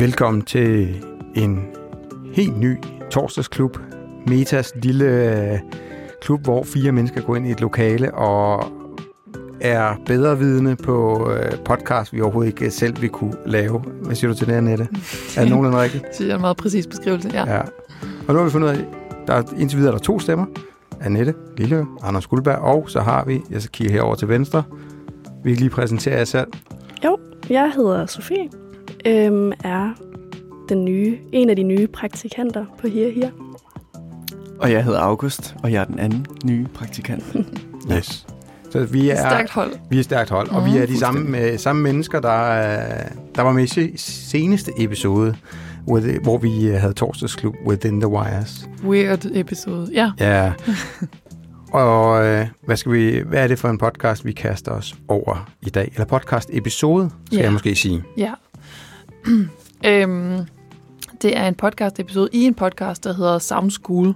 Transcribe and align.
Velkommen 0.00 0.42
til 0.42 1.04
en 1.34 1.66
helt 2.34 2.58
ny 2.58 2.76
torsdagsklub. 3.10 3.78
Metas 4.26 4.72
lille 4.82 5.04
øh, 5.04 5.58
klub, 6.20 6.42
hvor 6.42 6.62
fire 6.62 6.92
mennesker 6.92 7.20
går 7.20 7.36
ind 7.36 7.46
i 7.46 7.50
et 7.50 7.60
lokale 7.60 8.14
og 8.14 8.72
er 9.60 9.94
bedre 10.06 10.38
vidne 10.38 10.76
på 10.76 11.30
øh, 11.32 11.52
podcast, 11.64 12.12
vi 12.12 12.20
overhovedet 12.20 12.52
ikke 12.52 12.70
selv 12.70 13.00
vil 13.00 13.10
kunne 13.10 13.34
lave. 13.46 13.78
Hvad 13.78 14.16
siger 14.16 14.30
du 14.30 14.38
til 14.38 14.46
det, 14.46 14.52
Annette? 14.52 14.88
Er 15.36 15.40
det 15.40 15.50
nogenlunde 15.50 15.82
rigtigt? 15.82 16.04
Det 16.18 16.30
er 16.30 16.34
en 16.34 16.40
meget 16.40 16.56
præcis 16.56 16.86
beskrivelse, 16.86 17.30
ja. 17.32 17.54
Ja. 17.54 17.60
Og 18.28 18.34
nu 18.34 18.36
har 18.36 18.44
vi 18.44 18.50
fundet 18.50 18.68
ud 18.68 18.74
af, 18.74 18.84
der 19.26 19.34
er, 19.34 19.42
indtil 19.58 19.78
videre 19.78 19.92
er 19.92 19.96
der 19.98 20.04
to 20.04 20.18
stemmer. 20.18 20.46
Annette 21.00 21.34
Lille, 21.56 21.86
Anders 22.02 22.26
Guldberg, 22.26 22.58
og 22.58 22.90
så 22.90 23.00
har 23.00 23.24
vi, 23.24 23.40
jeg 23.50 23.62
skal 23.62 23.72
kigge 23.72 23.92
herover 23.92 24.14
til 24.14 24.28
venstre, 24.28 24.62
vi 25.44 25.50
kan 25.50 25.58
lige 25.58 25.70
præsentere 25.70 26.16
jer 26.16 26.24
selv. 26.24 26.48
Jo, 27.04 27.18
jeg 27.50 27.72
hedder 27.76 28.06
Sofie, 28.06 28.48
øhm, 29.06 29.52
er 29.64 29.90
den 30.68 30.84
nye, 30.84 31.18
en 31.32 31.50
af 31.50 31.56
de 31.56 31.62
nye 31.62 31.86
praktikanter 31.86 32.64
på 32.80 32.88
Her 32.88 33.10
Her. 33.12 33.30
Og 34.58 34.72
jeg 34.72 34.84
hedder 34.84 35.00
August, 35.00 35.54
og 35.62 35.72
jeg 35.72 35.80
er 35.80 35.84
den 35.84 35.98
anden 35.98 36.26
nye 36.44 36.66
praktikant. 36.74 37.24
Yes. 37.92 38.26
Så 38.70 38.84
vi 38.84 39.10
er, 39.10 39.16
Stærkt 39.16 39.50
hold. 39.50 39.72
vi 39.90 39.98
er 39.98 40.02
stærkt 40.02 40.30
hold, 40.30 40.48
og 40.48 40.62
Mhm. 40.62 40.72
vi 40.72 40.78
er 40.78 40.86
de 40.86 40.98
samme, 40.98 41.20
med, 41.30 41.58
samme 41.58 41.82
mennesker, 41.82 42.20
der, 42.20 42.28
er- 42.30 43.08
der 43.34 43.42
var 43.42 43.52
med 43.52 43.62
i 43.64 43.66
se- 43.66 43.92
seneste 43.96 44.72
episode, 44.78 45.36
with, 45.88 46.22
hvor 46.22 46.38
vi 46.38 46.66
øh, 46.68 46.74
havde 46.80 46.92
torsdagsklub 46.92 47.54
Within 47.66 48.00
the 48.00 48.08
Wires. 48.08 48.68
Weird 48.84 49.26
episode. 49.34 49.88
Ja. 49.92 50.10
Ja. 50.20 50.52
og 51.72 52.26
øh, 52.26 52.46
hvad, 52.66 52.76
skal 52.76 52.92
vi, 52.92 53.22
hvad 53.26 53.42
er 53.42 53.46
det 53.46 53.58
for 53.58 53.68
en 53.68 53.78
podcast, 53.78 54.24
vi 54.24 54.32
kaster 54.32 54.72
os 54.72 54.94
over 55.08 55.50
i 55.62 55.70
dag? 55.70 55.90
Eller 55.94 56.04
podcast-episode, 56.06 57.10
skal 57.26 57.36
Ja. 57.38 57.42
jeg 57.44 57.52
måske 57.52 57.74
sige. 57.74 58.02
Ja. 58.16 58.32
øhm, 59.86 60.46
det 61.22 61.36
er 61.36 61.48
en 61.48 61.54
podcast 61.54 62.00
episode 62.00 62.28
i 62.32 62.44
en 62.44 62.54
podcast, 62.54 63.04
der 63.04 63.12
hedder 63.12 63.38
Sound 63.38 63.70
School. 63.70 64.14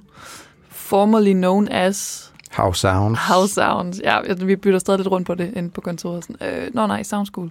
Formerly 0.68 1.32
known 1.32 1.68
as 1.68 2.30
How 2.50 2.72
Sounds. 2.72 3.18
How 3.18 3.46
Sounds. 3.46 4.00
Ja, 4.04 4.32
vi 4.44 4.56
bytter 4.56 4.78
stadig 4.78 4.98
lidt 4.98 5.10
rundt 5.10 5.26
på 5.26 5.34
det 5.34 5.52
inde 5.56 5.70
på 5.70 5.80
kontoret. 5.80 6.24
Sådan, 6.24 6.48
øh, 6.48 6.74
nå 6.74 6.86
nej, 6.86 7.02
Sound 7.02 7.26
School. 7.26 7.50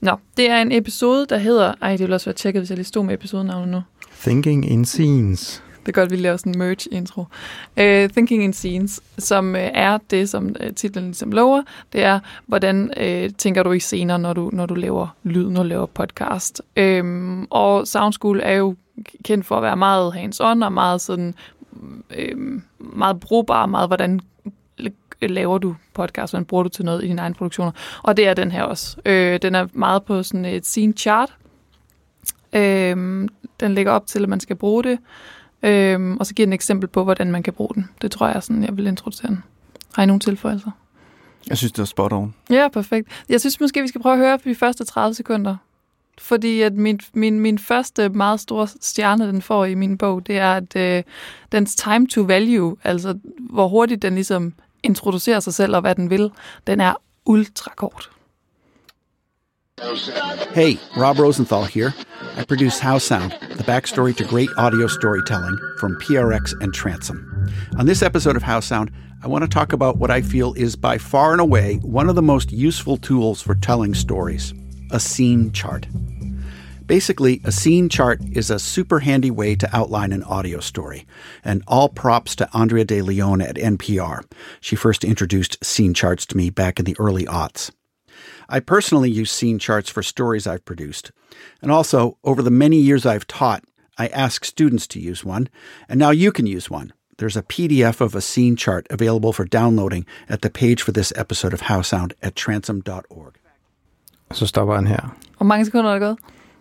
Nå, 0.00 0.16
det 0.36 0.50
er 0.50 0.62
en 0.62 0.72
episode, 0.72 1.26
der 1.28 1.38
hedder... 1.38 1.74
Ej, 1.82 1.90
det 1.90 2.00
ville 2.00 2.14
også 2.14 2.26
være 2.26 2.34
tjekket, 2.34 2.60
hvis 2.60 2.70
jeg 2.70 2.76
lige 2.76 2.86
stod 2.86 3.04
med 3.04 3.14
episodenavnet 3.14 3.68
nu. 3.68 3.82
Thinking 4.20 4.70
in 4.70 4.84
Scenes. 4.84 5.62
Det 5.86 5.96
er 5.96 6.00
godt, 6.00 6.10
vi 6.10 6.16
laver 6.16 6.36
sådan 6.36 6.54
en 6.54 6.58
merch-intro. 6.58 7.20
Uh, 7.20 7.26
øh, 7.76 8.08
Thinking 8.08 8.44
in 8.44 8.52
Scenes, 8.52 9.00
som 9.18 9.54
uh, 9.54 9.60
er 9.60 9.98
det, 10.10 10.28
som 10.28 10.56
uh, 10.64 10.74
titlen 10.76 11.04
ligesom 11.04 11.32
lover, 11.32 11.62
det 11.92 12.02
er, 12.02 12.20
hvordan 12.46 12.90
uh, 13.00 13.34
tænker 13.38 13.62
du 13.62 13.72
i 13.72 13.80
scener, 13.80 14.16
når 14.16 14.32
du, 14.32 14.50
når 14.52 14.66
du 14.66 14.74
laver 14.74 15.16
lyd, 15.22 15.50
når 15.50 15.62
du 15.62 15.68
laver 15.68 15.86
podcast. 15.86 16.62
Uh, 16.80 17.42
og 17.50 17.86
Sound 17.86 18.12
School 18.12 18.40
er 18.42 18.52
jo 18.52 18.74
kendt 19.24 19.46
for 19.46 19.56
at 19.56 19.62
være 19.62 19.76
meget 19.76 20.12
hands-on 20.12 20.64
og 20.64 20.72
meget 20.72 21.00
sådan, 21.00 21.34
um, 22.34 22.62
meget 22.78 23.20
brugbar, 23.20 23.66
meget 23.66 23.88
hvordan 23.88 24.20
laver 25.22 25.58
du 25.58 25.74
podcast, 25.94 26.32
hvordan 26.32 26.44
bruger 26.44 26.62
du 26.62 26.68
til 26.68 26.84
noget 26.84 27.04
i 27.04 27.06
dine 27.06 27.20
egne 27.20 27.34
produktioner. 27.34 27.72
Og 28.02 28.16
det 28.16 28.28
er 28.28 28.34
den 28.34 28.50
her 28.50 28.62
også. 28.62 28.96
Øh, 29.04 29.38
den 29.42 29.54
er 29.54 29.66
meget 29.72 30.04
på 30.04 30.22
sådan 30.22 30.44
et 30.44 30.66
scene 30.66 30.92
chart. 30.92 31.34
Øh, 32.52 33.28
den 33.60 33.74
ligger 33.74 33.92
op 33.92 34.06
til, 34.06 34.22
at 34.22 34.28
man 34.28 34.40
skal 34.40 34.56
bruge 34.56 34.84
det. 34.84 34.98
Øhm, 35.62 36.16
og 36.16 36.26
så 36.26 36.34
giver 36.34 36.46
den 36.46 36.52
et 36.52 36.54
eksempel 36.54 36.88
på, 36.88 37.04
hvordan 37.04 37.30
man 37.30 37.42
kan 37.42 37.52
bruge 37.52 37.74
den. 37.74 37.88
Det 38.02 38.10
tror 38.10 38.28
jeg, 38.28 38.42
sådan, 38.42 38.64
jeg 38.64 38.76
vil 38.76 38.86
introducere 38.86 39.28
den. 39.28 39.42
Har 39.94 40.02
I 40.02 40.06
nogle 40.06 40.20
tilføjelser? 40.20 40.70
Jeg 41.48 41.58
synes, 41.58 41.72
det 41.72 41.78
var 41.78 41.84
spot 41.84 42.12
on. 42.12 42.34
Ja, 42.50 42.68
perfekt. 42.68 43.08
Jeg 43.28 43.40
synes 43.40 43.60
måske, 43.60 43.82
vi 43.82 43.88
skal 43.88 44.00
prøve 44.00 44.12
at 44.12 44.18
høre 44.18 44.38
på 44.38 44.48
de 44.48 44.54
første 44.54 44.84
30 44.84 45.14
sekunder. 45.14 45.56
Fordi 46.18 46.60
at 46.60 46.72
min, 46.72 47.00
min, 47.14 47.40
min 47.40 47.58
første 47.58 48.08
meget 48.08 48.40
store 48.40 48.68
stjerne, 48.80 49.26
den 49.26 49.42
får 49.42 49.64
i 49.64 49.74
min 49.74 49.98
bog, 49.98 50.26
det 50.26 50.38
er, 50.38 50.52
at 50.52 50.76
øh, 50.76 51.02
dens 51.52 51.74
time 51.76 52.06
to 52.06 52.20
value, 52.20 52.76
altså 52.84 53.18
hvor 53.40 53.68
hurtigt 53.68 54.02
den 54.02 54.14
ligesom 54.14 54.52
introducerer 54.82 55.40
sig 55.40 55.54
selv 55.54 55.74
og 55.74 55.80
hvad 55.80 55.94
den 55.94 56.10
vil, 56.10 56.30
den 56.66 56.80
er 56.80 56.94
ultra 57.24 57.72
kort. 57.76 58.10
Hey, 60.52 60.78
Rob 60.96 61.18
Rosenthal 61.18 61.64
here. 61.64 61.94
I 62.36 62.44
produce 62.44 62.78
How 62.78 62.96
Sound, 62.96 63.32
the 63.32 63.62
backstory 63.62 64.16
to 64.16 64.24
great 64.24 64.48
audio 64.56 64.86
storytelling 64.86 65.58
from 65.78 66.00
PRX 66.00 66.54
and 66.62 66.72
Transom. 66.72 67.52
On 67.78 67.84
this 67.84 68.00
episode 68.00 68.36
of 68.36 68.42
How 68.42 68.60
Sound, 68.60 68.90
I 69.22 69.28
want 69.28 69.44
to 69.44 69.48
talk 69.48 69.74
about 69.74 69.98
what 69.98 70.10
I 70.10 70.22
feel 70.22 70.54
is 70.54 70.76
by 70.76 70.96
far 70.96 71.32
and 71.32 71.42
away 71.42 71.76
one 71.82 72.08
of 72.08 72.14
the 72.14 72.22
most 72.22 72.52
useful 72.52 72.96
tools 72.96 73.42
for 73.42 73.54
telling 73.54 73.92
stories 73.92 74.54
a 74.92 74.98
scene 74.98 75.52
chart. 75.52 75.86
Basically, 76.86 77.42
a 77.44 77.52
scene 77.52 77.90
chart 77.90 78.20
is 78.32 78.50
a 78.50 78.58
super 78.58 79.00
handy 79.00 79.30
way 79.30 79.56
to 79.56 79.76
outline 79.76 80.12
an 80.12 80.22
audio 80.22 80.60
story. 80.60 81.06
And 81.44 81.62
all 81.66 81.90
props 81.90 82.34
to 82.36 82.48
Andrea 82.54 82.86
De 82.86 83.02
Leon 83.02 83.42
at 83.42 83.56
NPR. 83.56 84.24
She 84.60 84.74
first 84.74 85.04
introduced 85.04 85.62
scene 85.62 85.92
charts 85.92 86.24
to 86.26 86.36
me 86.36 86.48
back 86.48 86.78
in 86.78 86.86
the 86.86 86.96
early 86.98 87.26
aughts. 87.26 87.72
I 88.48 88.60
personally 88.60 89.10
use 89.10 89.30
scene 89.30 89.58
charts 89.58 89.90
for 89.90 90.02
stories 90.02 90.46
I've 90.46 90.64
produced. 90.64 91.10
And 91.62 91.70
also, 91.72 92.16
over 92.22 92.42
the 92.42 92.50
many 92.50 92.76
years 92.76 93.04
I've 93.06 93.26
taught, 93.26 93.62
I 93.98 94.06
ask 94.08 94.44
students 94.44 94.86
to 94.88 94.98
use 95.00 95.24
one, 95.24 95.48
and 95.88 95.98
now 95.98 96.10
you 96.10 96.32
can 96.32 96.46
use 96.56 96.70
one. 96.70 96.92
There's 97.18 97.36
a 97.36 97.42
PDF 97.42 98.00
of 98.00 98.14
a 98.14 98.20
scene 98.20 98.56
chart 98.56 98.86
available 98.90 99.32
for 99.32 99.44
downloading 99.44 100.04
at 100.28 100.40
the 100.42 100.50
page 100.50 100.82
for 100.82 100.92
this 100.92 101.12
episode 101.16 101.54
of 101.54 101.60
How 101.62 101.82
Sound 101.82 102.12
at 102.22 102.34
transom.org. 102.36 103.32
Og 104.28 104.36
så 104.36 104.46
stopper 104.46 104.74
han 104.74 104.86
her. 104.86 105.16
Hvor 105.36 105.44
mange 105.46 105.64
sekunder 105.64 105.90
er 105.90 105.98
der 105.98 106.06
gået? 106.06 106.18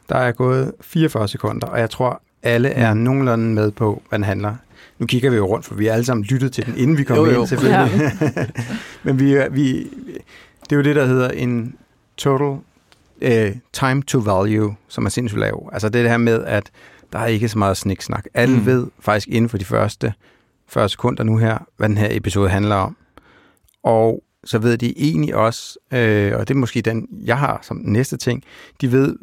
Der 0.10 0.16
er 0.16 0.32
gået 0.32 0.72
44 0.82 1.28
sekunder, 1.28 1.68
og 1.68 1.80
jeg 1.80 1.90
tror, 1.90 2.22
alle 2.44 2.70
er 2.70 2.94
nogenlunde 2.94 3.46
med 3.54 3.72
på, 3.72 4.02
hvad 4.10 4.20
den 4.20 4.24
handler. 4.26 4.56
Nu 5.00 5.06
kigger 5.06 5.30
vi 5.30 5.36
jo 5.36 5.46
rundt, 5.46 5.66
for 5.66 5.76
vi 5.76 5.86
har 5.86 5.94
alle 5.94 6.06
sammen 6.06 6.24
lyttet 6.24 6.52
til 6.54 6.66
den, 6.66 6.78
inden 6.78 6.98
vi 6.98 7.04
kom 7.04 7.18
Jo, 7.18 7.26
jo. 7.26 7.40
ind, 7.40 7.48
selvfølgelig. 7.48 8.12
Men 9.04 9.20
vi, 9.20 9.34
er- 9.34 9.50
vi, 9.50 9.88
det 10.70 10.72
er 10.72 10.76
jo 10.76 10.84
det, 10.84 10.96
der 10.96 11.06
hedder 11.06 11.30
en 11.30 11.76
total 12.18 12.48
uh, 13.22 13.56
time 13.74 14.04
to 14.04 14.20
value, 14.20 14.76
som 14.88 15.06
er 15.06 15.10
sindssygt 15.10 15.40
lav. 15.40 15.70
Altså 15.74 15.90
det 15.90 16.10
her 16.10 16.18
med, 16.18 16.44
at 16.44 16.72
der 17.14 17.20
er 17.20 17.26
ikke 17.26 17.50
så 17.50 17.58
meget 17.58 17.78
sniksnak. 17.78 18.26
Alle. 18.34 18.58
Mm. 18.58 18.66
ved 18.66 18.88
faktisk 19.00 19.28
inden 19.28 19.50
for 19.50 19.58
de 19.58 19.66
første 19.66 20.14
40 20.68 20.90
sekunder 20.90 21.24
nu 21.24 21.38
her, 21.38 21.58
hvad 21.78 21.90
den 21.90 21.98
her 21.98 22.08
episode 22.12 22.50
handler 22.50 22.76
om. 22.76 22.98
Og 23.84 24.24
så 24.44 24.60
ved 24.60 24.78
de 24.78 24.94
egentlig 24.98 25.36
også, 25.36 25.80
øh, 25.94 26.34
og 26.36 26.48
det 26.48 26.54
er 26.54 26.60
måske 26.60 26.82
den, 26.82 27.08
jeg 27.26 27.38
har 27.38 27.60
som 27.62 27.82
næste 27.84 28.18
ting, 28.18 28.44
de 28.82 28.92
ved, 28.92 29.16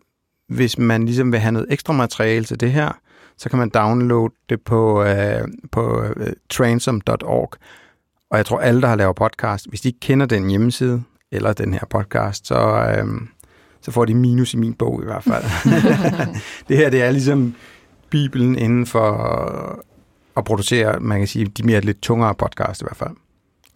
hvis 0.49 0.79
man 0.79 1.05
ligesom 1.05 1.33
vil 1.33 1.41
have 1.41 1.53
noget 1.53 1.67
ekstra 1.71 1.93
materiale 1.93 2.45
til 2.45 2.61
det 2.61 2.73
her, 2.73 2.99
så 3.37 3.49
kan 3.49 3.59
man 3.59 3.69
downloade 3.69 4.35
det 4.49 4.61
på, 4.61 5.05
øh, 5.05 5.49
på 5.73 6.03
øh, 6.17 6.33
transom.org. 6.51 7.53
Og 8.31 8.37
jeg 8.37 8.47
tror, 8.47 8.59
alle, 8.59 8.81
der 8.81 8.89
har 8.89 8.97
lavet 8.97 9.17
podcast, 9.17 9.69
hvis 9.69 9.81
de 9.81 9.89
ikke 9.89 10.01
kender 10.01 10.27
den 10.27 10.51
hjemmeside, 10.51 11.03
eller 11.33 11.53
den 11.53 11.73
her 11.75 11.81
podcast, 11.91 12.47
så, 12.47 12.59
øh, 12.99 13.07
så 13.83 13.91
får 13.91 14.05
de 14.05 14.15
minus 14.15 14.55
i 14.55 14.57
min 14.57 14.75
bog 14.75 15.01
i 15.03 15.05
hvert 15.05 15.25
fald. 15.25 15.45
det 16.69 16.77
her, 16.77 16.91
det 16.91 17.03
er 17.03 17.11
ligesom 17.11 17.55
Bibelen 18.11 18.59
inden 18.59 18.87
for 18.87 19.83
at 20.37 20.45
producere, 20.45 21.01
man 21.01 21.19
kan 21.19 21.29
sige, 21.29 21.45
de 21.47 21.63
mere 21.63 21.81
lidt 21.81 22.03
tungere 22.03 22.35
podcast 22.35 22.81
i 22.81 22.85
hvert 22.85 22.97
fald. 22.97 23.11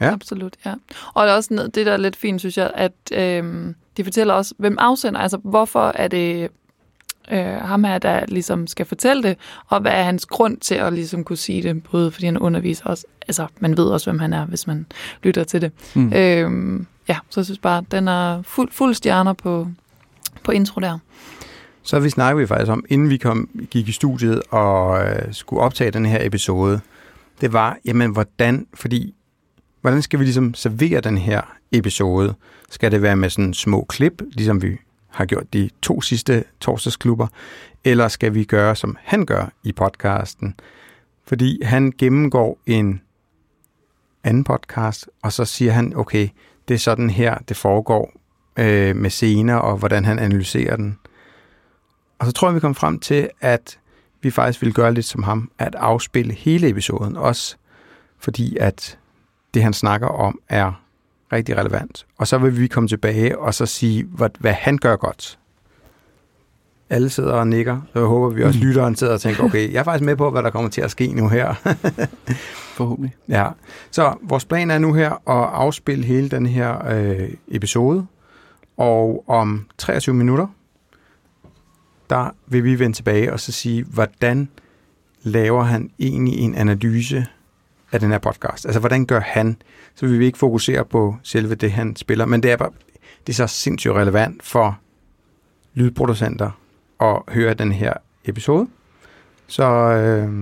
Ja. 0.00 0.12
Absolut, 0.12 0.54
ja. 0.66 0.74
Og 1.14 1.24
det 1.26 1.32
er 1.32 1.36
også 1.36 1.54
noget- 1.54 1.74
det, 1.74 1.86
der 1.86 1.92
er 1.92 1.96
lidt 1.96 2.16
fint, 2.16 2.40
synes 2.40 2.58
jeg, 2.58 2.70
at 2.74 2.92
øhm, 3.12 3.74
de 3.96 4.04
fortæller 4.04 4.34
også, 4.34 4.54
hvem 4.58 4.76
afsender, 4.80 5.20
altså 5.20 5.38
hvorfor 5.44 5.92
er 5.94 6.08
det 6.08 6.48
øh, 7.32 7.46
ham 7.46 7.84
her, 7.84 7.98
der 7.98 8.26
ligesom 8.28 8.66
skal 8.66 8.86
fortælle 8.86 9.22
det, 9.22 9.36
og 9.66 9.80
hvad 9.80 9.92
er 9.92 10.02
hans 10.02 10.26
grund 10.26 10.56
til 10.58 10.74
at 10.74 10.92
ligesom 10.92 11.24
kunne 11.24 11.36
sige 11.36 11.62
det, 11.62 11.82
både 11.82 12.10
fordi 12.10 12.26
han 12.26 12.38
underviser 12.38 12.84
også, 12.84 13.04
altså 13.28 13.46
man 13.60 13.76
ved 13.76 13.84
også, 13.84 14.10
hvem 14.10 14.18
han 14.18 14.32
er, 14.32 14.46
hvis 14.46 14.66
man 14.66 14.86
lytter 15.22 15.44
til 15.44 15.60
det. 15.62 15.72
Mm. 15.94 16.12
Øhm, 16.12 16.86
ja, 17.08 17.18
så 17.30 17.40
jeg 17.40 17.44
synes 17.44 17.58
bare, 17.58 17.84
den 17.90 18.08
er 18.08 18.42
fuld, 18.42 18.72
fuld 18.72 18.94
stjerner 18.94 19.32
på, 19.32 19.68
på 20.44 20.52
intro 20.52 20.80
der. 20.80 20.98
Så 21.82 22.00
vi 22.00 22.10
snakkede 22.10 22.40
vi 22.40 22.46
faktisk 22.46 22.72
om, 22.72 22.84
inden 22.88 23.10
vi 23.10 23.16
kom, 23.16 23.48
gik 23.70 23.88
i 23.88 23.92
studiet 23.92 24.42
og 24.50 25.04
øh, 25.06 25.34
skulle 25.34 25.62
optage 25.62 25.90
den 25.90 26.06
her 26.06 26.26
episode, 26.26 26.80
det 27.40 27.52
var, 27.52 27.78
jamen 27.84 28.10
hvordan, 28.10 28.66
fordi, 28.74 29.14
hvordan 29.80 30.02
skal 30.02 30.18
vi 30.18 30.24
ligesom 30.24 30.54
servere 30.54 31.00
den 31.00 31.18
her 31.18 31.42
episode? 31.72 32.34
Skal 32.70 32.92
det 32.92 33.02
være 33.02 33.16
med 33.16 33.30
sådan 33.30 33.54
små 33.54 33.84
klip, 33.88 34.22
ligesom 34.32 34.62
vi 34.62 34.76
har 35.08 35.24
gjort 35.24 35.52
de 35.52 35.70
to 35.82 36.00
sidste 36.00 36.44
torsdagsklubber, 36.60 37.26
eller 37.84 38.08
skal 38.08 38.34
vi 38.34 38.44
gøre, 38.44 38.76
som 38.76 38.96
han 39.02 39.26
gør 39.26 39.52
i 39.62 39.72
podcasten? 39.72 40.54
Fordi 41.26 41.62
han 41.62 41.92
gennemgår 41.98 42.58
en 42.66 43.00
anden 44.24 44.44
podcast, 44.44 45.08
og 45.22 45.32
så 45.32 45.44
siger 45.44 45.72
han, 45.72 45.96
okay, 45.96 46.28
det 46.68 46.74
er 46.74 46.78
sådan 46.78 47.10
her, 47.10 47.38
det 47.38 47.56
foregår 47.56 48.12
øh, 48.56 48.96
med 48.96 49.10
scener, 49.10 49.54
og 49.54 49.76
hvordan 49.76 50.04
han 50.04 50.18
analyserer 50.18 50.76
den. 50.76 50.98
Og 52.18 52.26
så 52.26 52.32
tror 52.32 52.48
jeg, 52.48 52.54
vi 52.54 52.60
kom 52.60 52.74
frem 52.74 52.98
til, 52.98 53.30
at 53.40 53.78
vi 54.22 54.30
faktisk 54.30 54.62
ville 54.62 54.72
gøre 54.72 54.94
lidt 54.94 55.06
som 55.06 55.22
ham, 55.22 55.50
at 55.58 55.74
afspille 55.74 56.32
hele 56.32 56.68
episoden, 56.68 57.16
også 57.16 57.56
fordi 58.18 58.56
at 58.56 58.98
det, 59.54 59.62
han 59.62 59.72
snakker 59.72 60.06
om, 60.06 60.40
er 60.48 60.82
rigtig 61.32 61.56
relevant. 61.56 62.06
Og 62.18 62.26
så 62.26 62.38
vil 62.38 62.60
vi 62.60 62.66
komme 62.66 62.88
tilbage 62.88 63.38
og 63.38 63.54
så 63.54 63.66
sige, 63.66 64.04
hvad, 64.04 64.30
hvad 64.38 64.52
han 64.52 64.78
gør 64.78 64.96
godt 64.96 65.38
alle 66.90 67.10
sidder 67.10 67.32
og 67.32 67.48
nikker, 67.48 67.80
så 67.92 67.98
jeg 67.98 68.08
håber, 68.08 68.34
vi 68.34 68.44
også 68.44 68.58
lytteren 68.58 68.96
sidder 68.96 69.12
og 69.12 69.20
tænker, 69.20 69.44
okay, 69.44 69.72
jeg 69.72 69.78
er 69.80 69.84
faktisk 69.84 70.04
med 70.04 70.16
på, 70.16 70.30
hvad 70.30 70.42
der 70.42 70.50
kommer 70.50 70.70
til 70.70 70.80
at 70.80 70.90
ske 70.90 71.12
nu 71.12 71.28
her. 71.28 71.54
Forhåbentlig. 72.76 73.14
ja, 73.28 73.48
så 73.90 74.14
vores 74.22 74.44
plan 74.44 74.70
er 74.70 74.78
nu 74.78 74.92
her 74.92 75.10
at 75.10 75.50
afspille 75.54 76.04
hele 76.04 76.28
den 76.28 76.46
her 76.46 76.88
øh, 76.88 77.30
episode, 77.48 78.06
og 78.76 79.24
om 79.28 79.66
23 79.78 80.14
minutter, 80.14 80.46
der 82.10 82.30
vil 82.46 82.64
vi 82.64 82.78
vende 82.78 82.96
tilbage 82.96 83.32
og 83.32 83.40
så 83.40 83.52
sige, 83.52 83.84
hvordan 83.84 84.48
laver 85.22 85.62
han 85.62 85.90
egentlig 85.98 86.38
en 86.38 86.54
analyse 86.54 87.26
af 87.92 88.00
den 88.00 88.10
her 88.10 88.18
podcast? 88.18 88.66
Altså, 88.66 88.80
hvordan 88.80 89.06
gør 89.06 89.20
han? 89.20 89.56
Så 89.94 90.06
vi 90.06 90.18
vil 90.18 90.26
ikke 90.26 90.38
fokusere 90.38 90.84
på 90.84 91.16
selve 91.22 91.54
det, 91.54 91.72
han 91.72 91.96
spiller, 91.96 92.26
men 92.26 92.42
det 92.42 92.50
er, 92.50 92.56
bare, 92.56 92.70
det 93.26 93.32
er 93.32 93.36
så 93.36 93.46
sindssygt 93.46 93.92
relevant 93.92 94.42
for 94.42 94.78
lydproducenter 95.74 96.50
at 97.00 97.18
høre 97.28 97.54
den 97.54 97.72
her 97.72 97.92
episode. 98.24 98.68
Så 99.46 99.64
øh, 99.64 100.32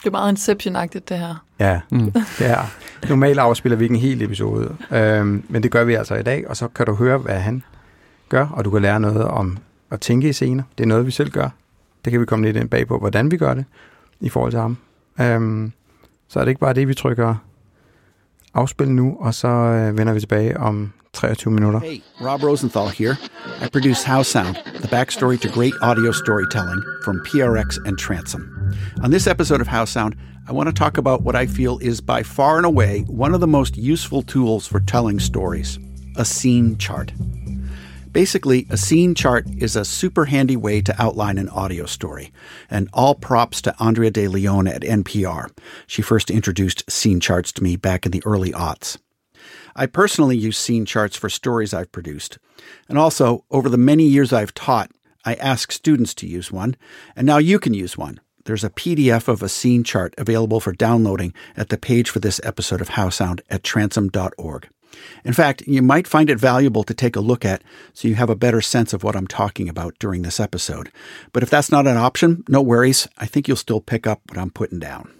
Det 0.00 0.06
er 0.06 0.10
meget 0.10 0.32
Inception-agtigt, 0.32 1.08
det 1.08 1.18
her. 1.18 1.44
ja, 1.58 1.80
Mm. 1.90 2.12
det 2.12 2.46
er. 2.50 2.62
Normalt 3.08 3.38
afspiller 3.38 3.76
vi 3.76 3.84
ikke 3.84 3.94
en 3.94 4.00
hel 4.00 4.22
episode, 4.22 4.76
øh, 4.90 5.26
men 5.26 5.62
det 5.62 5.70
gør 5.70 5.84
vi 5.84 5.94
altså 5.94 6.14
i 6.14 6.22
dag, 6.22 6.48
og 6.48 6.56
så 6.56 6.68
kan 6.68 6.86
du 6.86 6.94
høre, 6.94 7.18
hvad 7.18 7.38
han 7.40 7.62
gør, 8.28 8.46
og 8.46 8.64
du 8.64 8.70
kan 8.70 8.82
lære 8.82 9.00
noget 9.00 9.24
om 9.24 9.58
at 9.90 10.00
tænke 10.00 10.28
i 10.28 10.32
scener. 10.32 10.62
Det 10.78 10.84
er 10.84 10.88
noget, 10.88 11.06
vi 11.06 11.10
selv 11.10 11.30
gør. 11.30 11.48
Det 12.04 12.10
kan 12.10 12.20
vi 12.20 12.26
komme 12.26 12.44
lidt 12.44 12.56
ind 12.56 12.68
bag 12.68 12.86
på, 12.88 12.98
hvordan 12.98 13.30
vi 13.30 13.36
gør 13.36 13.54
det 13.54 13.64
i 14.20 14.28
forhold 14.28 14.50
til 14.52 14.60
ham. 14.60 14.76
Øh, 15.20 15.70
så 16.28 16.40
er 16.40 16.44
det 16.44 16.50
ikke 16.50 16.60
bare 16.60 16.72
det, 16.74 16.88
vi 16.88 16.94
trykker 16.94 17.34
afspil 18.54 18.90
nu, 18.90 19.16
og 19.20 19.34
så 19.34 19.48
øh, 19.48 19.98
vender 19.98 20.12
vi 20.12 20.20
tilbage 20.20 20.60
om 20.60 20.92
23 21.12 21.52
minutter. 21.52 21.80
Hey, 21.80 22.00
Rob 22.20 22.42
Rosenthal 22.42 22.88
here. 22.88 23.16
I 23.66 23.68
produce 23.68 24.04
How 24.04 24.22
Sound, 24.22 24.56
the 24.80 24.88
backstory 24.88 25.40
to 25.40 25.48
great 25.48 25.74
audio 25.82 26.12
storytelling 26.12 26.82
from 27.04 27.20
PRX 27.26 27.78
and 27.86 27.98
Transom. 27.98 28.42
On 29.04 29.10
this 29.10 29.26
episode 29.26 29.60
of 29.60 29.66
How 29.68 29.84
Sound, 29.84 30.14
I 30.48 30.52
want 30.52 30.68
to 30.68 30.84
talk 30.84 30.98
about 30.98 31.22
what 31.22 31.36
I 31.42 31.46
feel 31.46 31.78
is 31.78 32.00
by 32.00 32.22
far 32.22 32.56
and 32.56 32.66
away 32.66 33.04
one 33.08 33.34
of 33.34 33.40
the 33.40 33.46
most 33.46 33.76
useful 33.76 34.22
tools 34.22 34.66
for 34.66 34.80
telling 34.80 35.20
stories 35.20 35.78
a 36.16 36.24
scene 36.24 36.76
chart. 36.78 37.12
Basically, 38.12 38.66
a 38.68 38.76
scene 38.76 39.14
chart 39.14 39.46
is 39.56 39.74
a 39.74 39.86
super 39.86 40.26
handy 40.26 40.56
way 40.56 40.82
to 40.82 41.02
outline 41.02 41.38
an 41.38 41.48
audio 41.48 41.86
story. 41.86 42.30
And 42.68 42.90
all 42.92 43.14
props 43.14 43.62
to 43.62 43.74
Andrea 43.80 44.10
De 44.10 44.28
Leon 44.28 44.68
at 44.68 44.82
NPR. 44.82 45.50
She 45.86 46.02
first 46.02 46.30
introduced 46.30 46.90
scene 46.90 47.20
charts 47.20 47.52
to 47.52 47.62
me 47.62 47.76
back 47.76 48.04
in 48.04 48.12
the 48.12 48.22
early 48.26 48.52
aughts. 48.52 48.98
I 49.74 49.86
personally 49.86 50.36
use 50.36 50.58
scene 50.58 50.84
charts 50.84 51.16
for 51.16 51.30
stories 51.30 51.72
I've 51.72 51.90
produced. 51.90 52.38
And 52.86 52.98
also, 52.98 53.44
over 53.50 53.70
the 53.70 53.78
many 53.78 54.04
years 54.04 54.30
I've 54.30 54.52
taught, 54.52 54.90
I 55.24 55.34
ask 55.34 55.72
students 55.72 56.12
to 56.14 56.26
use 56.26 56.52
one, 56.52 56.76
and 57.16 57.26
now 57.26 57.38
you 57.38 57.58
can 57.58 57.72
use 57.72 57.96
one. 57.96 58.20
There's 58.44 58.64
a 58.64 58.70
PDF 58.70 59.28
of 59.28 59.42
a 59.42 59.48
scene 59.48 59.84
chart 59.84 60.14
available 60.18 60.60
for 60.60 60.72
downloading 60.72 61.32
at 61.56 61.70
the 61.70 61.78
page 61.78 62.10
for 62.10 62.18
this 62.18 62.40
episode 62.44 62.80
of 62.80 62.90
How 62.90 63.08
Sound 63.08 63.40
at 63.48 63.62
transom.org. 63.62 64.68
In 65.24 65.32
fact, 65.32 65.62
you 65.66 65.82
might 65.82 66.06
find 66.06 66.28
it 66.28 66.38
valuable 66.38 66.84
to 66.84 66.94
take 66.94 67.16
a 67.16 67.20
look 67.20 67.44
at 67.44 67.62
so 67.92 68.08
you 68.08 68.14
have 68.16 68.30
a 68.30 68.36
better 68.36 68.60
sense 68.60 68.92
of 68.92 69.02
what 69.02 69.16
I'm 69.16 69.26
talking 69.26 69.68
about 69.68 69.98
during 69.98 70.22
this 70.22 70.40
episode. 70.40 70.90
But 71.32 71.42
if 71.42 71.50
that's 71.50 71.70
not 71.70 71.86
an 71.86 71.96
option, 71.96 72.44
no 72.48 72.60
worries. 72.60 73.08
I 73.18 73.26
think 73.26 73.48
you'll 73.48 73.56
still 73.56 73.80
pick 73.80 74.06
up 74.06 74.20
what 74.28 74.38
I'm 74.38 74.50
putting 74.50 74.78
down. 74.78 75.10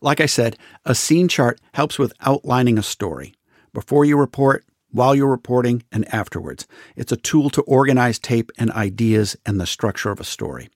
Like 0.00 0.20
I 0.20 0.26
said, 0.26 0.56
a 0.84 0.94
scene 0.94 1.28
chart 1.28 1.60
helps 1.72 1.98
with 1.98 2.12
outlining 2.20 2.78
a 2.78 2.82
story 2.82 3.34
before 3.72 4.04
you 4.04 4.16
report, 4.16 4.64
while 4.90 5.14
you're 5.14 5.28
reporting, 5.28 5.82
and 5.90 6.12
afterwards. 6.14 6.66
It's 6.94 7.12
a 7.12 7.16
tool 7.16 7.50
to 7.50 7.62
organize 7.62 8.18
tape 8.18 8.52
and 8.58 8.70
ideas 8.70 9.36
and 9.44 9.60
the 9.60 9.66
structure 9.66 10.10
of 10.10 10.20
a 10.20 10.24
story. 10.24 10.68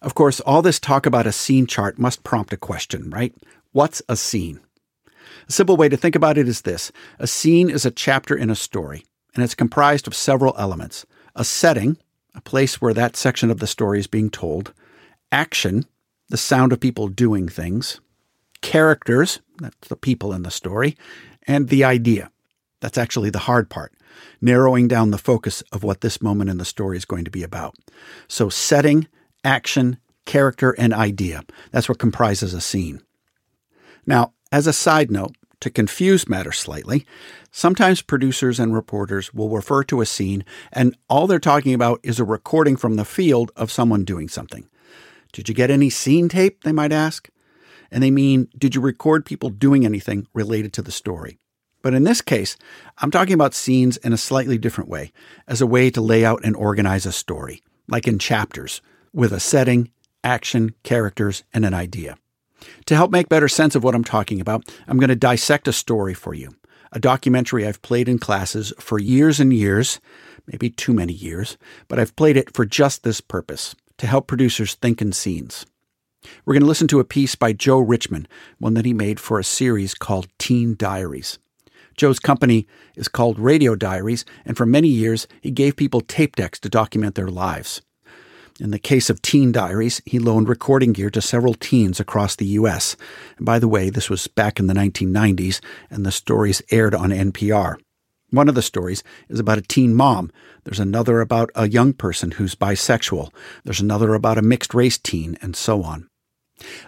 Of 0.00 0.14
course, 0.14 0.40
all 0.40 0.62
this 0.62 0.78
talk 0.78 1.06
about 1.06 1.26
a 1.26 1.32
scene 1.32 1.66
chart 1.66 1.98
must 1.98 2.22
prompt 2.22 2.52
a 2.52 2.56
question, 2.56 3.10
right? 3.10 3.34
What's 3.72 4.02
a 4.08 4.16
scene? 4.16 4.60
A 5.48 5.52
simple 5.52 5.76
way 5.76 5.88
to 5.88 5.96
think 5.96 6.16
about 6.16 6.38
it 6.38 6.48
is 6.48 6.62
this 6.62 6.90
a 7.18 7.26
scene 7.26 7.70
is 7.70 7.86
a 7.86 7.90
chapter 7.90 8.36
in 8.36 8.50
a 8.50 8.56
story, 8.56 9.04
and 9.34 9.44
it's 9.44 9.54
comprised 9.54 10.06
of 10.06 10.14
several 10.14 10.54
elements 10.58 11.06
a 11.34 11.44
setting, 11.44 11.98
a 12.34 12.40
place 12.40 12.80
where 12.80 12.94
that 12.94 13.16
section 13.16 13.50
of 13.50 13.60
the 13.60 13.66
story 13.66 13.98
is 13.98 14.06
being 14.06 14.30
told, 14.30 14.72
action, 15.30 15.84
the 16.28 16.36
sound 16.36 16.72
of 16.72 16.80
people 16.80 17.08
doing 17.08 17.48
things, 17.48 18.00
characters, 18.62 19.40
that's 19.58 19.88
the 19.88 19.96
people 19.96 20.32
in 20.32 20.42
the 20.42 20.50
story, 20.50 20.96
and 21.46 21.68
the 21.68 21.84
idea. 21.84 22.30
That's 22.80 22.98
actually 22.98 23.30
the 23.30 23.40
hard 23.40 23.68
part, 23.68 23.92
narrowing 24.40 24.88
down 24.88 25.10
the 25.10 25.18
focus 25.18 25.62
of 25.72 25.82
what 25.82 26.00
this 26.00 26.22
moment 26.22 26.50
in 26.50 26.58
the 26.58 26.64
story 26.64 26.96
is 26.96 27.04
going 27.04 27.24
to 27.24 27.30
be 27.30 27.42
about. 27.42 27.76
So, 28.28 28.48
setting, 28.48 29.06
action, 29.44 29.98
character, 30.24 30.72
and 30.72 30.92
idea. 30.92 31.44
That's 31.70 31.88
what 31.88 31.98
comprises 31.98 32.54
a 32.54 32.60
scene. 32.60 33.02
Now, 34.06 34.32
as 34.56 34.66
a 34.66 34.72
side 34.72 35.10
note, 35.10 35.36
to 35.60 35.68
confuse 35.68 36.30
matters 36.30 36.58
slightly, 36.58 37.04
sometimes 37.50 38.00
producers 38.00 38.58
and 38.58 38.72
reporters 38.72 39.34
will 39.34 39.50
refer 39.50 39.84
to 39.84 40.00
a 40.00 40.06
scene 40.06 40.46
and 40.72 40.96
all 41.10 41.26
they're 41.26 41.38
talking 41.38 41.74
about 41.74 42.00
is 42.02 42.18
a 42.18 42.24
recording 42.24 42.74
from 42.74 42.96
the 42.96 43.04
field 43.04 43.52
of 43.54 43.70
someone 43.70 44.02
doing 44.02 44.30
something. 44.30 44.66
Did 45.34 45.50
you 45.50 45.54
get 45.54 45.70
any 45.70 45.90
scene 45.90 46.30
tape? 46.30 46.64
They 46.64 46.72
might 46.72 46.90
ask. 46.90 47.28
And 47.90 48.02
they 48.02 48.10
mean, 48.10 48.48
did 48.56 48.74
you 48.74 48.80
record 48.80 49.26
people 49.26 49.50
doing 49.50 49.84
anything 49.84 50.26
related 50.32 50.72
to 50.72 50.82
the 50.82 50.90
story? 50.90 51.38
But 51.82 51.92
in 51.92 52.04
this 52.04 52.22
case, 52.22 52.56
I'm 52.96 53.10
talking 53.10 53.34
about 53.34 53.52
scenes 53.52 53.98
in 53.98 54.14
a 54.14 54.16
slightly 54.16 54.56
different 54.56 54.88
way, 54.88 55.12
as 55.46 55.60
a 55.60 55.66
way 55.66 55.90
to 55.90 56.00
lay 56.00 56.24
out 56.24 56.42
and 56.46 56.56
organize 56.56 57.04
a 57.04 57.12
story, 57.12 57.62
like 57.88 58.08
in 58.08 58.18
chapters, 58.18 58.80
with 59.12 59.32
a 59.32 59.38
setting, 59.38 59.90
action, 60.24 60.74
characters, 60.82 61.44
and 61.52 61.66
an 61.66 61.74
idea. 61.74 62.16
To 62.86 62.94
help 62.94 63.10
make 63.10 63.28
better 63.28 63.48
sense 63.48 63.74
of 63.74 63.84
what 63.84 63.94
I'm 63.94 64.04
talking 64.04 64.40
about, 64.40 64.64
I'm 64.86 64.98
going 64.98 65.08
to 65.08 65.16
dissect 65.16 65.68
a 65.68 65.72
story 65.72 66.14
for 66.14 66.34
you, 66.34 66.54
a 66.92 67.00
documentary 67.00 67.66
I've 67.66 67.82
played 67.82 68.08
in 68.08 68.18
classes 68.18 68.72
for 68.78 68.98
years 68.98 69.40
and 69.40 69.52
years, 69.52 70.00
maybe 70.46 70.70
too 70.70 70.92
many 70.92 71.12
years, 71.12 71.58
but 71.88 71.98
I've 71.98 72.16
played 72.16 72.36
it 72.36 72.54
for 72.54 72.64
just 72.64 73.02
this 73.02 73.20
purpose 73.20 73.74
to 73.98 74.06
help 74.06 74.26
producers 74.26 74.74
think 74.74 75.02
in 75.02 75.12
scenes. 75.12 75.66
We're 76.44 76.54
going 76.54 76.62
to 76.62 76.68
listen 76.68 76.88
to 76.88 77.00
a 77.00 77.04
piece 77.04 77.34
by 77.34 77.52
Joe 77.52 77.78
Richman, 77.78 78.26
one 78.58 78.74
that 78.74 78.84
he 78.84 78.92
made 78.92 79.20
for 79.20 79.38
a 79.38 79.44
series 79.44 79.94
called 79.94 80.28
Teen 80.38 80.74
Diaries. 80.76 81.38
Joe's 81.96 82.18
company 82.18 82.66
is 82.94 83.08
called 83.08 83.38
Radio 83.38 83.74
Diaries, 83.74 84.24
and 84.44 84.56
for 84.56 84.66
many 84.66 84.88
years 84.88 85.26
he 85.40 85.50
gave 85.50 85.76
people 85.76 86.00
tape 86.00 86.36
decks 86.36 86.60
to 86.60 86.68
document 86.68 87.14
their 87.14 87.28
lives. 87.28 87.80
In 88.58 88.70
the 88.70 88.78
case 88.78 89.10
of 89.10 89.20
Teen 89.20 89.52
Diaries, 89.52 90.00
he 90.06 90.18
loaned 90.18 90.48
recording 90.48 90.94
gear 90.94 91.10
to 91.10 91.20
several 91.20 91.52
teens 91.52 92.00
across 92.00 92.36
the 92.36 92.46
U.S. 92.46 92.96
And 93.36 93.44
by 93.44 93.58
the 93.58 93.68
way, 93.68 93.90
this 93.90 94.08
was 94.08 94.28
back 94.28 94.58
in 94.58 94.66
the 94.66 94.72
1990s, 94.72 95.60
and 95.90 96.06
the 96.06 96.10
stories 96.10 96.62
aired 96.70 96.94
on 96.94 97.10
NPR. 97.10 97.76
One 98.30 98.48
of 98.48 98.54
the 98.54 98.62
stories 98.62 99.04
is 99.28 99.38
about 99.38 99.58
a 99.58 99.62
teen 99.62 99.94
mom. 99.94 100.30
There's 100.64 100.80
another 100.80 101.20
about 101.20 101.50
a 101.54 101.68
young 101.68 101.92
person 101.92 102.32
who's 102.32 102.54
bisexual. 102.54 103.30
There's 103.64 103.80
another 103.80 104.14
about 104.14 104.38
a 104.38 104.42
mixed 104.42 104.72
race 104.72 104.96
teen, 104.96 105.36
and 105.42 105.54
so 105.54 105.82
on. 105.82 106.08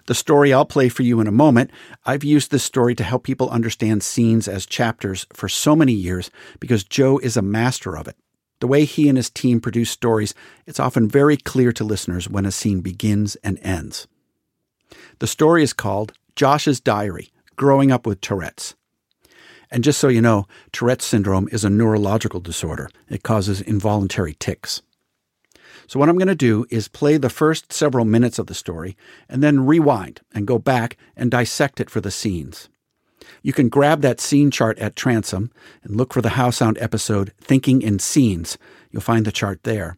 The 0.06 0.14
story 0.14 0.54
I'll 0.54 0.64
play 0.64 0.88
for 0.88 1.02
you 1.02 1.20
in 1.20 1.26
a 1.26 1.32
moment, 1.32 1.70
I've 2.06 2.24
used 2.24 2.50
this 2.50 2.64
story 2.64 2.94
to 2.94 3.04
help 3.04 3.24
people 3.24 3.50
understand 3.50 4.02
scenes 4.02 4.48
as 4.48 4.64
chapters 4.64 5.26
for 5.34 5.50
so 5.50 5.76
many 5.76 5.92
years 5.92 6.30
because 6.60 6.82
Joe 6.82 7.18
is 7.18 7.36
a 7.36 7.42
master 7.42 7.94
of 7.94 8.08
it. 8.08 8.16
The 8.60 8.66
way 8.66 8.84
he 8.84 9.08
and 9.08 9.16
his 9.16 9.30
team 9.30 9.60
produce 9.60 9.90
stories, 9.90 10.34
it's 10.66 10.80
often 10.80 11.08
very 11.08 11.36
clear 11.36 11.72
to 11.72 11.84
listeners 11.84 12.28
when 12.28 12.44
a 12.44 12.52
scene 12.52 12.80
begins 12.80 13.36
and 13.36 13.58
ends. 13.62 14.06
The 15.20 15.26
story 15.26 15.62
is 15.62 15.72
called 15.72 16.12
Josh's 16.34 16.80
Diary 16.80 17.30
Growing 17.56 17.92
Up 17.92 18.06
with 18.06 18.20
Tourette's. 18.20 18.74
And 19.70 19.84
just 19.84 20.00
so 20.00 20.08
you 20.08 20.22
know, 20.22 20.46
Tourette's 20.72 21.04
syndrome 21.04 21.48
is 21.52 21.64
a 21.64 21.70
neurological 21.70 22.40
disorder. 22.40 22.88
It 23.08 23.22
causes 23.22 23.60
involuntary 23.60 24.34
tics. 24.38 24.82
So, 25.86 25.98
what 25.98 26.08
I'm 26.08 26.18
going 26.18 26.28
to 26.28 26.34
do 26.34 26.66
is 26.70 26.88
play 26.88 27.16
the 27.16 27.30
first 27.30 27.72
several 27.72 28.04
minutes 28.04 28.38
of 28.38 28.46
the 28.46 28.54
story 28.54 28.96
and 29.28 29.42
then 29.42 29.66
rewind 29.66 30.20
and 30.34 30.46
go 30.46 30.58
back 30.58 30.96
and 31.16 31.30
dissect 31.30 31.80
it 31.80 31.90
for 31.90 32.00
the 32.00 32.10
scenes. 32.10 32.68
You 33.42 33.52
can 33.52 33.68
grab 33.68 34.02
that 34.02 34.20
scene 34.20 34.50
chart 34.50 34.78
at 34.78 34.96
Transom 34.96 35.50
and 35.82 35.96
look 35.96 36.12
for 36.12 36.22
the 36.22 36.30
How 36.30 36.50
Sound 36.50 36.78
episode 36.80 37.32
Thinking 37.40 37.82
in 37.82 37.98
Scenes. 37.98 38.58
You'll 38.90 39.02
find 39.02 39.24
the 39.24 39.32
chart 39.32 39.62
there. 39.62 39.96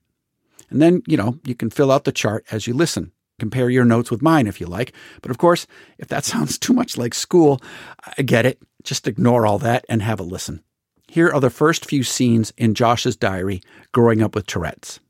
And 0.71 0.81
then, 0.81 1.03
you 1.07 1.17
know, 1.17 1.39
you 1.45 1.55
can 1.55 1.71
fill 1.71 1.91
out 1.91 2.05
the 2.05 2.13
chart 2.13 2.45
as 2.51 2.67
you 2.67 2.75
listen. 2.75 3.13
Compare 3.39 3.71
your 3.71 3.85
notes 3.85 4.11
with 4.11 4.23
mine 4.23 4.47
if 4.47 4.61
you 4.61 4.67
like. 4.67 4.93
But 5.23 5.31
of 5.31 5.39
course, 5.39 5.67
if 5.99 6.09
that 6.09 6.25
sounds 6.33 6.59
too 6.59 6.73
much 6.73 6.97
like 6.97 7.15
school, 7.15 7.61
I 8.19 8.23
get 8.23 8.47
it. 8.47 8.63
Just 8.83 9.09
ignore 9.09 9.47
all 9.47 9.59
that 9.59 9.85
and 9.89 10.03
have 10.03 10.21
a 10.21 10.25
listen. 10.25 10.63
Here 11.09 11.29
are 11.29 11.41
the 11.41 11.51
first 11.51 11.87
few 11.87 12.05
scenes 12.05 12.53
in 12.57 12.75
Josh's 12.75 13.17
diary 13.17 13.63
growing 13.93 14.23
up 14.23 14.35
with 14.35 14.47
Tourette's. 14.47 15.01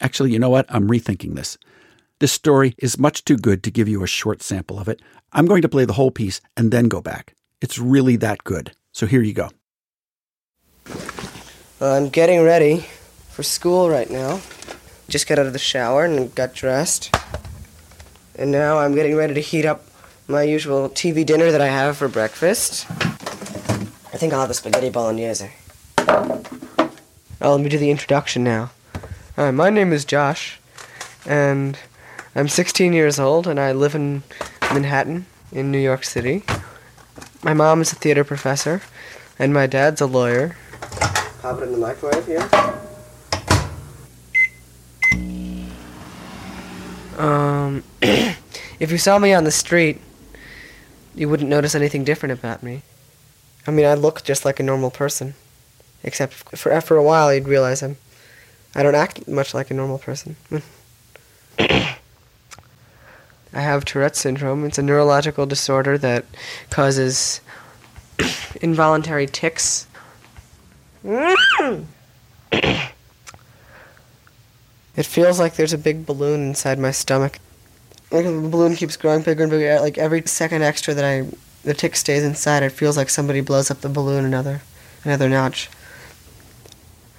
Actually, 0.00 0.32
you 0.32 0.38
know 0.38 0.50
what? 0.50 0.66
I'm 0.70 0.88
rethinking 0.88 1.34
this. 1.34 1.58
This 2.18 2.32
story 2.32 2.74
is 2.78 2.98
much 2.98 3.24
too 3.24 3.36
good 3.36 3.62
to 3.62 3.70
give 3.70 3.88
you 3.88 4.02
a 4.02 4.06
short 4.06 4.40
sample 4.42 4.78
of 4.78 4.88
it. 4.88 5.02
I'm 5.32 5.44
going 5.44 5.60
to 5.62 5.68
play 5.68 5.84
the 5.84 5.92
whole 5.92 6.10
piece 6.10 6.40
and 6.56 6.72
then 6.72 6.88
go 6.88 7.02
back. 7.02 7.35
It's 7.60 7.78
really 7.78 8.16
that 8.16 8.44
good. 8.44 8.72
So 8.92 9.06
here 9.06 9.22
you 9.22 9.32
go. 9.32 9.50
I'm 11.80 12.08
getting 12.10 12.42
ready 12.42 12.86
for 13.30 13.42
school 13.42 13.88
right 13.88 14.10
now. 14.10 14.40
Just 15.08 15.26
got 15.26 15.38
out 15.38 15.46
of 15.46 15.52
the 15.52 15.58
shower 15.58 16.04
and 16.04 16.34
got 16.34 16.52
dressed. 16.52 17.14
And 18.34 18.50
now 18.50 18.78
I'm 18.78 18.94
getting 18.94 19.16
ready 19.16 19.34
to 19.34 19.40
heat 19.40 19.64
up 19.64 19.84
my 20.28 20.42
usual 20.42 20.90
TV 20.90 21.24
dinner 21.24 21.50
that 21.50 21.60
I 21.60 21.68
have 21.68 21.96
for 21.96 22.08
breakfast. 22.08 22.90
I 22.90 24.18
think 24.18 24.32
I'll 24.32 24.40
have 24.40 24.48
the 24.48 24.54
spaghetti 24.54 24.90
bolognese. 24.90 25.50
Oh, 26.08 27.52
let 27.52 27.60
me 27.60 27.68
do 27.68 27.78
the 27.78 27.90
introduction 27.90 28.42
now. 28.44 28.70
Hi, 29.36 29.50
my 29.50 29.70
name 29.70 29.92
is 29.92 30.04
Josh, 30.04 30.58
and 31.26 31.78
I'm 32.34 32.48
16 32.48 32.92
years 32.92 33.20
old, 33.20 33.46
and 33.46 33.60
I 33.60 33.72
live 33.72 33.94
in 33.94 34.22
Manhattan, 34.72 35.26
in 35.52 35.70
New 35.70 35.78
York 35.78 36.04
City. 36.04 36.42
My 37.46 37.54
mom 37.54 37.80
is 37.80 37.92
a 37.92 37.94
theater 37.94 38.24
professor, 38.24 38.82
and 39.38 39.54
my 39.54 39.68
dad's 39.68 40.00
a 40.00 40.06
lawyer. 40.06 40.56
Pop 41.42 41.60
it 41.60 41.62
in 41.62 41.70
the 41.70 41.78
microwave 41.78 42.26
here. 42.26 42.42
Um, 47.16 47.84
if 48.02 48.90
you 48.90 48.98
saw 48.98 49.20
me 49.20 49.32
on 49.32 49.44
the 49.44 49.52
street, 49.52 50.00
you 51.14 51.28
wouldn't 51.28 51.48
notice 51.48 51.76
anything 51.76 52.02
different 52.02 52.36
about 52.36 52.64
me. 52.64 52.82
I 53.64 53.70
mean, 53.70 53.86
I 53.86 53.94
look 53.94 54.24
just 54.24 54.44
like 54.44 54.58
a 54.58 54.64
normal 54.64 54.90
person, 54.90 55.34
except 56.02 56.32
for 56.32 56.72
after 56.72 56.96
a 56.96 57.02
while, 57.04 57.32
you'd 57.32 57.46
realize 57.46 57.80
I'm. 57.80 57.96
I 58.74 58.82
don't 58.82 58.96
act 58.96 59.28
much 59.28 59.54
like 59.54 59.70
a 59.70 59.74
normal 59.74 59.98
person. 59.98 60.34
I 63.56 63.60
have 63.60 63.86
Tourette 63.86 64.16
syndrome. 64.16 64.66
It's 64.66 64.76
a 64.76 64.82
neurological 64.82 65.46
disorder 65.46 65.96
that 65.98 66.26
causes 66.68 67.40
involuntary 68.60 69.26
tics. 69.26 69.86
It 74.96 75.04
feels 75.04 75.38
like 75.38 75.56
there's 75.56 75.74
a 75.74 75.78
big 75.78 76.06
balloon 76.06 76.40
inside 76.40 76.78
my 76.78 76.90
stomach. 76.90 77.38
Like 78.10 78.24
the 78.24 78.48
balloon 78.48 78.76
keeps 78.76 78.96
growing 78.96 79.20
bigger 79.20 79.42
and 79.42 79.50
bigger. 79.50 79.78
Like 79.78 79.98
every 79.98 80.22
second 80.22 80.62
extra 80.62 80.94
that 80.94 81.04
I, 81.04 81.28
the 81.64 81.74
tic 81.74 81.96
stays 81.96 82.22
inside, 82.22 82.62
it 82.62 82.72
feels 82.72 82.96
like 82.96 83.10
somebody 83.10 83.42
blows 83.42 83.70
up 83.70 83.82
the 83.82 83.90
balloon 83.90 84.24
another, 84.24 84.62
another 85.04 85.28
notch. 85.28 85.68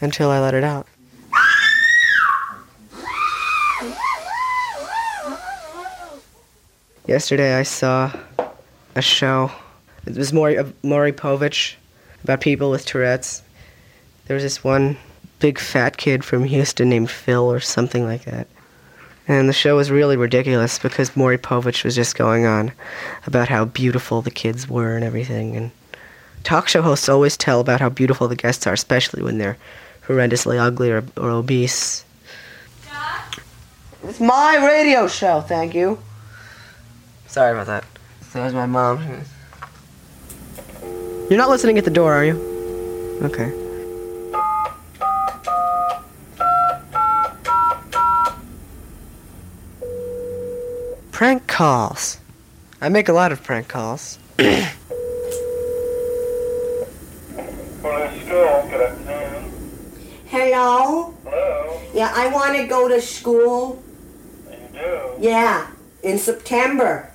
Until 0.02 0.32
I 0.32 0.40
let 0.40 0.56
it 0.56 0.64
out. 0.64 0.88
Yesterday 7.08 7.56
I 7.56 7.64
saw 7.64 8.12
a 8.94 9.02
show. 9.02 9.50
It 10.06 10.18
was 10.18 10.34
Maury, 10.34 10.58
uh, 10.58 10.66
Maury 10.84 11.14
Povich 11.14 11.76
about 12.26 12.42
people 12.42 12.70
with 12.70 12.86
Tourette's. 12.86 13.42
There 14.26 14.34
was 14.34 14.44
this 14.44 14.62
one 14.62 14.98
big 15.40 15.58
fat 15.58 15.96
kid 15.96 16.26
from 16.26 16.44
Houston 16.44 16.90
named 16.90 17.10
Phil 17.10 17.50
or 17.50 17.62
something 17.62 18.04
like 18.04 18.26
that. 18.26 18.48
And 19.26 19.48
the 19.48 19.54
show 19.54 19.78
was 19.78 19.90
really 19.90 20.18
ridiculous 20.18 20.80
because 20.80 21.16
Maury 21.16 21.38
Povich 21.38 21.86
was 21.86 21.96
just 21.96 22.18
going 22.18 22.46
on 22.46 22.74
about 23.26 23.48
how 23.48 23.64
beautiful 23.64 24.22
the 24.22 24.30
kids 24.30 24.68
were 24.68 24.98
and 24.98 25.06
everything. 25.06 25.56
And 25.56 25.72
talk 26.44 26.68
show 26.68 26.82
hosts 26.82 27.08
always 27.08 27.38
tell 27.38 27.62
about 27.62 27.80
how 27.80 27.88
beautiful 27.88 28.28
the 28.28 28.36
guests 28.36 28.68
are, 28.68 28.74
especially 28.74 29.24
when 29.24 29.38
they're 29.38 29.58
horrendously 30.08 30.60
ugly 30.60 30.92
or, 30.92 31.06
or 31.16 31.30
obese. 31.30 32.04
It's 34.04 34.20
my 34.20 34.58
radio 34.58 35.08
show, 35.08 35.40
thank 35.40 35.74
you. 35.74 36.00
Sorry 37.38 37.52
about 37.52 37.68
that. 37.68 37.84
That 38.34 38.46
was 38.46 38.54
my 38.56 38.66
mom. 38.66 38.98
You're 41.30 41.38
not 41.38 41.50
listening 41.50 41.78
at 41.78 41.86
the 41.86 41.92
door, 41.92 42.12
are 42.12 42.26
you? 42.26 42.34
Okay. 43.22 43.52
Prank 51.12 51.46
calls. 51.48 52.18
I 52.82 52.90
make 52.90 53.08
a 53.10 53.14
lot 53.14 53.32
of 53.32 53.44
prank 53.44 53.68
calls. 53.68 54.18
Police 54.38 54.58
school, 58.26 58.68
good 58.72 58.82
afternoon. 58.82 59.52
Hello? 60.26 61.14
Hello, 61.24 61.82
Yeah, 61.94 62.12
I 62.16 62.28
want 62.30 62.56
to 62.58 62.66
go 62.66 62.88
to 62.88 63.00
school. 63.02 63.84
you 64.50 64.58
do? 64.74 65.12
Yeah, 65.20 65.68
in 66.02 66.18
September. 66.18 67.12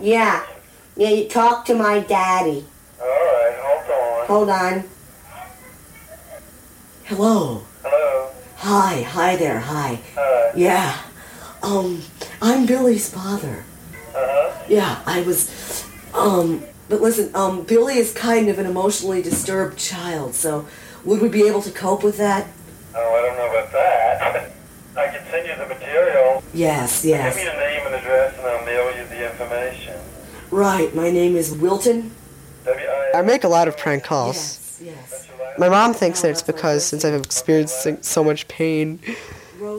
You 0.00 0.06
do? 0.06 0.10
Yeah. 0.10 0.46
Yeah, 0.96 1.10
you 1.10 1.28
talk 1.28 1.64
to 1.66 1.74
my 1.74 2.00
daddy. 2.00 2.64
Alright, 3.00 3.56
hold 3.58 3.90
on. 3.90 4.26
Hold 4.26 4.50
on. 4.50 4.84
Hello. 7.04 7.62
Hello, 7.82 8.30
Hi. 8.56 9.02
Hi 9.02 9.36
there. 9.36 9.60
Hi. 9.60 10.00
hi. 10.14 10.52
Yeah. 10.54 10.98
Um, 11.62 12.02
I'm 12.42 12.66
Billy's 12.66 13.08
father. 13.08 13.64
Uh-huh. 14.14 14.64
Yeah, 14.68 15.02
I 15.06 15.22
was. 15.22 15.84
Um, 16.14 16.64
but 16.88 17.00
listen, 17.00 17.34
um, 17.34 17.64
Billy 17.64 17.96
is 17.96 18.12
kind 18.12 18.48
of 18.48 18.58
an 18.58 18.66
emotionally 18.66 19.22
disturbed 19.22 19.78
child, 19.78 20.34
so 20.34 20.66
would 21.04 21.22
we 21.22 21.28
be 21.28 21.46
able 21.46 21.62
to 21.62 21.70
cope 21.70 22.02
with 22.02 22.16
that? 22.18 22.46
Oh, 22.94 23.14
I 23.14 23.26
don't 23.26 23.36
know 23.36 23.58
about 23.58 23.72
that. 23.72 24.52
I 24.96 25.06
can 25.08 25.24
send 25.30 25.46
you 25.46 25.54
the 25.56 25.66
material. 25.72 26.42
Yes, 26.52 27.04
yes. 27.04 27.34
Give 27.34 27.44
me 27.44 27.44
yes. 27.44 27.54
your 27.54 27.60
name 27.60 27.86
and 27.86 27.94
address 27.94 28.38
and 28.38 28.46
I'll 28.46 28.64
mail 28.66 28.96
you 28.96 29.06
the 29.06 29.30
information. 29.30 29.89
Right, 30.50 30.94
my 30.94 31.10
name 31.10 31.36
is 31.36 31.52
Wilton. 31.52 32.10
I 33.14 33.22
make 33.22 33.44
a 33.44 33.48
lot 33.48 33.68
of 33.68 33.76
prank 33.76 34.04
calls. 34.04 34.36
Yes, 34.36 34.80
yes. 34.82 35.10
That's 35.10 35.28
your 35.28 35.38
last- 35.46 35.58
My 35.58 35.68
mom 35.68 35.94
thinks 35.94 36.22
that 36.22 36.30
it's 36.30 36.42
because 36.42 36.84
since 36.84 37.04
I've 37.04 37.14
experienced 37.14 38.04
so 38.04 38.24
much 38.24 38.48
pain 38.48 38.98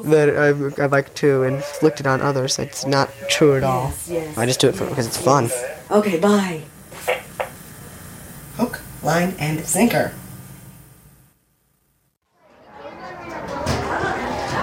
that 0.05 0.29
I've, 0.37 0.79
I 0.79 0.85
like 0.85 1.13
to 1.15 1.43
inflict 1.43 1.99
it 1.99 2.07
on 2.07 2.21
others. 2.21 2.57
It's 2.59 2.85
not 2.85 3.09
true 3.29 3.55
at 3.57 3.63
all. 3.63 3.87
Yes, 3.87 4.09
yes. 4.09 4.37
I 4.37 4.45
just 4.45 4.59
do 4.59 4.67
it 4.69 4.75
for, 4.75 4.85
because 4.85 5.07
it's 5.07 5.17
fun. 5.17 5.49
Okay, 5.89 6.19
bye. 6.19 6.61
Hook, 8.57 8.81
line, 9.03 9.33
and 9.39 9.65
sinker. 9.65 10.13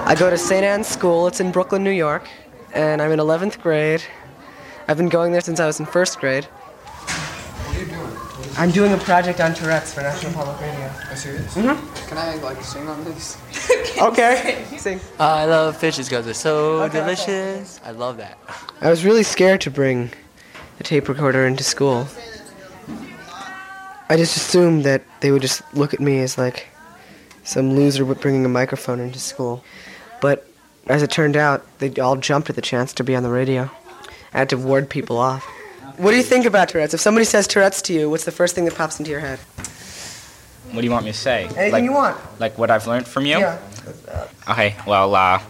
I 0.05 0.15
go 0.17 0.29
to 0.29 0.37
St. 0.37 0.63
Anne's 0.63 0.87
School. 0.87 1.27
It's 1.27 1.39
in 1.39 1.51
Brooklyn, 1.51 1.83
New 1.83 1.91
York, 1.91 2.27
and 2.73 2.99
I'm 3.01 3.11
in 3.11 3.19
11th 3.19 3.61
grade. 3.61 4.01
I've 4.89 4.97
been 4.97 5.07
going 5.07 5.31
there 5.33 5.41
since 5.41 5.59
I 5.59 5.67
was 5.67 5.79
in 5.79 5.85
first 5.85 6.19
grade. 6.19 6.45
What 6.45 7.75
are 7.75 7.79
you 7.79 7.85
doing? 7.85 8.49
I'm 8.57 8.71
doing 8.71 8.91
a 8.91 8.97
project 8.97 9.39
on 9.39 9.53
Tourette's 9.53 9.93
for 9.93 10.01
National 10.01 10.33
Public 10.33 10.59
Radio. 10.61 10.87
Are 10.87 11.11
you 11.11 11.15
serious? 11.15 11.53
Mm-hmm. 11.53 12.07
Can 12.09 12.17
I 12.17 12.33
like 12.37 12.59
sing 12.63 12.87
on 12.87 13.03
this? 13.03 13.37
Okay. 13.99 14.65
Sing. 14.77 14.99
I 15.19 15.45
love 15.45 15.77
fishes 15.77 16.09
because 16.09 16.25
they're 16.25 16.33
so 16.33 16.81
Okay, 16.83 16.85
okay. 16.85 16.99
delicious. 17.01 17.79
I 17.85 17.91
love 17.91 18.17
that. 18.17 18.39
I 18.81 18.89
was 18.89 19.05
really 19.05 19.21
scared 19.23 19.61
to 19.61 19.69
bring 19.69 20.09
a 20.79 20.83
tape 20.83 21.07
recorder 21.07 21.45
into 21.45 21.63
school. 21.63 22.07
I 24.09 24.17
just 24.17 24.37
assumed 24.37 24.85
that 24.85 25.03
they 25.19 25.31
would 25.31 25.43
just 25.43 25.61
look 25.75 25.93
at 25.93 25.99
me 25.99 26.19
as 26.21 26.35
like 26.35 26.67
some 27.43 27.75
loser 27.75 28.05
with 28.05 28.21
bringing 28.21 28.43
a 28.43 28.49
microphone 28.49 28.99
into 28.99 29.19
school. 29.19 29.63
But 30.19 30.47
as 30.87 31.03
it 31.03 31.11
turned 31.11 31.35
out, 31.37 31.63
they 31.77 31.93
all 32.01 32.15
jumped 32.15 32.49
at 32.49 32.55
the 32.55 32.61
chance 32.63 32.91
to 32.93 33.03
be 33.03 33.15
on 33.15 33.21
the 33.21 33.29
radio. 33.29 33.69
I 34.33 34.37
had 34.39 34.49
to 34.49 34.57
ward 34.57 34.89
people 34.89 35.17
off. 35.17 35.43
What 35.97 36.11
do 36.11 36.17
you 36.17 36.23
think 36.23 36.45
about 36.45 36.69
Tourette's? 36.69 36.93
If 36.93 37.01
somebody 37.01 37.25
says 37.25 37.47
Tourette's 37.47 37.81
to 37.83 37.93
you, 37.93 38.09
what's 38.09 38.25
the 38.25 38.31
first 38.31 38.55
thing 38.55 38.65
that 38.65 38.75
pops 38.75 38.99
into 38.99 39.11
your 39.11 39.19
head? 39.19 39.39
What 40.71 40.81
do 40.81 40.85
you 40.85 40.91
want 40.91 41.05
me 41.05 41.11
to 41.11 41.17
say? 41.17 41.43
Anything 41.45 41.71
like, 41.71 41.83
you 41.83 41.91
want. 41.91 42.17
Like 42.39 42.57
what 42.57 42.69
I've 42.71 42.85
learned 42.87 43.07
from 43.07 43.25
you? 43.25 43.39
Yeah. 43.39 43.57
Okay, 44.49 44.75
well, 44.85 45.15
uh, 45.15 45.41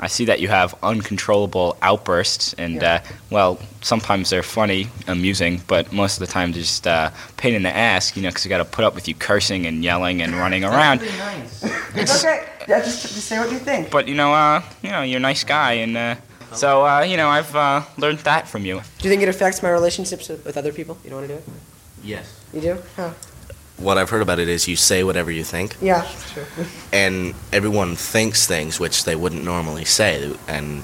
I 0.00 0.06
see 0.06 0.26
that 0.26 0.38
you 0.40 0.46
have 0.48 0.76
uncontrollable 0.84 1.76
outbursts, 1.82 2.54
and, 2.54 2.76
Yeah. 2.80 3.02
uh, 3.04 3.12
well, 3.30 3.58
sometimes 3.82 4.30
they're 4.30 4.44
funny, 4.44 4.88
amusing, 5.08 5.60
but 5.66 5.92
most 5.92 6.20
of 6.20 6.26
the 6.26 6.32
time 6.32 6.52
they're 6.52 6.62
just 6.62 6.86
uh, 6.86 7.10
pain 7.36 7.54
in 7.54 7.64
the 7.64 7.76
ass, 7.76 8.16
you 8.16 8.22
know, 8.22 8.28
because 8.28 8.44
you 8.44 8.48
got 8.48 8.58
to 8.58 8.64
put 8.64 8.84
up 8.84 8.94
with 8.94 9.08
you 9.08 9.14
cursing 9.14 9.66
and 9.66 9.82
yelling 9.82 10.22
and 10.22 10.34
running 10.36 10.62
around. 10.62 11.00
It's 11.02 12.24
okay. 12.24 12.46
Yeah, 12.68 12.80
just, 12.80 13.02
just 13.02 13.26
say 13.26 13.38
what 13.40 13.50
you 13.50 13.58
think. 13.58 13.90
But, 13.90 14.06
you 14.06 14.14
know, 14.14 14.32
uh, 14.32 14.62
you 14.82 14.90
know, 14.90 15.02
you're 15.02 15.16
a 15.16 15.20
nice 15.20 15.42
guy, 15.42 15.72
and 15.72 15.96
uh, 15.96 16.14
so, 16.52 16.84
uh, 16.86 17.02
you 17.02 17.16
know, 17.16 17.28
I've 17.28 17.54
uh, 17.54 17.82
learned 17.96 18.18
that 18.20 18.48
from 18.48 18.64
you. 18.64 18.80
Do 18.98 19.04
you 19.04 19.10
think 19.10 19.22
it 19.22 19.28
affects 19.28 19.62
my 19.62 19.70
relationships 19.70 20.28
with, 20.28 20.44
with 20.44 20.56
other 20.56 20.72
people? 20.72 20.98
You 21.04 21.10
don't 21.10 21.20
want 21.20 21.30
to 21.30 21.34
do 21.36 21.40
it? 21.40 21.48
Yes. 22.02 22.40
You 22.52 22.60
do? 22.60 22.78
Huh. 22.96 23.12
What 23.76 23.96
I've 23.96 24.10
heard 24.10 24.22
about 24.22 24.40
it 24.40 24.48
is 24.48 24.66
you 24.66 24.74
say 24.74 25.04
whatever 25.04 25.30
you 25.30 25.44
think, 25.44 25.76
Yeah, 25.80 26.04
true. 26.32 26.44
and 26.92 27.34
everyone 27.52 27.94
thinks 27.94 28.46
things 28.46 28.80
which 28.80 29.04
they 29.04 29.14
wouldn't 29.14 29.44
normally 29.44 29.84
say. 29.84 30.34
And 30.48 30.82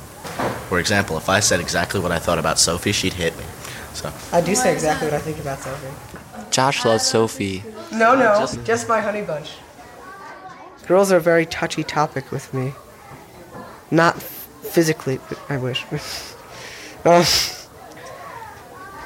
for 0.68 0.78
example, 0.78 1.16
if 1.16 1.28
I 1.28 1.40
said 1.40 1.58
exactly 1.60 2.00
what 2.00 2.12
I 2.12 2.20
thought 2.20 2.38
about 2.38 2.58
Sophie, 2.58 2.92
she'd 2.92 3.14
hit 3.14 3.36
me. 3.36 3.44
So 3.94 4.12
I 4.32 4.40
do 4.40 4.54
say 4.54 4.72
exactly 4.72 5.08
what 5.08 5.14
I 5.14 5.18
think 5.18 5.38
about 5.38 5.60
Sophie. 5.60 6.50
Josh 6.50 6.84
loves 6.84 7.04
Sophie. 7.04 7.64
No, 7.92 8.14
no, 8.14 8.46
just, 8.64 8.88
my 8.88 9.00
honey 9.00 9.22
bunch. 9.22 9.52
Girls 10.86 11.10
are 11.10 11.16
a 11.16 11.20
very 11.20 11.46
touchy 11.46 11.82
topic 11.82 12.30
with 12.30 12.52
me. 12.54 12.74
Not 13.90 14.22
physically, 14.64 15.20
I 15.48 15.56
wish. 15.56 15.84
um, 17.04 17.24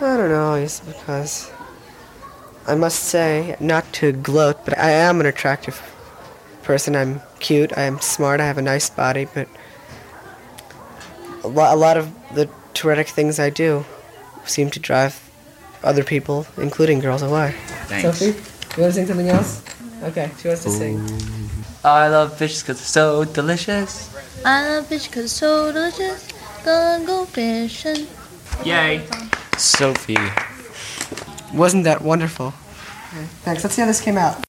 I 0.00 0.17
don't 0.17 0.31
know, 0.31 0.55
it's 0.55 0.81
because 0.81 1.50
I 2.67 2.75
must 2.75 3.05
say, 3.05 3.57
not 3.61 3.91
to 3.95 4.12
gloat, 4.12 4.65
but 4.65 4.79
I 4.79 4.91
am 4.91 5.21
an 5.21 5.27
attractive 5.27 5.83
person. 6.62 6.95
I'm 6.95 7.23
cute. 7.41 7.77
I'm 7.79 7.99
smart. 7.99 8.41
I 8.41 8.47
have 8.47 8.59
a 8.59 8.62
nice 8.62 8.91
body, 8.91 9.27
but 9.33 9.49
a, 11.43 11.49
lo- 11.49 11.75
a 11.75 11.77
lot 11.77 11.97
of 11.97 12.12
the 12.35 12.49
Tourettic 12.75 13.09
things 13.09 13.41
I 13.41 13.49
do 13.49 13.87
seem 14.45 14.69
to 14.71 14.79
drive 14.79 15.19
other 15.83 16.05
people, 16.05 16.47
including 16.59 17.00
girls, 17.00 17.23
away. 17.23 17.55
Thanks. 17.87 18.19
Sophie, 18.19 18.38
you 18.77 18.83
want 18.83 18.93
to 18.93 18.93
sing 18.93 19.07
something 19.07 19.29
else? 19.31 19.65
Okay, 20.03 20.31
she 20.38 20.49
wants 20.49 20.62
to 20.65 20.71
sing. 20.71 21.00
I 21.83 22.09
love 22.09 22.37
fish 22.37 22.61
because 22.61 22.79
they're 22.79 22.85
so 22.85 23.25
delicious. 23.25 24.15
I 24.45 24.68
love 24.68 24.87
fish 24.87 25.07
because 25.07 25.25
it's 25.25 25.35
so 25.35 25.73
delicious. 25.73 26.28
Gonna 26.64 27.04
go 27.04 27.25
fishing. 27.25 28.07
Yay. 28.64 29.07
Sophie. 29.57 30.16
Wasn't 31.52 31.85
that 31.85 32.02
wonderful? 32.02 32.52
Thanks. 33.42 33.64
Let's 33.64 33.75
see 33.75 33.83
how 33.83 33.88
this 33.88 34.00
came 34.00 34.16
out. 34.16 34.45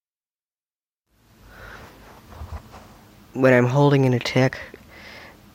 When 3.33 3.53
I'm 3.53 3.65
holding 3.65 4.05
in 4.05 4.13
a 4.13 4.19
tic, 4.19 4.59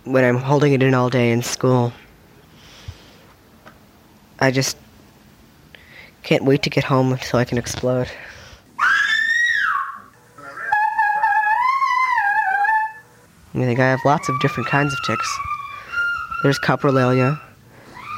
when 0.04 0.24
I'm 0.24 0.38
holding 0.38 0.72
it 0.72 0.82
in 0.82 0.94
all 0.94 1.10
day 1.10 1.30
in 1.30 1.42
school, 1.42 1.92
I 4.40 4.50
just 4.50 4.76
can't 6.22 6.44
wait 6.44 6.62
to 6.62 6.70
get 6.70 6.84
home 6.84 7.18
so 7.22 7.38
I 7.38 7.44
can 7.44 7.58
explode. 7.58 8.08
I 13.54 13.58
mean, 13.58 13.68
I 13.68 13.84
have 13.84 14.00
lots 14.04 14.28
of 14.28 14.40
different 14.40 14.68
kinds 14.68 14.92
of 14.92 14.98
tics. 15.06 15.38
There's 16.42 16.58
coprolalia. 16.58 17.40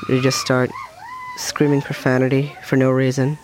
You 0.09 0.23
just 0.23 0.41
start 0.41 0.71
screaming 1.37 1.83
profanity 1.83 2.57
for 2.65 2.77
no 2.77 2.91
reason. 2.91 3.37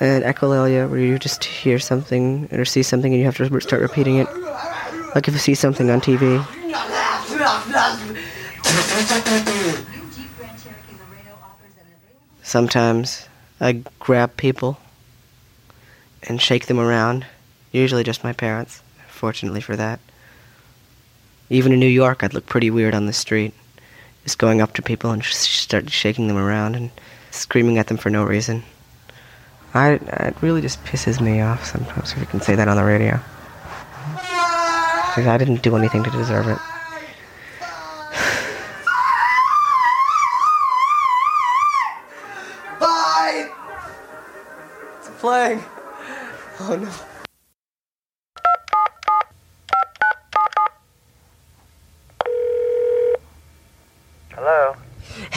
And 0.00 0.22
echolalia, 0.22 0.90
where 0.90 0.98
you 0.98 1.18
just 1.18 1.44
hear 1.44 1.78
something 1.78 2.48
or 2.52 2.66
see 2.66 2.82
something 2.82 3.12
and 3.12 3.20
you 3.20 3.24
have 3.24 3.36
to 3.38 3.60
start 3.60 3.80
repeating 3.80 4.18
it. 4.18 4.28
Like 5.14 5.28
if 5.28 5.34
you 5.34 5.40
see 5.40 5.54
something 5.54 5.90
on 5.90 6.00
TV. 6.02 6.44
Sometimes 12.42 13.28
I 13.60 13.82
grab 13.98 14.36
people 14.36 14.78
and 16.24 16.40
shake 16.40 16.66
them 16.66 16.78
around. 16.78 17.24
Usually 17.70 18.04
just 18.04 18.22
my 18.22 18.34
parents, 18.34 18.82
fortunately 19.08 19.62
for 19.62 19.76
that. 19.76 19.98
Even 21.50 21.72
in 21.72 21.80
New 21.80 21.86
York, 21.86 22.22
I'd 22.22 22.34
look 22.34 22.46
pretty 22.46 22.70
weird 22.70 22.94
on 22.94 23.06
the 23.06 23.12
street, 23.12 23.52
just 24.24 24.38
going 24.38 24.60
up 24.60 24.72
to 24.74 24.82
people 24.82 25.10
and 25.10 25.22
start 25.24 25.90
shaking 25.90 26.28
them 26.28 26.38
around 26.38 26.74
and 26.76 26.90
screaming 27.30 27.78
at 27.78 27.88
them 27.88 27.96
for 27.96 28.10
no 28.10 28.24
reason. 28.24 28.62
I, 29.74 29.92
it 29.92 30.36
really 30.42 30.60
just 30.60 30.82
pisses 30.84 31.20
me 31.20 31.40
off 31.40 31.64
sometimes 31.64 32.12
if 32.12 32.18
you 32.18 32.26
can 32.26 32.40
say 32.40 32.54
that 32.54 32.68
on 32.68 32.76
the 32.76 32.84
radio. 32.84 33.20
Because 34.14 35.26
I 35.26 35.36
didn't 35.38 35.62
do 35.62 35.76
anything 35.76 36.02
to 36.04 36.10
deserve 36.10 36.48
it. 36.48 36.58
Bye! 42.80 43.50
It's 44.98 45.10
playing. 45.20 45.62
Oh 46.60 46.76
no. 46.76 47.11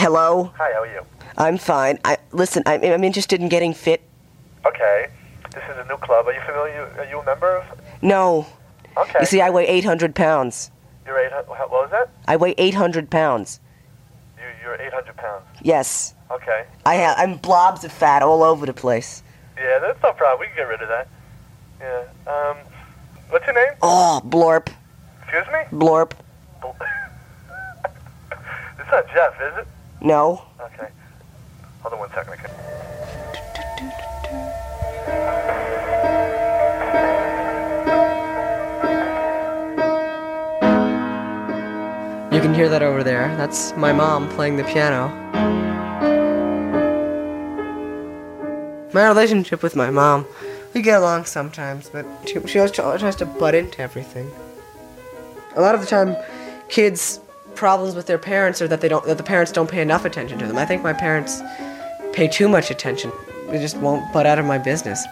Hello. 0.05 0.51
Hi, 0.59 0.71
how 0.71 0.83
are 0.83 0.93
you? 0.93 1.01
I'm 1.35 1.57
fine. 1.57 1.97
I 2.05 2.19
listen. 2.31 2.61
I'm, 2.67 2.83
I'm 2.83 3.03
interested 3.03 3.41
in 3.41 3.49
getting 3.49 3.73
fit. 3.73 4.03
Okay. 4.63 5.07
This 5.51 5.63
is 5.63 5.77
a 5.79 5.85
new 5.87 5.97
club. 5.97 6.27
Are 6.27 6.31
you 6.31 6.41
familiar? 6.41 6.93
Are 6.99 7.05
you 7.05 7.17
a 7.21 7.25
member 7.25 7.57
of? 7.57 7.65
No. 8.03 8.45
Okay. 8.95 9.17
You 9.21 9.25
see, 9.25 9.41
I 9.41 9.49
weigh 9.49 9.65
800 9.65 10.13
pounds. 10.13 10.69
You're 11.07 11.17
eight. 11.17 11.31
What 11.47 11.71
was 11.71 11.89
that? 11.89 12.11
I 12.27 12.35
weigh 12.35 12.53
800 12.55 13.09
pounds. 13.09 13.59
You, 14.37 14.43
you're 14.61 14.79
800 14.79 15.17
pounds. 15.17 15.43
Yes. 15.63 16.13
Okay. 16.29 16.65
I 16.85 16.97
ha- 16.97 17.15
I'm 17.17 17.37
blobs 17.37 17.83
of 17.83 17.91
fat 17.91 18.21
all 18.21 18.43
over 18.43 18.67
the 18.67 18.73
place. 18.75 19.23
Yeah, 19.57 19.79
that's 19.79 20.03
no 20.03 20.13
problem. 20.13 20.39
We 20.41 20.45
can 20.49 20.55
get 20.55 20.67
rid 20.69 20.83
of 20.83 20.87
that. 20.89 21.07
Yeah. 21.81 22.03
Um, 22.31 22.57
what's 23.31 23.47
your 23.47 23.55
name? 23.55 23.73
Oh, 23.81 24.21
blorp, 24.23 24.67
Excuse 25.23 25.47
me? 25.51 25.79
blorp. 25.79 26.11
It's 28.77 28.91
not 28.91 29.07
Jeff, 29.07 29.33
is 29.41 29.57
it? 29.57 29.67
No. 30.05 30.43
Okay. 30.61 30.87
Hold 31.81 31.93
on 31.95 31.99
one 31.99 32.09
second. 32.11 32.33
Okay. 32.33 32.51
You 42.31 42.39
can 42.39 42.53
hear 42.53 42.69
that 42.69 42.83
over 42.83 43.03
there. 43.03 43.35
That's 43.35 43.75
my 43.77 43.91
mom 43.91 44.29
playing 44.29 44.57
the 44.57 44.63
piano. 44.65 45.07
My 48.93 49.07
relationship 49.07 49.63
with 49.63 49.75
my 49.75 49.89
mom, 49.89 50.27
we 50.75 50.83
get 50.83 50.99
along 50.99 51.25
sometimes, 51.25 51.89
but 51.89 52.05
she, 52.27 52.39
she 52.45 52.59
always 52.59 52.71
tries 52.73 53.15
to 53.15 53.25
butt 53.25 53.55
into 53.55 53.81
everything. 53.81 54.29
A 55.55 55.61
lot 55.61 55.73
of 55.73 55.81
the 55.81 55.87
time, 55.87 56.15
kids' 56.69 57.19
problems 57.55 57.95
with 57.95 58.05
their 58.05 58.17
parents 58.17 58.61
or 58.61 58.67
that 58.67 58.81
they 58.81 58.87
don't 58.87 59.05
that 59.05 59.17
the 59.17 59.23
parents 59.23 59.51
don't 59.51 59.69
pay 59.69 59.81
enough 59.81 60.05
attention 60.05 60.37
to 60.39 60.47
them. 60.47 60.57
I 60.57 60.65
think 60.65 60.83
my 60.83 60.93
parents 60.93 61.41
pay 62.13 62.27
too 62.27 62.47
much 62.47 62.71
attention. 62.71 63.11
They 63.49 63.59
just 63.59 63.77
won't 63.77 64.11
butt 64.13 64.25
out 64.25 64.39
of 64.39 64.45
my 64.45 64.57
business. 64.57 65.05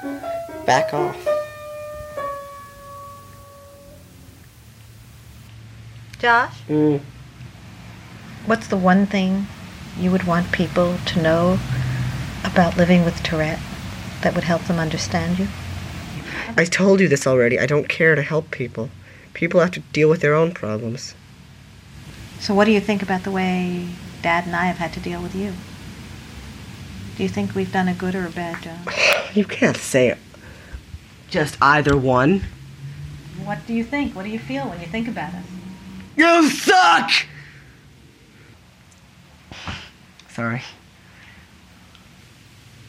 Back 0.66 0.94
off. 0.94 1.18
Josh, 6.20 6.54
Mm. 6.70 7.02
what's 8.46 8.68
the 8.68 8.78
one 8.78 9.06
thing 9.06 9.48
you 10.00 10.10
would 10.10 10.24
want 10.24 10.52
people 10.52 10.96
to 11.06 11.22
know 11.22 11.60
about 12.46 12.78
living 12.78 13.04
with 13.04 13.22
Tourette 13.24 13.60
that 14.22 14.34
would 14.34 14.46
help 14.46 14.64
them 14.64 14.80
understand 14.80 15.38
you? 15.38 15.48
I 16.56 16.66
told 16.66 17.02
you 17.02 17.08
this 17.10 17.28
already. 17.28 17.60
I 17.60 17.66
don't 17.66 17.90
care 17.90 18.16
to 18.16 18.22
help 18.22 18.52
people. 18.52 18.90
People 19.34 19.60
have 19.60 19.72
to 19.72 19.82
deal 19.92 20.10
with 20.10 20.22
their 20.22 20.34
own 20.34 20.54
problems. 20.54 21.14
So, 22.44 22.54
what 22.54 22.66
do 22.66 22.74
you 22.74 22.82
think 22.82 23.02
about 23.02 23.24
the 23.24 23.32
way 23.32 23.88
Dad 24.22 24.46
and 24.46 24.54
I 24.54 24.66
have 24.66 24.76
had 24.76 24.92
to 24.96 25.00
deal 25.00 25.22
with 25.22 25.34
you? 25.34 25.54
Do 27.16 27.24
you 27.24 27.30
think 27.30 27.56
we've 27.56 27.72
done 27.72 27.88
a 27.88 27.94
good 27.94 28.16
or 28.16 28.28
a 28.28 28.32
bad 28.32 28.62
job? 28.62 28.94
You 29.34 29.46
can't 29.46 29.78
say 29.78 30.10
it. 30.10 30.18
Just 31.30 31.58
either 31.62 31.98
one. 31.98 32.44
What 33.46 33.66
do 33.66 33.74
you 33.74 33.84
think? 33.84 34.14
What 34.14 34.26
do 34.26 34.30
you 34.30 34.38
feel 34.38 34.68
when 34.70 34.82
you 34.82 34.86
think 34.88 35.08
about 35.08 35.34
us? 35.34 35.46
You 36.18 36.50
suck! 36.50 37.10
Sorry. 40.30 40.62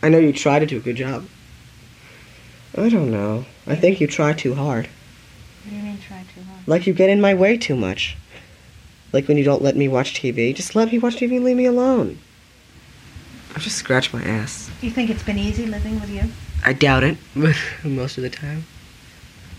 I 0.02 0.08
know 0.08 0.18
you 0.18 0.32
try 0.32 0.58
to 0.58 0.66
do 0.66 0.78
a 0.78 0.80
good 0.80 0.96
job. 0.96 1.26
I 2.76 2.88
don't 2.88 3.12
know. 3.12 3.46
I 3.68 3.76
think 3.76 4.00
you 4.00 4.08
try 4.08 4.32
too 4.32 4.54
hard. 4.54 4.88
What 5.62 5.70
do 5.70 5.76
you 5.76 5.82
mean 5.82 5.98
try 5.98 6.24
too 6.34 6.42
hard? 6.42 6.66
Like 6.66 6.88
you 6.88 6.92
get 6.92 7.08
in 7.08 7.20
my 7.20 7.32
way 7.34 7.56
too 7.56 7.76
much. 7.76 8.16
Like 9.14 9.28
when 9.28 9.36
you 9.36 9.44
don't 9.44 9.62
let 9.62 9.76
me 9.76 9.86
watch 9.86 10.20
TV. 10.20 10.52
Just 10.52 10.74
let 10.74 10.90
me 10.90 10.98
watch 10.98 11.14
TV 11.14 11.36
and 11.36 11.44
leave 11.44 11.56
me 11.56 11.66
alone. 11.66 12.18
I 13.54 13.60
just 13.60 13.76
scratch 13.76 14.12
my 14.12 14.20
ass. 14.24 14.68
Do 14.80 14.88
you 14.88 14.92
think 14.92 15.08
it's 15.08 15.22
been 15.22 15.38
easy 15.38 15.66
living 15.66 16.00
with 16.00 16.10
you? 16.10 16.22
I 16.64 16.72
doubt 16.72 17.04
it, 17.04 17.16
most 17.84 18.16
of 18.18 18.24
the 18.24 18.30
time. 18.30 18.64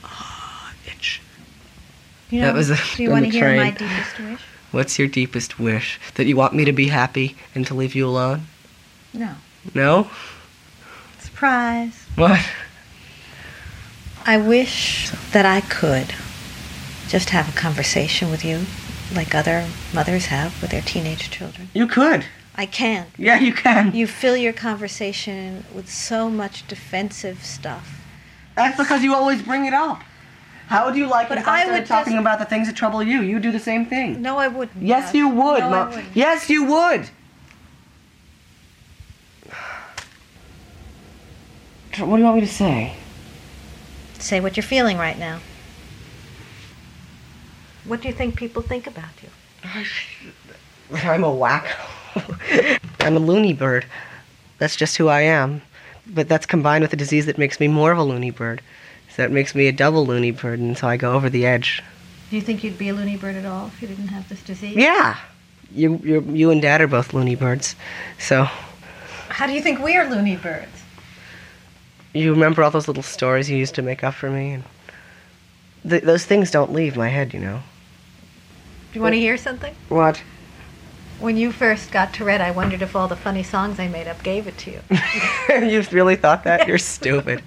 Ah, 0.03 0.73
itch. 0.85 1.21
You 2.29 2.41
know, 2.41 2.47
That 2.47 2.55
was 2.55 2.69
a- 2.69 2.77
do 2.97 3.03
you 3.03 3.09
on 3.09 3.13
want 3.13 3.25
to 3.27 3.31
the 3.31 3.37
hear 3.37 3.55
my 3.55 3.71
deepest 3.71 4.19
wish? 4.19 4.41
What's 4.71 4.99
your 4.99 5.07
deepest 5.07 5.57
wish? 5.57 6.01
That 6.15 6.25
you 6.25 6.35
want 6.35 6.53
me 6.53 6.65
to 6.65 6.73
be 6.73 6.89
happy 6.89 7.37
and 7.55 7.65
to 7.67 7.73
leave 7.73 7.95
you 7.95 8.05
alone? 8.05 8.47
No. 9.13 9.35
No? 9.73 10.09
Surprise. 11.21 12.03
What? 12.15 12.41
I 14.25 14.35
wish 14.37 15.11
that 15.31 15.45
I 15.45 15.61
could 15.61 16.13
just 17.07 17.29
have 17.29 17.47
a 17.47 17.57
conversation 17.57 18.29
with 18.29 18.43
you 18.43 18.65
like 19.15 19.33
other 19.35 19.67
mothers 19.93 20.27
have 20.27 20.59
with 20.61 20.71
their 20.71 20.81
teenage 20.81 21.29
children. 21.29 21.69
You 21.73 21.87
could. 21.87 22.25
I 22.55 22.65
can't. 22.65 23.09
Yeah, 23.17 23.39
you 23.39 23.53
can. 23.53 23.93
You 23.93 24.07
fill 24.07 24.37
your 24.37 24.53
conversation 24.53 25.65
with 25.73 25.89
so 25.89 26.29
much 26.29 26.67
defensive 26.67 27.43
stuff. 27.43 28.01
That's 28.55 28.77
because 28.77 29.03
you 29.03 29.13
always 29.13 29.41
bring 29.41 29.65
it 29.65 29.73
up. 29.73 30.01
How 30.67 30.85
would 30.85 30.95
you 30.95 31.07
like 31.07 31.27
But 31.29 31.37
it 31.37 31.41
if 31.41 31.47
I 31.47 31.59
I 31.61 31.63
started 31.65 31.85
talking 31.85 32.13
just- 32.13 32.21
about 32.21 32.39
the 32.39 32.45
things 32.45 32.67
that 32.67 32.75
trouble 32.75 33.03
you? 33.03 33.21
You 33.21 33.39
do 33.39 33.51
the 33.51 33.59
same 33.59 33.85
thing. 33.85 34.21
No, 34.21 34.37
I 34.37 34.47
wouldn't. 34.47 34.81
Yes, 34.83 35.13
you 35.13 35.27
would, 35.27 35.59
No, 35.59 35.85
wouldn't. 35.87 36.15
Yes, 36.15 36.49
you 36.49 36.63
would. 36.65 37.09
What 41.99 42.17
do 42.17 42.21
you 42.21 42.23
want 42.25 42.35
me 42.35 42.41
to 42.41 42.47
say? 42.47 42.93
Say 44.19 44.39
what 44.41 44.57
you're 44.57 44.63
feeling 44.63 44.97
right 44.97 45.17
now. 45.17 45.39
What 47.85 48.01
do 48.01 48.07
you 48.07 48.13
think 48.13 48.35
people 48.35 48.61
think 48.61 48.87
about 48.87 49.09
you? 49.21 49.29
I'm 51.03 51.23
a 51.23 51.27
wacko. 51.27 52.79
I'm 52.99 53.15
a 53.15 53.19
loony 53.19 53.53
bird. 53.53 53.85
That's 54.57 54.75
just 54.75 54.97
who 54.97 55.07
I 55.07 55.21
am. 55.21 55.61
But 56.07 56.27
that's 56.27 56.45
combined 56.45 56.83
with 56.83 56.93
a 56.93 56.95
disease 56.95 57.25
that 57.25 57.37
makes 57.37 57.59
me 57.59 57.67
more 57.67 57.91
of 57.91 57.97
a 57.97 58.03
loony 58.03 58.31
bird. 58.31 58.61
So 59.09 59.21
that 59.21 59.31
makes 59.31 59.55
me 59.55 59.67
a 59.67 59.71
double 59.71 60.05
loony 60.05 60.31
bird, 60.31 60.59
and 60.59 60.77
so 60.77 60.87
I 60.87 60.97
go 60.97 61.13
over 61.13 61.29
the 61.29 61.45
edge. 61.45 61.81
Do 62.29 62.35
you 62.35 62.41
think 62.41 62.63
you'd 62.63 62.77
be 62.77 62.89
a 62.89 62.93
loony 62.93 63.17
bird 63.17 63.35
at 63.35 63.45
all 63.45 63.67
if 63.67 63.81
you 63.81 63.87
didn't 63.87 64.09
have 64.09 64.27
this 64.29 64.41
disease? 64.43 64.75
Yeah. 64.75 65.17
You, 65.71 65.99
you, 66.03 66.21
you 66.21 66.51
and 66.51 66.61
Dad 66.61 66.81
are 66.81 66.87
both 66.87 67.13
loony 67.13 67.35
birds. 67.35 67.75
So 68.19 68.43
How 69.29 69.47
do 69.47 69.53
you 69.53 69.61
think 69.61 69.79
we 69.79 69.95
are 69.95 70.09
loony 70.09 70.35
birds? 70.35 70.67
you 72.13 72.31
remember 72.31 72.63
all 72.63 72.71
those 72.71 72.87
little 72.87 73.03
stories 73.03 73.49
you 73.49 73.57
used 73.57 73.75
to 73.75 73.81
make 73.81 74.03
up 74.03 74.13
for 74.13 74.29
me, 74.29 74.53
and 74.53 74.63
th- 75.87 76.03
those 76.03 76.25
things 76.25 76.49
don't 76.49 76.71
leave 76.71 76.95
my 76.95 77.09
head, 77.09 77.33
you 77.33 77.39
know. 77.39 77.61
Do 78.95 78.99
you 78.99 79.03
want 79.03 79.15
to 79.15 79.19
hear 79.19 79.35
something? 79.35 79.75
What? 79.89 80.23
When 81.19 81.35
you 81.35 81.51
first 81.51 81.91
got 81.91 82.13
Tourette, 82.13 82.39
I 82.39 82.51
wondered 82.51 82.81
if 82.81 82.95
all 82.95 83.09
the 83.09 83.17
funny 83.17 83.43
songs 83.43 83.77
I 83.77 83.89
made 83.89 84.07
up 84.07 84.23
gave 84.23 84.47
it 84.47 84.57
to 84.59 84.71
you. 84.71 84.79
you 85.67 85.83
really 85.91 86.15
thought 86.15 86.45
that? 86.45 86.65
You're 86.65 86.77
stupid. 86.95 87.43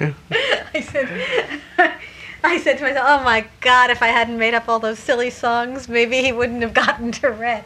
I 0.00 0.80
said, 0.80 1.60
I 2.42 2.58
said 2.58 2.78
to 2.78 2.82
myself, 2.82 3.06
"Oh 3.08 3.22
my 3.22 3.46
God! 3.60 3.90
If 3.90 4.02
I 4.02 4.08
hadn't 4.08 4.38
made 4.38 4.54
up 4.54 4.68
all 4.68 4.80
those 4.80 4.98
silly 4.98 5.30
songs, 5.30 5.88
maybe 5.88 6.20
he 6.20 6.32
wouldn't 6.32 6.62
have 6.62 6.74
gotten 6.74 7.12
Tourette. 7.12 7.64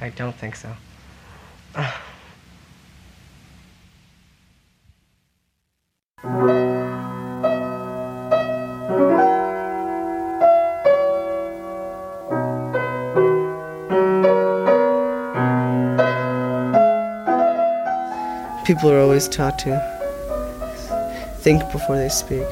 I 0.00 0.08
don't 0.08 0.36
think 0.36 0.56
so. 0.56 0.74
People 18.64 18.90
are 18.90 18.98
always 18.98 19.28
taught 19.28 19.58
to 19.58 19.78
think 21.40 21.70
before 21.70 21.98
they 21.98 22.08
speak. 22.08 22.46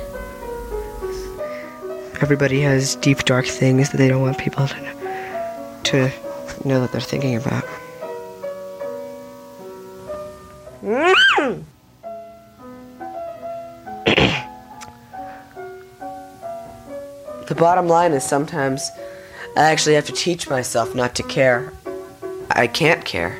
Everybody 2.20 2.60
has 2.60 2.96
deep, 2.96 3.20
dark 3.20 3.46
things 3.46 3.88
that 3.88 3.96
they 3.96 4.08
don't 4.08 4.20
want 4.20 4.36
people 4.36 4.68
to 4.68 4.82
know, 4.82 4.92
to 5.84 6.12
know 6.66 6.82
that 6.82 6.92
they're 6.92 7.00
thinking 7.00 7.36
about. 7.36 7.64
the 17.48 17.54
bottom 17.56 17.88
line 17.88 18.12
is 18.12 18.22
sometimes 18.22 18.90
I 19.56 19.62
actually 19.62 19.94
have 19.94 20.04
to 20.04 20.12
teach 20.12 20.50
myself 20.50 20.94
not 20.94 21.14
to 21.14 21.22
care. 21.22 21.72
I 22.50 22.66
can't 22.66 23.02
care 23.06 23.38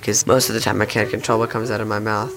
because 0.00 0.26
most 0.26 0.48
of 0.48 0.54
the 0.54 0.60
time 0.60 0.80
I 0.80 0.86
can't 0.86 1.10
control 1.10 1.38
what 1.38 1.50
comes 1.50 1.70
out 1.70 1.80
of 1.80 1.86
my 1.86 1.98
mouth. 1.98 2.34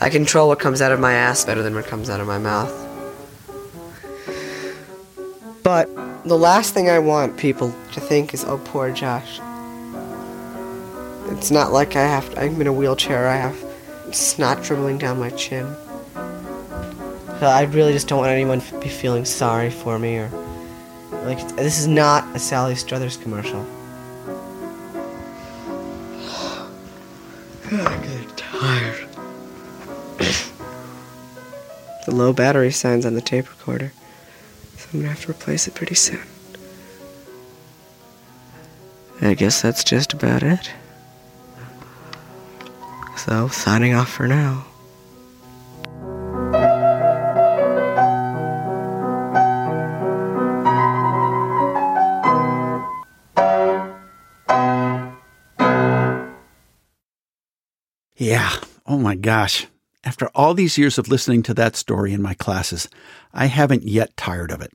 I 0.00 0.08
control 0.10 0.48
what 0.48 0.58
comes 0.58 0.80
out 0.80 0.90
of 0.90 0.98
my 0.98 1.12
ass 1.12 1.44
better 1.44 1.62
than 1.62 1.74
what 1.74 1.86
comes 1.86 2.10
out 2.10 2.20
of 2.20 2.26
my 2.26 2.38
mouth. 2.38 2.72
But 5.62 5.88
the 6.24 6.36
last 6.36 6.74
thing 6.74 6.90
I 6.90 6.98
want 6.98 7.36
people 7.36 7.74
to 7.92 8.00
think 8.00 8.34
is, 8.34 8.42
oh, 8.44 8.58
poor 8.64 8.90
Josh. 8.90 9.38
It's 11.30 11.50
not 11.50 11.72
like 11.72 11.94
I 11.94 12.02
have, 12.02 12.36
I'm 12.36 12.60
in 12.60 12.66
a 12.66 12.72
wheelchair, 12.72 13.28
I 13.28 13.36
have 13.36 13.56
snot 14.12 14.62
dribbling 14.62 14.98
down 14.98 15.20
my 15.20 15.30
chin. 15.30 15.66
I 17.40 17.64
really 17.70 17.92
just 17.92 18.08
don't 18.08 18.20
want 18.20 18.30
anyone 18.30 18.60
to 18.60 18.80
be 18.80 18.88
feeling 18.88 19.24
sorry 19.24 19.70
for 19.70 19.98
me 19.98 20.18
or. 20.18 20.30
Like, 21.24 21.38
this 21.56 21.78
is 21.78 21.86
not 21.86 22.24
a 22.34 22.38
Sally 22.38 22.74
Struthers 22.74 23.16
commercial. 23.16 23.64
The 32.12 32.18
low 32.18 32.32
battery 32.32 32.70
sign's 32.70 33.06
on 33.06 33.14
the 33.14 33.22
tape 33.22 33.48
recorder, 33.48 33.90
so 34.76 34.88
I'm 34.92 35.00
gonna 35.00 35.12
have 35.12 35.22
to 35.22 35.30
replace 35.30 35.66
it 35.66 35.74
pretty 35.74 35.94
soon. 35.94 36.20
I 39.22 39.34
guess 39.34 39.62
that's 39.62 39.82
just 39.82 40.12
about 40.12 40.42
it. 40.42 40.70
So, 43.16 43.48
signing 43.48 43.94
off 43.94 44.10
for 44.10 44.26
now. 44.26 44.66
Yeah. 58.16 58.50
Oh 58.86 58.98
my 58.98 59.14
gosh. 59.14 59.66
After 60.12 60.28
all 60.34 60.52
these 60.52 60.76
years 60.76 60.98
of 60.98 61.08
listening 61.08 61.42
to 61.44 61.54
that 61.54 61.74
story 61.74 62.12
in 62.12 62.20
my 62.20 62.34
classes, 62.34 62.86
I 63.32 63.46
haven't 63.46 63.84
yet 63.84 64.14
tired 64.14 64.50
of 64.50 64.60
it. 64.60 64.70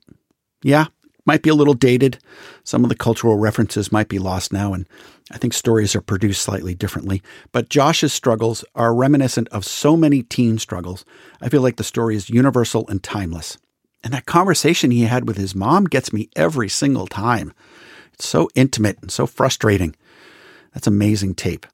Yeah, 0.64 0.86
might 1.26 1.42
be 1.42 1.48
a 1.48 1.54
little 1.54 1.74
dated. 1.74 2.18
Some 2.64 2.82
of 2.82 2.88
the 2.88 2.96
cultural 2.96 3.38
references 3.38 3.92
might 3.92 4.08
be 4.08 4.18
lost 4.18 4.52
now, 4.52 4.74
and 4.74 4.88
I 5.30 5.38
think 5.38 5.54
stories 5.54 5.94
are 5.94 6.00
produced 6.00 6.42
slightly 6.42 6.74
differently. 6.74 7.22
But 7.52 7.68
Josh's 7.68 8.12
struggles 8.12 8.64
are 8.74 8.92
reminiscent 8.92 9.46
of 9.50 9.64
so 9.64 9.96
many 9.96 10.24
teen 10.24 10.58
struggles. 10.58 11.04
I 11.40 11.48
feel 11.48 11.62
like 11.62 11.76
the 11.76 11.84
story 11.84 12.16
is 12.16 12.28
universal 12.28 12.88
and 12.88 13.00
timeless. 13.00 13.58
And 14.02 14.12
that 14.12 14.26
conversation 14.26 14.90
he 14.90 15.02
had 15.02 15.28
with 15.28 15.36
his 15.36 15.54
mom 15.54 15.84
gets 15.84 16.12
me 16.12 16.30
every 16.34 16.68
single 16.68 17.06
time. 17.06 17.52
It's 18.12 18.26
so 18.26 18.48
intimate 18.56 18.98
and 19.02 19.12
so 19.12 19.24
frustrating. 19.24 19.94
That's 20.74 20.88
amazing 20.88 21.36
tape. 21.36 21.64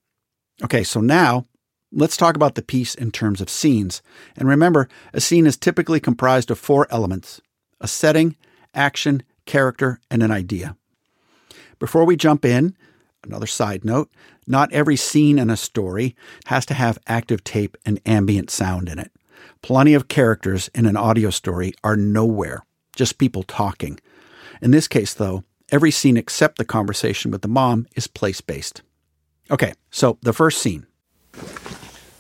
Okay, 0.62 0.85
so 0.85 1.00
now 1.00 1.46
let's 1.94 2.16
talk 2.16 2.37
about 2.37 2.54
the 2.54 2.62
piece 2.62 2.94
in 2.94 3.11
terms 3.11 3.40
of 3.40 3.48
scenes. 3.48 4.02
And 4.37 4.48
remember, 4.48 4.88
a 5.12 5.20
scene 5.20 5.46
is 5.46 5.57
typically 5.57 6.00
comprised 6.00 6.50
of 6.50 6.59
four 6.59 6.87
elements 6.90 7.40
a 7.80 7.88
setting, 7.88 8.37
action, 8.74 9.22
character, 9.46 10.00
and 10.11 10.22
an 10.22 10.30
idea. 10.30 10.76
Before 11.78 12.04
we 12.04 12.16
jump 12.16 12.44
in, 12.44 12.76
another 13.24 13.46
side 13.46 13.85
note 13.85 14.11
not 14.46 14.72
every 14.72 14.96
scene 14.96 15.38
in 15.38 15.50
a 15.50 15.57
story 15.57 16.14
has 16.46 16.66
to 16.66 16.74
have 16.74 16.98
active 17.07 17.44
tape 17.44 17.76
and 17.85 18.00
ambient 18.04 18.50
sound 18.50 18.88
in 18.88 18.98
it. 18.98 19.11
Plenty 19.62 19.94
of 19.94 20.09
characters 20.09 20.68
in 20.74 20.87
an 20.87 20.96
audio 20.96 21.30
story 21.30 21.72
are 21.83 21.96
nowhere, 21.96 22.64
just 22.94 23.18
people 23.18 23.42
talking. 23.42 23.98
In 24.61 24.70
this 24.70 24.88
case, 24.88 25.14
though, 25.14 25.44
every 25.70 25.90
scene 25.90 26.16
except 26.16 26.59
the 26.59 26.64
conversation 26.64 27.30
with 27.30 27.42
the 27.42 27.48
mom 27.48 27.87
is 27.96 28.07
place 28.07 28.40
based. 28.40 28.83
Okay, 29.50 29.72
so 29.90 30.18
the 30.22 30.33
first 30.33 30.61
scene. 30.61 30.87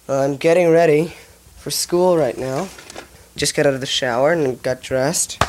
I'm 0.06 0.36
getting 0.36 0.70
ready 0.70 1.14
for 1.56 1.70
school 1.70 2.18
right 2.18 2.36
now. 2.36 2.68
Just 3.36 3.54
got 3.54 3.66
out 3.66 3.72
of 3.72 3.80
the 3.80 3.86
shower 3.86 4.32
and 4.32 4.62
got 4.62 4.82
dressed. 4.82 5.42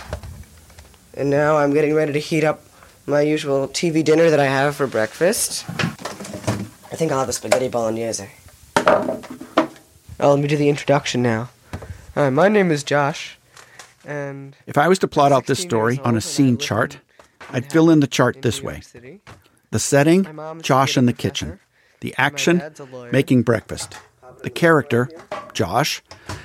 And 1.13 1.29
now 1.29 1.57
I'm 1.57 1.73
getting 1.73 1.93
ready 1.93 2.13
to 2.13 2.19
heat 2.19 2.45
up 2.45 2.63
my 3.05 3.19
usual 3.19 3.67
TV 3.67 4.01
dinner 4.01 4.29
that 4.29 4.39
I 4.39 4.45
have 4.45 4.77
for 4.77 4.87
breakfast. 4.87 5.69
I 5.69 6.95
think 6.95 7.11
I'll 7.11 7.19
have 7.19 7.27
a 7.27 7.33
spaghetti 7.33 7.67
bolognese. 7.67 8.29
Oh, 8.77 10.31
let 10.33 10.39
me 10.39 10.47
do 10.47 10.55
the 10.55 10.69
introduction 10.69 11.21
now. 11.21 11.49
Hi, 12.13 12.29
my 12.29 12.47
name 12.47 12.71
is 12.71 12.85
Josh, 12.85 13.37
and 14.05 14.55
If 14.65 14.77
I 14.77 14.87
was 14.87 14.99
to 14.99 15.07
plot 15.09 15.33
out 15.33 15.47
this 15.47 15.59
story 15.59 15.99
on 16.05 16.15
a 16.15 16.21
scene 16.21 16.57
chart, 16.57 16.99
I'd 17.49 17.69
fill 17.69 17.89
in 17.89 17.99
the 17.99 18.07
chart 18.07 18.41
this 18.41 18.61
way 18.63 18.81
the 19.71 19.79
setting, 19.79 20.25
Josh 20.61 20.95
in 20.95 21.07
the 21.07 21.13
kitchen. 21.13 21.59
The 21.99 22.15
action, 22.17 22.61
making 23.11 23.43
breakfast. 23.43 23.97
The 24.45 24.51
character, 24.51 25.09
Josh. 25.53 26.03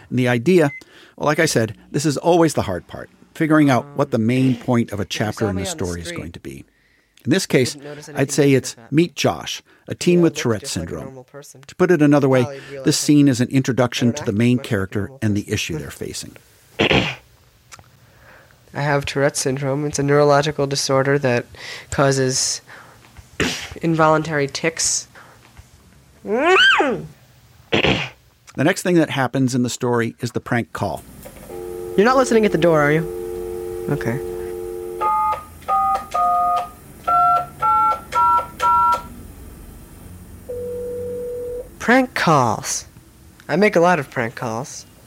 And 0.08 0.18
the 0.18 0.26
idea, 0.26 0.72
well, 1.16 1.26
like 1.26 1.38
I 1.38 1.44
said, 1.44 1.76
this 1.90 2.06
is 2.06 2.16
always 2.16 2.54
the 2.54 2.62
hard 2.62 2.86
part 2.86 3.10
figuring 3.34 3.68
out 3.70 3.86
what 3.96 4.10
the 4.10 4.18
main 4.18 4.56
point 4.56 4.90
of 4.90 5.00
a 5.00 5.04
chapter 5.04 5.48
in 5.48 5.58
a 5.58 5.66
story 5.66 6.00
is 6.00 6.12
going 6.12 6.32
to 6.32 6.40
be. 6.40 6.64
In 7.24 7.30
this 7.30 7.44
case, 7.44 7.76
I'd 8.14 8.30
say 8.30 8.52
it's 8.54 8.74
Meet 8.90 9.14
Josh, 9.14 9.62
a 9.86 9.94
teen 9.94 10.22
with 10.22 10.34
Tourette 10.34 10.66
syndrome. 10.66 11.24
To 11.66 11.74
put 11.76 11.90
it 11.90 12.00
another 12.00 12.28
way, 12.28 12.60
this 12.84 12.98
scene 12.98 13.28
is 13.28 13.40
an 13.40 13.48
introduction 13.48 14.14
to 14.14 14.24
the 14.24 14.32
main 14.32 14.58
character 14.58 15.10
and 15.20 15.36
the 15.36 15.50
issue 15.50 15.78
they're 15.78 15.90
facing. 15.90 16.36
I 16.80 17.16
have 18.72 19.04
Tourette 19.04 19.36
syndrome. 19.36 19.84
It's 19.84 19.98
a 19.98 20.02
neurological 20.02 20.66
disorder 20.66 21.18
that 21.18 21.44
causes 21.90 22.62
involuntary 23.82 24.48
tics. 24.48 25.06
The 28.56 28.64
next 28.64 28.82
thing 28.82 28.96
that 28.96 29.10
happens 29.10 29.54
in 29.54 29.62
the 29.62 29.70
story 29.70 30.16
is 30.18 30.32
the 30.32 30.40
prank 30.40 30.72
call. 30.72 31.04
You're 31.96 32.04
not 32.04 32.16
listening 32.16 32.44
at 32.44 32.50
the 32.50 32.58
door, 32.58 32.80
are 32.80 32.90
you? 32.90 33.06
Okay. 33.90 34.18
Prank 41.78 42.14
calls. 42.14 42.86
I 43.48 43.56
make 43.56 43.76
a 43.76 43.80
lot 43.80 43.98
of 43.98 44.10
prank 44.10 44.34
calls. 44.34 44.84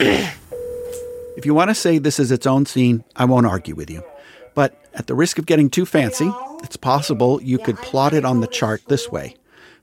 If 1.36 1.44
you 1.44 1.52
want 1.52 1.70
to 1.70 1.74
say 1.74 1.98
this 1.98 2.20
is 2.20 2.30
its 2.30 2.46
own 2.46 2.64
scene, 2.64 3.02
I 3.16 3.24
won't 3.24 3.44
argue 3.44 3.74
with 3.74 3.90
you. 3.90 4.04
But 4.54 4.80
at 4.94 5.08
the 5.08 5.14
risk 5.14 5.36
of 5.38 5.46
getting 5.46 5.68
too 5.68 5.84
fancy, 5.84 6.30
it's 6.62 6.76
possible 6.76 7.42
you 7.42 7.58
could 7.58 7.76
plot 7.78 8.14
it 8.14 8.24
on 8.24 8.40
the 8.40 8.46
chart 8.46 8.82
this 8.86 9.10
way. 9.10 9.34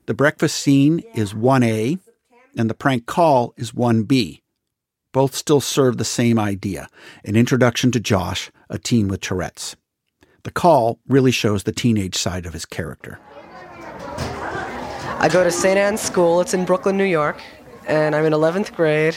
The 0.06 0.14
breakfast 0.14 0.56
scene 0.56 1.00
is 1.14 1.34
1A, 1.34 1.98
and 2.56 2.68
the 2.68 2.74
prank 2.74 3.06
call 3.06 3.54
is 3.56 3.72
1B. 3.72 4.40
Both 5.12 5.34
still 5.34 5.60
serve 5.60 5.98
the 5.98 6.04
same 6.04 6.38
idea 6.38 6.88
an 7.24 7.36
introduction 7.36 7.90
to 7.92 8.00
Josh, 8.00 8.50
a 8.70 8.78
teen 8.78 9.08
with 9.08 9.20
Tourette's. 9.20 9.76
The 10.44 10.50
call 10.50 10.98
really 11.06 11.30
shows 11.30 11.62
the 11.62 11.72
teenage 11.72 12.16
side 12.16 12.46
of 12.46 12.52
his 12.52 12.64
character. 12.64 13.18
I 15.18 15.28
go 15.30 15.44
to 15.44 15.50
St. 15.52 15.78
Anne's 15.78 16.00
School. 16.00 16.40
It's 16.40 16.52
in 16.52 16.64
Brooklyn, 16.64 16.96
New 16.96 17.04
York, 17.04 17.40
and 17.86 18.16
I'm 18.16 18.24
in 18.24 18.32
11th 18.32 18.74
grade. 18.74 19.16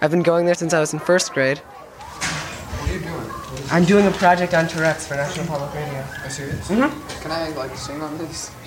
I've 0.00 0.10
been 0.10 0.24
going 0.24 0.46
there 0.46 0.54
since 0.56 0.74
I 0.74 0.80
was 0.80 0.92
in 0.92 0.98
first 0.98 1.32
grade. 1.32 1.58
What 1.58 2.90
are 2.90 2.94
you 2.94 3.00
doing? 3.00 3.61
I'm 3.72 3.84
doing 3.86 4.06
a 4.06 4.10
project 4.10 4.52
on 4.52 4.68
Tourette's 4.68 5.06
for 5.06 5.14
National 5.14 5.46
Public 5.46 5.72
Radio. 5.74 5.94
Are 6.00 6.24
you 6.24 6.30
serious? 6.30 6.68
Mhm. 6.68 7.22
Can 7.22 7.30
I 7.30 7.48
like 7.56 7.74
sing 7.76 8.00
on 8.02 8.18
this? 8.18 8.50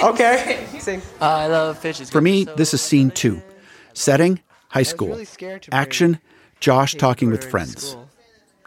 Okay. 0.00 0.66
Sing. 0.78 1.02
I 1.20 1.46
love 1.46 1.78
fishes. 1.78 2.08
For 2.08 2.20
me, 2.22 2.44
this 2.44 2.72
is 2.72 2.80
scene 2.80 3.10
two. 3.10 3.42
Setting, 3.92 4.40
high 4.68 4.82
school. 4.82 5.20
Action, 5.72 6.18
Josh 6.58 6.94
talking 6.94 7.30
with 7.30 7.44
friends. 7.50 7.96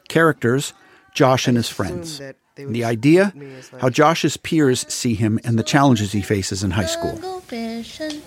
Characters, 0.10 0.74
Josh 1.16 1.48
and 1.48 1.58
his 1.58 1.70
friends. 1.70 2.22
The 2.56 2.84
idea, 2.84 3.34
how 3.82 3.90
Josh's 3.90 4.38
peers 4.38 4.86
see 4.94 5.16
him 5.16 5.40
and 5.44 5.58
the 5.58 5.64
challenges 5.64 6.12
he 6.12 6.22
faces 6.22 6.64
in 6.64 6.70
high 6.72 6.86
school. 6.86 7.18
Go 7.18 7.40
fishing. 7.40 8.22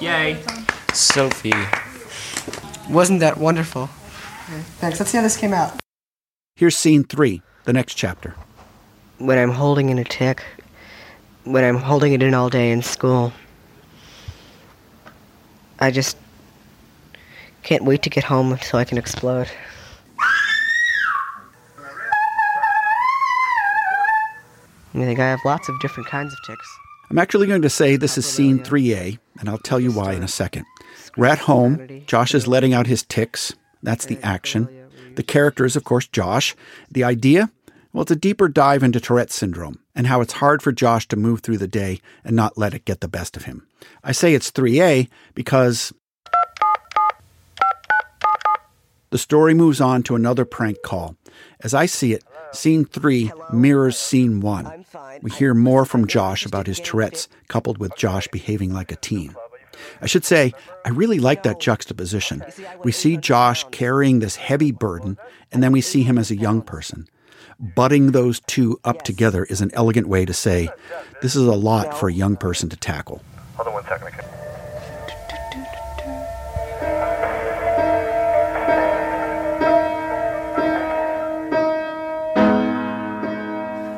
Yay. 0.00 0.40
Sophie. 0.92 1.52
Wasn't 2.88 3.18
that 3.18 3.38
wonderful? 3.38 3.88
Thanks. 4.78 5.00
Let's 5.00 5.10
see 5.10 5.16
how 5.18 5.24
this 5.24 5.36
came 5.36 5.52
out. 5.52 5.72
Here's 6.56 6.78
scene 6.78 7.02
three, 7.02 7.42
the 7.64 7.72
next 7.72 7.94
chapter. 7.94 8.36
When 9.18 9.38
I'm 9.38 9.50
holding 9.50 9.88
in 9.88 9.98
a 9.98 10.04
tic, 10.04 10.44
when 11.42 11.64
I'm 11.64 11.78
holding 11.78 12.12
it 12.12 12.22
in 12.22 12.32
all 12.32 12.48
day 12.48 12.70
in 12.70 12.80
school, 12.80 13.32
I 15.80 15.90
just 15.90 16.16
can't 17.64 17.82
wait 17.82 18.04
to 18.04 18.10
get 18.10 18.22
home 18.22 18.56
so 18.62 18.78
I 18.78 18.84
can 18.84 18.98
explode. 18.98 19.50
I 24.94 24.98
think 24.98 25.18
I 25.18 25.26
have 25.26 25.40
lots 25.44 25.68
of 25.68 25.80
different 25.80 26.08
kinds 26.08 26.32
of 26.32 26.38
tics. 26.46 26.78
I'm 27.10 27.18
actually 27.18 27.48
going 27.48 27.62
to 27.62 27.68
say 27.68 27.96
this 27.96 28.16
is 28.16 28.26
scene 28.26 28.60
3A, 28.60 29.18
and 29.40 29.48
I'll 29.48 29.58
tell 29.58 29.80
you 29.80 29.90
why 29.90 30.12
in 30.12 30.22
a 30.22 30.28
second. 30.28 30.66
We're 31.16 31.26
at 31.26 31.40
home. 31.40 32.04
Josh 32.06 32.32
is 32.32 32.46
letting 32.46 32.72
out 32.72 32.86
his 32.86 33.02
tics. 33.02 33.52
That's 33.82 34.04
the 34.06 34.20
action. 34.22 34.83
The 35.16 35.22
character 35.22 35.64
is, 35.64 35.76
of 35.76 35.84
course, 35.84 36.06
Josh. 36.06 36.54
The 36.90 37.04
idea? 37.04 37.50
Well, 37.92 38.02
it's 38.02 38.10
a 38.10 38.16
deeper 38.16 38.48
dive 38.48 38.82
into 38.82 39.00
Tourette 39.00 39.30
syndrome 39.30 39.78
and 39.94 40.08
how 40.08 40.20
it's 40.20 40.34
hard 40.34 40.62
for 40.62 40.72
Josh 40.72 41.06
to 41.08 41.16
move 41.16 41.40
through 41.40 41.58
the 41.58 41.68
day 41.68 42.00
and 42.24 42.34
not 42.34 42.58
let 42.58 42.74
it 42.74 42.84
get 42.84 43.00
the 43.00 43.08
best 43.08 43.36
of 43.36 43.44
him. 43.44 43.66
I 44.02 44.12
say 44.12 44.34
it's 44.34 44.50
3A 44.50 45.08
because 45.34 45.92
the 49.10 49.18
story 49.18 49.54
moves 49.54 49.80
on 49.80 50.02
to 50.04 50.16
another 50.16 50.44
prank 50.44 50.78
call. 50.82 51.14
As 51.60 51.72
I 51.72 51.86
see 51.86 52.12
it, 52.12 52.24
scene 52.52 52.84
three 52.84 53.30
mirrors 53.52 53.96
scene 53.96 54.40
one. 54.40 54.84
We 55.22 55.30
hear 55.30 55.54
more 55.54 55.84
from 55.84 56.08
Josh 56.08 56.44
about 56.44 56.66
his 56.66 56.80
Tourette's, 56.80 57.28
coupled 57.48 57.78
with 57.78 57.96
Josh 57.96 58.26
behaving 58.28 58.72
like 58.72 58.90
a 58.90 58.96
teen. 58.96 59.36
I 60.00 60.06
should 60.06 60.24
say, 60.24 60.52
I 60.84 60.90
really 60.90 61.18
like 61.18 61.42
that 61.42 61.60
juxtaposition. 61.60 62.44
We 62.82 62.92
see 62.92 63.16
Josh 63.16 63.64
carrying 63.70 64.18
this 64.18 64.36
heavy 64.36 64.72
burden, 64.72 65.18
and 65.52 65.62
then 65.62 65.72
we 65.72 65.80
see 65.80 66.02
him 66.02 66.18
as 66.18 66.30
a 66.30 66.36
young 66.36 66.62
person. 66.62 67.08
Butting 67.58 68.12
those 68.12 68.40
two 68.40 68.80
up 68.84 69.02
together 69.02 69.44
is 69.44 69.60
an 69.60 69.70
elegant 69.74 70.08
way 70.08 70.24
to 70.24 70.32
say, 70.32 70.68
this 71.22 71.36
is 71.36 71.46
a 71.46 71.52
lot 71.52 71.98
for 71.98 72.08
a 72.08 72.12
young 72.12 72.36
person 72.36 72.68
to 72.68 72.76
tackle. 72.76 73.22
Hold 73.56 73.68
on 73.68 73.74
one 73.74 73.84
second. 73.84 74.08
okay? 74.08 74.34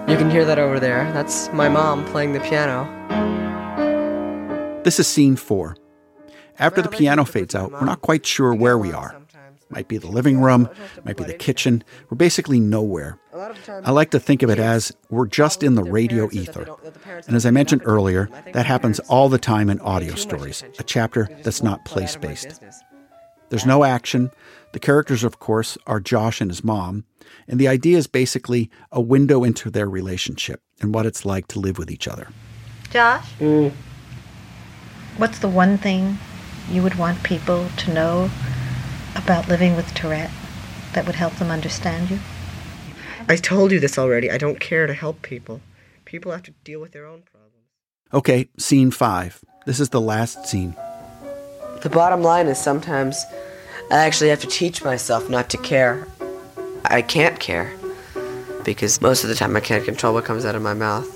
You 0.09 0.16
can 0.16 0.31
hear 0.31 0.44
that 0.44 0.59
over 0.59 0.79
there. 0.79 1.11
That's 1.12 1.53
my 1.53 1.68
mom 1.68 2.05
playing 2.07 2.33
the 2.33 2.40
piano. 2.40 2.87
This 4.87 5.01
is 5.01 5.09
scene 5.09 5.35
four. 5.35 5.77
After 6.61 6.81
the 6.81 6.88
piano 6.88 7.25
fades 7.25 7.57
out, 7.57 7.72
we're 7.72 7.85
not 7.85 8.03
quite 8.03 8.25
sure 8.25 8.55
where 8.55 8.79
we 8.79 8.92
are. 8.92 9.20
Might 9.68 9.88
be 9.88 9.99
the 9.99 10.07
living 10.07 10.40
room, 10.40 10.68
might 11.05 11.16
be 11.16 11.25
the 11.25 11.35
kitchen. 11.35 11.83
We're 12.09 12.16
basically 12.16 12.61
nowhere. 12.61 13.18
I 13.83 13.90
like 13.90 14.12
to 14.12 14.20
think 14.20 14.44
of 14.44 14.51
it 14.51 14.61
as 14.61 14.96
we're 15.11 15.27
just 15.27 15.64
in 15.64 15.75
the 15.75 15.83
radio 15.83 16.29
ether. 16.31 16.68
And 17.27 17.35
as 17.35 17.44
I 17.44 17.51
mentioned 17.51 17.83
earlier, 17.85 18.31
that 18.53 18.64
happens 18.64 19.01
all 19.09 19.29
the 19.29 19.40
time 19.40 19.70
in 19.70 19.81
audio 19.81 20.14
stories, 20.14 20.62
a 20.79 20.85
chapter 20.85 21.29
that's 21.42 21.64
not 21.64 21.85
place 21.85 22.14
based. 22.14 22.62
There's 23.49 23.66
no 23.66 23.83
action. 23.83 24.31
The 24.70 24.79
characters, 24.79 25.25
of 25.25 25.40
course, 25.40 25.77
are 25.88 25.99
Josh 25.99 26.40
and 26.40 26.49
his 26.49 26.62
mom. 26.62 27.07
And 27.49 27.59
the 27.59 27.66
idea 27.66 27.99
is 27.99 28.07
basically 28.07 28.70
a 28.92 29.01
window 29.01 29.42
into 29.42 29.68
their 29.68 29.88
relationship 29.90 30.62
and 30.81 30.94
what 30.94 31.07
it's 31.07 31.27
like 31.27 31.49
to 31.49 31.59
live 31.59 31.77
with 31.77 31.90
each 31.90 32.07
other. 32.07 32.29
Josh, 32.90 33.29
mm. 33.40 33.72
What's 35.19 35.39
the 35.39 35.49
one 35.49 35.79
thing 35.79 36.19
you 36.71 36.83
would 36.83 36.97
want 36.97 37.23
people 37.23 37.69
to 37.77 37.93
know 37.93 38.31
about 39.15 39.49
living 39.49 39.77
with 39.77 39.95
Tourette 39.95 40.31
that 40.93 41.07
would 41.07 41.15
help 41.15 41.35
them 41.37 41.51
understand 41.51 42.11
you? 42.11 42.19
I 43.29 43.37
told 43.37 43.73
you 43.73 43.81
this 43.81 43.99
already. 43.99 44.31
I 44.31 44.39
don't 44.39 44.61
care 44.61 44.87
to 44.87 44.95
help 44.95 45.23
people. 45.23 45.61
People 46.05 46.33
have 46.33 46.43
to 46.45 46.53
deal 46.65 46.81
with 46.81 46.93
their 46.93 47.07
own 47.07 47.23
problems. 47.23 47.67
Okay, 48.13 48.49
scene 48.59 48.91
five. 48.91 49.43
This 49.65 49.81
is 49.81 49.89
the 49.89 50.01
last 50.01 50.47
scene. 50.47 50.77
The 51.83 51.91
bottom 51.91 52.23
line 52.23 52.47
is 52.47 52.59
sometimes 52.59 53.25
I 53.91 53.99
actually 53.99 54.31
have 54.31 54.41
to 54.41 54.47
teach 54.47 54.85
myself 54.85 55.29
not 55.29 55.51
to 55.51 55.59
care. 55.59 56.07
I 56.85 57.03
can't 57.03 57.41
care 57.41 57.75
because 58.65 59.01
most 59.01 59.25
of 59.25 59.29
the 59.29 59.35
time 59.35 59.57
I 59.57 59.61
can't 59.61 59.85
control 59.85 60.15
what 60.15 60.25
comes 60.25 60.45
out 60.45 60.55
of 60.55 60.63
my 60.63 60.75
mouth. 60.75 61.16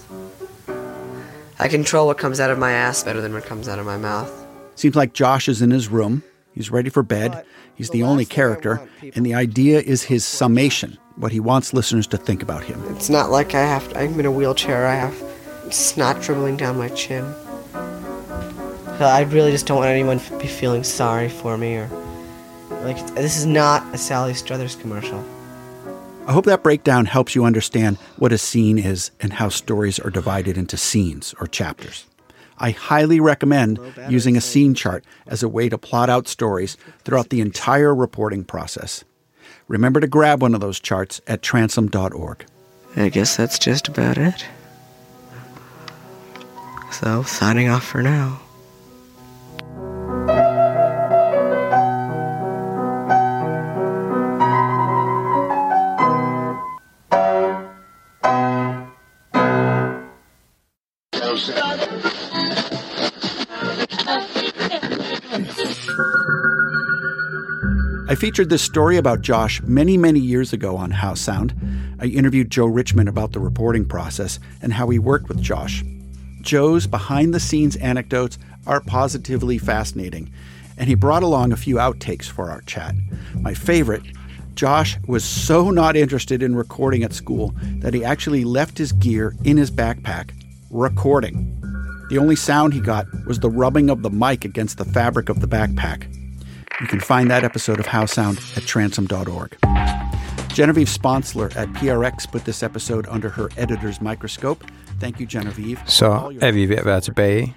I 1.61 1.69
control 1.69 2.07
what 2.07 2.17
comes 2.17 2.41
out 2.41 2.51
of 2.51 2.59
my 2.59 2.73
ass 2.73 3.05
better 3.05 3.21
than 3.21 3.35
what 3.35 3.45
comes 3.45 3.69
out 3.69 3.79
of 3.79 3.85
my 3.85 3.99
mouth. 3.99 4.33
Seems 4.77 4.97
like 4.97 5.13
Josh 5.13 5.47
is 5.47 5.61
in 5.61 5.71
his 5.71 5.89
room. 5.89 6.23
He's 6.55 6.71
ready 6.71 6.89
for 6.89 7.03
bed. 7.03 7.45
He's 7.75 7.91
the 7.91 8.03
only 8.03 8.25
character, 8.25 8.81
and 9.15 9.27
the 9.27 9.35
idea 9.35 9.81
is 9.81 10.03
his 10.03 10.25
summation, 10.25 10.97
what 11.17 11.33
he 11.33 11.39
wants 11.39 11.75
listeners 11.75 12.07
to 12.09 12.17
think 12.17 12.43
about 12.43 12.65
him. 12.65 12.83
It's 12.95 13.11
not 13.11 13.31
like 13.31 13.55
I 13.55 13.61
have. 13.61 13.95
I'm 13.95 14.19
in 14.19 14.25
a 14.25 14.31
wheelchair. 14.31 14.87
I 14.87 14.95
have 14.95 15.15
snot 15.71 16.23
dribbling 16.23 16.57
down 16.57 16.79
my 16.79 16.89
chin. 16.89 17.25
I 18.99 19.27
really 19.31 19.51
just 19.51 19.67
don't 19.67 19.79
want 19.79 19.91
anyone 19.91 20.19
to 20.19 20.39
be 20.39 20.47
feeling 20.47 20.83
sorry 20.83 21.29
for 21.29 21.59
me 21.59 21.77
or 21.77 21.89
like 22.83 22.99
this 23.15 23.37
is 23.37 23.47
not 23.47 23.83
a 23.95 23.99
Sally 23.99 24.33
Struthers 24.33 24.77
commercial. 24.77 25.23
I 26.27 26.33
hope 26.33 26.45
that 26.45 26.63
breakdown 26.63 27.07
helps 27.07 27.35
you 27.35 27.45
understand 27.45 27.97
what 28.17 28.33
a 28.33 28.39
scene 28.39 28.79
is 28.79 29.11
and 29.21 29.33
how 29.33 29.49
stories 29.49 29.99
are 29.99 30.11
divided 30.11 30.57
into 30.57 30.77
scenes 30.77 31.35
or 31.41 31.47
chapters. 31.47 32.07
I 32.59 32.71
highly 32.71 33.21
recommend 33.21 33.81
using 34.09 34.37
a 34.37 34.41
scene 34.41 34.75
chart 34.75 35.05
as 35.27 35.43
a 35.43 35.49
way 35.49 35.69
to 35.69 35.79
plot 35.79 36.11
out 36.11 36.29
stories 36.29 36.77
throughout 37.05 37.31
the 37.31 37.41
entire 37.41 37.95
reporting 37.95 38.45
process. 38.45 39.03
Remember 39.67 39.99
to 39.99 40.07
grab 40.07 40.43
one 40.43 40.55
of 40.55 40.61
those 40.61 40.79
charts 40.79 41.21
at 41.27 41.43
transom.org. 41.43 42.45
I 42.97 43.09
guess 43.09 43.37
that's 43.37 43.59
just 43.59 43.89
about 43.89 44.19
it. 44.19 44.45
So, 46.93 47.23
signing 47.23 47.69
off 47.69 47.85
for 47.85 48.03
now. 48.03 48.41
Featured 68.41 68.49
this 68.49 68.63
story 68.63 68.97
about 68.97 69.21
Josh 69.21 69.61
many, 69.65 69.99
many 69.99 70.19
years 70.19 70.55
ago 70.55 70.75
on 70.75 70.93
How 70.93 71.13
Sound. 71.13 71.55
I 72.01 72.07
interviewed 72.07 72.49
Joe 72.49 72.65
Richman 72.65 73.07
about 73.07 73.33
the 73.33 73.39
reporting 73.39 73.85
process 73.85 74.39
and 74.63 74.73
how 74.73 74.89
he 74.89 74.99
worked 74.99 75.29
with 75.29 75.43
Josh. 75.43 75.85
Joe's 76.41 76.87
behind 76.87 77.35
the 77.35 77.39
scenes 77.39 77.77
anecdotes 77.77 78.39
are 78.67 78.81
positively 78.81 79.59
fascinating, 79.59 80.33
and 80.79 80.89
he 80.89 80.95
brought 80.95 81.23
along 81.23 81.53
a 81.53 81.57
few 81.59 81.75
outtakes 81.75 82.31
for 82.31 82.51
our 82.51 82.63
chat. 82.63 82.95
My 83.35 83.53
favorite 83.53 84.05
Josh 84.55 84.97
was 85.07 85.23
so 85.23 85.71
not 85.71 85.95
interested 85.95 86.43
in 86.43 86.57
recording 86.57 87.03
at 87.03 87.13
school 87.13 87.53
that 87.81 87.93
he 87.93 88.03
actually 88.03 88.45
left 88.45 88.79
his 88.79 88.93
gear 88.93 89.35
in 89.45 89.59
his 89.59 89.71
backpack, 89.71 90.31
recording. 90.71 91.59
The 92.09 92.17
only 92.17 92.37
sound 92.37 92.73
he 92.73 92.81
got 92.81 93.05
was 93.27 93.41
the 93.41 93.51
rubbing 93.51 93.91
of 93.91 94.01
the 94.01 94.09
mic 94.09 94.47
against 94.47 94.79
the 94.79 94.87
fabric 94.87 95.29
of 95.29 95.43
the 95.43 95.47
backpack. 95.47 96.17
You 96.81 96.87
can 96.87 97.01
find 97.01 97.31
that 97.31 97.45
episode 97.45 97.79
of 97.81 97.87
How 97.87 98.07
Sound 98.07 98.39
at 98.57 98.63
transom.org. 98.63 99.51
Genevieve 100.57 100.89
Sponsler 100.89 101.49
at 101.57 101.69
PRX 101.69 102.27
put 102.33 102.43
this 102.43 102.63
episode 102.63 103.07
under 103.11 103.29
her 103.31 103.49
editor's 103.59 104.01
microscope. 104.01 104.65
Thank 105.01 105.21
you, 105.21 105.27
Genevieve. 105.31 105.79
Så 105.87 106.39
er 106.41 106.53
vi 106.53 106.67
ved 106.69 106.77
at 106.77 106.85
være 106.85 107.01
tilbage. 107.01 107.57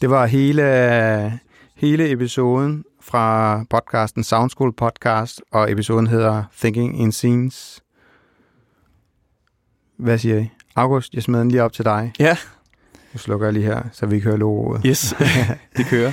Det 0.00 0.10
var 0.10 0.26
hele, 0.26 1.40
hele 1.76 2.10
episoden 2.10 2.84
fra 3.00 3.56
podcasten 3.70 4.24
Sound 4.24 4.50
School 4.50 4.72
Podcast, 4.76 5.42
og 5.52 5.72
episoden 5.72 6.06
hedder 6.06 6.44
Thinking 6.58 7.00
in 7.00 7.12
Scenes. 7.12 7.80
Hvad 9.98 10.18
siger 10.18 10.38
I? 10.38 10.50
August, 10.76 11.14
jeg 11.14 11.22
smider 11.22 11.42
den 11.42 11.50
lige 11.50 11.62
op 11.62 11.72
til 11.72 11.84
dig. 11.84 12.12
Ja. 12.18 12.36
Nu 13.12 13.18
slukker 13.18 13.46
jeg 13.46 13.52
lige 13.52 13.64
her, 13.66 13.82
så 13.92 14.06
vi 14.06 14.14
ikke 14.14 14.24
hører 14.24 14.36
logoet. 14.36 14.82
Yes, 14.86 15.14
det 15.76 15.86
kører. 15.86 16.12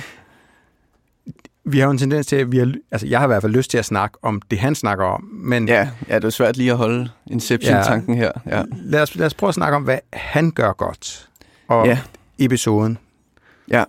Vi 1.72 1.78
har 1.78 1.84
jo 1.86 1.90
en 1.90 1.98
tendens 1.98 2.26
til, 2.26 2.36
at 2.36 2.52
vi 2.52 2.58
har, 2.58 2.74
altså 2.90 3.06
jeg 3.06 3.18
har 3.18 3.26
i 3.26 3.28
hvert 3.28 3.42
fald 3.42 3.52
lyst 3.52 3.70
til 3.70 3.78
at 3.78 3.84
snakke 3.84 4.18
om 4.22 4.42
det, 4.50 4.58
han 4.58 4.74
snakker 4.74 5.04
om. 5.04 5.22
Men 5.32 5.68
Ja, 5.68 5.88
ja 6.08 6.14
det 6.14 6.24
er 6.24 6.30
svært 6.30 6.56
lige 6.56 6.70
at 6.70 6.76
holde 6.76 7.08
Inception-tanken 7.26 8.14
her. 8.16 8.32
Ja. 8.46 8.62
lad, 8.72 9.02
os, 9.02 9.16
lad 9.16 9.26
os 9.26 9.34
prøve 9.34 9.48
at 9.48 9.54
snakke 9.54 9.76
om, 9.76 9.82
hvad 9.82 9.98
han 10.12 10.50
gør 10.50 10.72
godt. 10.72 11.28
Og 11.68 11.86
Ja. 11.86 11.98
episoden. 12.38 12.98
Ja. 13.70 13.84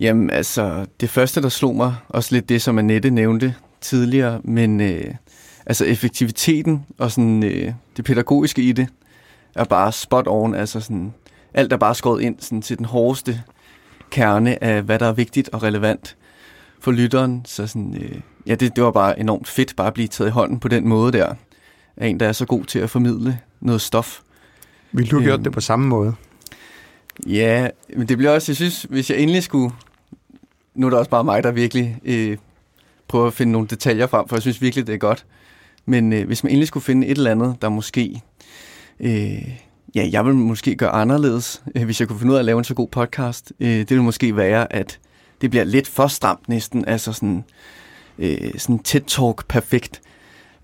Jamen, 0.00 0.30
altså, 0.30 0.86
det 1.00 1.10
første, 1.10 1.42
der 1.42 1.48
slog 1.48 1.76
mig, 1.76 1.94
også 2.08 2.34
lidt 2.34 2.48
det, 2.48 2.62
som 2.62 2.78
Annette 2.78 3.10
nævnte 3.10 3.54
tidligere, 3.80 4.40
men 4.44 4.80
øh, 4.80 5.14
altså 5.66 5.84
effektiviteten 5.84 6.86
og 6.98 7.10
sådan, 7.10 7.42
øh, 7.42 7.72
det 7.96 8.04
pædagogiske 8.04 8.62
i 8.62 8.72
det, 8.72 8.88
er 9.56 9.64
bare 9.64 9.92
spot 9.92 10.24
on. 10.28 10.54
Altså 10.54 10.80
sådan, 10.80 11.14
alt 11.54 11.72
er 11.72 11.76
bare 11.76 11.94
skåret 11.94 12.22
ind 12.22 12.36
sådan, 12.40 12.62
til 12.62 12.78
den 12.78 12.84
hårdeste 12.86 13.42
kerne 14.10 14.64
af, 14.64 14.82
hvad 14.82 14.98
der 14.98 15.06
er 15.06 15.12
vigtigt 15.12 15.48
og 15.52 15.62
relevant 15.62 16.16
for 16.80 16.92
lytteren. 16.92 17.42
Så 17.44 17.66
sådan, 17.66 17.96
øh, 18.02 18.20
ja, 18.46 18.54
det, 18.54 18.76
det 18.76 18.84
var 18.84 18.90
bare 18.90 19.20
enormt 19.20 19.48
fedt 19.48 19.76
bare 19.76 19.86
at 19.86 19.94
blive 19.94 20.08
taget 20.08 20.28
i 20.28 20.32
hånden 20.32 20.60
på 20.60 20.68
den 20.68 20.88
måde 20.88 21.12
der. 21.12 21.34
Af 21.96 22.06
en, 22.08 22.20
der 22.20 22.28
er 22.28 22.32
så 22.32 22.46
god 22.46 22.64
til 22.64 22.78
at 22.78 22.90
formidle 22.90 23.38
noget 23.60 23.80
stof. 23.80 24.20
Vil 24.92 25.10
du 25.10 25.16
have 25.16 25.24
gjort 25.24 25.34
Øhm. 25.38 25.44
det 25.44 25.52
på 25.52 25.60
samme 25.60 25.86
måde? 25.88 26.14
Ja, 27.26 27.68
men 27.96 28.08
det 28.08 28.16
bliver 28.18 28.30
også, 28.30 28.52
jeg 28.52 28.56
synes, 28.56 28.82
hvis 28.82 29.10
jeg 29.10 29.18
endelig 29.18 29.42
skulle... 29.42 29.74
Nu 30.74 30.86
er 30.86 30.90
det 30.90 30.98
også 30.98 31.10
bare 31.10 31.24
mig, 31.24 31.42
der 31.42 31.50
virkelig 31.50 31.98
øh, 32.04 32.36
prøver 33.08 33.26
at 33.26 33.32
finde 33.32 33.52
nogle 33.52 33.68
detaljer 33.68 34.06
frem, 34.06 34.28
for 34.28 34.36
jeg 34.36 34.42
synes 34.42 34.62
virkelig, 34.62 34.86
det 34.86 34.94
er 34.94 34.98
godt. 34.98 35.26
Men 35.86 36.12
øh, 36.12 36.26
hvis 36.26 36.44
man 36.44 36.50
endelig 36.50 36.68
skulle 36.68 36.84
finde 36.84 37.06
et 37.06 37.16
eller 37.18 37.30
andet, 37.30 37.56
der 37.62 37.68
måske... 37.68 38.20
Øh, 39.00 39.48
ja, 39.94 40.08
jeg 40.12 40.26
vil 40.26 40.34
måske 40.34 40.74
gøre 40.76 40.90
anderledes, 40.90 41.62
øh, 41.74 41.84
hvis 41.84 42.00
jeg 42.00 42.08
kunne 42.08 42.18
finde 42.18 42.30
ud 42.32 42.36
af 42.36 42.40
at 42.40 42.44
lave 42.44 42.58
en 42.58 42.64
så 42.64 42.74
god 42.74 42.88
podcast. 42.88 43.52
Øh, 43.60 43.68
det 43.68 43.90
vil 43.90 44.02
måske 44.02 44.36
være, 44.36 44.72
at 44.72 44.98
det 45.40 45.50
bliver 45.50 45.64
lidt 45.64 45.88
for 45.88 46.06
stramt 46.06 46.48
næsten, 46.48 46.84
altså 46.88 47.12
sådan, 47.12 47.44
øh, 48.18 48.58
sådan 48.58 48.78
tæt 48.78 49.04
talk 49.06 49.48
perfekt. 49.48 50.00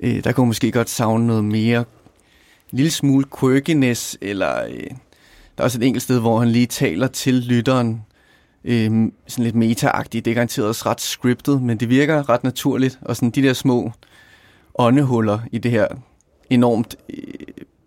Øh, 0.01 0.25
der 0.25 0.33
kunne 0.33 0.47
måske 0.47 0.73
godt 0.73 0.91
savne 0.91 1.27
noget 1.27 1.45
mere, 1.45 1.79
en 2.73 2.77
lille 2.77 2.91
smule 2.91 3.25
quirkiness, 3.41 4.19
eller... 4.21 4.65
Øh, 4.65 4.91
der 5.57 5.63
er 5.63 5.65
også 5.65 5.79
et 5.79 5.85
enkelt 5.87 6.03
sted, 6.03 6.21
hvor 6.21 6.39
han 6.39 6.49
lige 6.49 6.67
taler 6.67 7.07
til 7.07 7.35
lytteren, 7.35 8.03
øh, 8.65 9.13
sådan 9.27 9.45
lidt 9.45 9.55
meta-agtigt. 9.55 10.25
Det 10.25 10.31
er 10.31 10.35
garanteret 10.35 10.69
også 10.69 10.83
ret 10.87 11.01
scriptet, 11.01 11.63
men 11.63 11.77
det 11.81 11.89
virker 11.89 12.29
ret 12.29 12.45
naturligt. 12.45 12.99
Og 13.03 13.17
sådan 13.17 13.31
de 13.31 13.43
der 13.43 13.53
små 13.53 13.93
åndehuller 14.79 15.39
i 15.53 15.59
det 15.59 15.71
her 15.71 15.87
enormt 16.51 16.97
øh, 17.11 17.35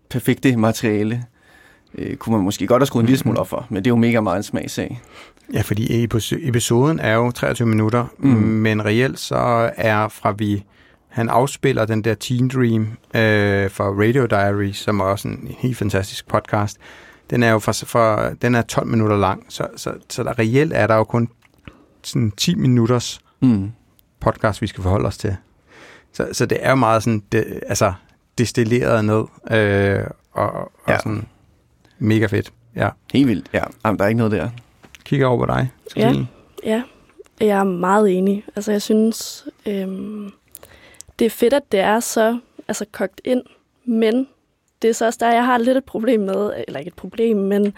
perfekte 0.09 0.55
materiale, 0.55 1.25
øh, 1.95 2.15
kunne 2.15 2.35
man 2.35 2.45
måske 2.45 2.67
godt 2.67 2.81
have 2.81 2.87
skruet 2.87 3.03
en 3.03 3.07
lille 3.07 3.19
smule 3.19 3.39
op 3.39 3.47
for, 3.47 3.65
men 3.69 3.83
det 3.83 3.87
er 3.87 3.91
jo 3.91 3.95
mega 3.95 4.19
meget 4.21 4.37
en 4.37 4.43
smagsag. 4.43 5.01
Ja, 5.53 5.61
fordi 5.61 6.03
epis- 6.05 6.47
episoden 6.47 6.99
er 6.99 7.13
jo 7.13 7.31
23 7.31 7.67
minutter, 7.67 8.05
mm. 8.17 8.27
Men 8.37 8.85
reelt 8.85 9.19
så 9.19 9.71
er 9.77 10.07
fra 10.07 10.31
vi... 10.31 10.63
Han 11.09 11.29
afspiller 11.29 11.85
den 11.85 12.03
der 12.03 12.13
Teen 12.13 12.47
Dream 12.47 12.81
øh, 13.15 13.69
for 13.69 14.01
Radio 14.05 14.25
Diary, 14.25 14.71
som 14.71 14.99
er 14.99 15.03
også 15.03 15.27
en 15.27 15.55
helt 15.59 15.77
fantastisk 15.77 16.27
podcast. 16.27 16.77
Den 17.29 17.43
er 17.43 17.49
jo 17.51 17.59
for, 17.59 17.71
for, 17.71 18.33
den 18.41 18.55
er 18.55 18.61
12 18.61 18.87
minutter 18.87 19.17
lang, 19.17 19.45
så, 19.49 19.67
så, 19.75 19.93
så 20.09 20.23
der 20.23 20.39
reelt 20.39 20.73
er 20.73 20.87
der 20.87 20.95
jo 20.95 21.03
kun 21.03 21.29
sådan 22.03 22.31
10 22.31 22.55
minutters 22.55 23.19
Mm. 23.41 23.71
podcast, 24.21 24.61
vi 24.61 24.67
skal 24.67 24.83
forholde 24.83 25.07
os 25.07 25.17
til. 25.17 25.35
Så, 26.13 26.27
så 26.31 26.45
det 26.45 26.57
er 26.61 26.69
jo 26.69 26.75
meget 26.75 27.03
sådan, 27.03 27.23
det, 27.31 27.59
altså, 27.67 27.93
destilleret 28.37 29.05
ned, 29.05 29.23
øh, 29.57 30.03
og, 30.31 30.51
og. 30.53 30.71
Ja. 30.87 30.97
sådan 30.97 31.25
mega 31.99 32.25
fedt. 32.25 32.53
Ja. 32.75 32.89
Helt 33.13 33.27
vildt, 33.27 33.49
ja. 33.53 33.63
Jamen, 33.85 33.99
der 33.99 34.05
er 34.05 34.09
ikke 34.09 34.17
noget 34.17 34.31
der. 34.31 34.49
Kigger 35.09 35.27
over 35.27 35.45
på 35.45 35.45
dig. 35.45 35.71
Ja. 35.95 36.13
Ja, 36.63 36.83
jeg 37.39 37.59
er 37.59 37.63
meget 37.63 38.17
enig. 38.17 38.45
Altså, 38.55 38.71
jeg 38.71 38.81
synes, 38.81 39.47
øhm, 39.65 40.31
det 41.19 41.25
er 41.25 41.29
fedt, 41.29 41.53
at 41.53 41.71
det 41.71 41.79
er 41.79 41.99
så 41.99 42.39
altså, 42.67 42.85
kogt 42.91 43.21
ind, 43.23 43.43
men 43.85 44.27
det 44.81 44.89
er 44.89 44.93
så 44.93 45.05
også 45.05 45.17
der, 45.21 45.33
jeg 45.33 45.45
har 45.45 45.57
lidt 45.57 45.77
et 45.77 45.85
problem 45.85 46.19
med, 46.19 46.53
eller 46.67 46.79
ikke 46.79 46.87
et 46.87 46.95
problem, 46.95 47.37
men 47.37 47.73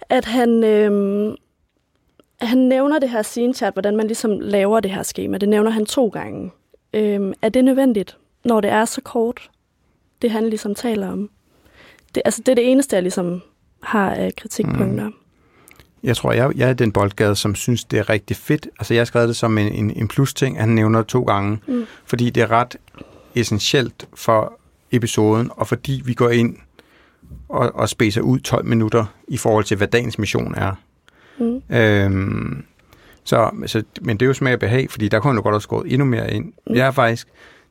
at 0.00 0.24
han, 0.24 0.64
øhm, 0.64 1.36
han 2.40 2.58
nævner 2.58 2.98
det 2.98 3.10
her 3.10 3.22
scene 3.22 3.54
chat, 3.54 3.72
hvordan 3.72 3.96
man 3.96 4.06
ligesom 4.06 4.40
laver 4.40 4.80
det 4.80 4.90
her 4.90 5.02
schema. 5.02 5.38
Det 5.38 5.48
nævner 5.48 5.70
han 5.70 5.86
to 5.86 6.08
gange. 6.08 6.50
Øhm, 6.92 7.32
er 7.42 7.48
det 7.48 7.64
nødvendigt, 7.64 8.16
når 8.44 8.60
det 8.60 8.70
er 8.70 8.84
så 8.84 9.00
kort, 9.00 9.50
det 10.22 10.30
han 10.30 10.48
ligesom 10.48 10.74
taler 10.74 11.12
om? 11.12 11.30
Det, 12.14 12.22
altså, 12.24 12.42
det 12.46 12.52
er 12.52 12.56
det 12.56 12.70
eneste, 12.70 12.96
jeg 12.96 13.02
ligesom 13.02 13.42
har 13.82 14.14
af 14.14 14.36
kritikpunkter. 14.36 15.08
Mm. 15.08 15.14
Jeg 16.06 16.16
tror, 16.16 16.32
jeg, 16.32 16.52
jeg 16.56 16.68
er 16.68 16.72
den 16.72 16.92
boldgade, 16.92 17.36
som 17.36 17.54
synes, 17.54 17.84
det 17.84 17.98
er 17.98 18.10
rigtig 18.10 18.36
fedt. 18.36 18.68
Altså, 18.78 18.94
jeg 18.94 19.00
har 19.00 19.04
skrevet 19.04 19.28
det 19.28 19.36
som 19.36 19.58
en, 19.58 19.72
en, 19.72 19.90
en 19.90 20.08
plus-ting, 20.08 20.60
han 20.60 20.68
nævner 20.68 21.02
to 21.02 21.22
gange. 21.22 21.58
Mm. 21.68 21.84
Fordi 22.04 22.30
det 22.30 22.42
er 22.42 22.50
ret 22.50 22.76
essentielt 23.34 24.08
for 24.14 24.58
episoden, 24.92 25.50
og 25.54 25.66
fordi 25.66 26.02
vi 26.04 26.14
går 26.14 26.30
ind 26.30 26.56
og, 27.48 27.74
og 27.74 27.88
spacer 27.88 28.20
ud 28.20 28.38
12 28.38 28.66
minutter 28.66 29.04
i 29.28 29.36
forhold 29.36 29.64
til, 29.64 29.76
hvad 29.76 29.88
dagens 29.88 30.18
mission 30.18 30.54
er. 30.54 30.72
Mm. 31.38 31.76
Øhm, 31.76 32.64
så, 33.24 33.50
så, 33.66 33.82
men 34.00 34.16
det 34.16 34.26
er 34.26 34.26
jo 34.26 34.34
smag 34.34 34.54
og 34.54 34.60
behag, 34.60 34.90
fordi 34.90 35.08
der 35.08 35.20
kunne 35.20 35.32
man 35.32 35.38
jo 35.38 35.42
godt 35.42 35.54
have 35.54 35.60
skåret 35.60 35.92
endnu 35.92 36.04
mere 36.04 36.32
ind. 36.32 36.44
Mm. 36.44 36.74
Jeg 36.74 36.86
er 36.86 36.90
faktisk 36.90 37.28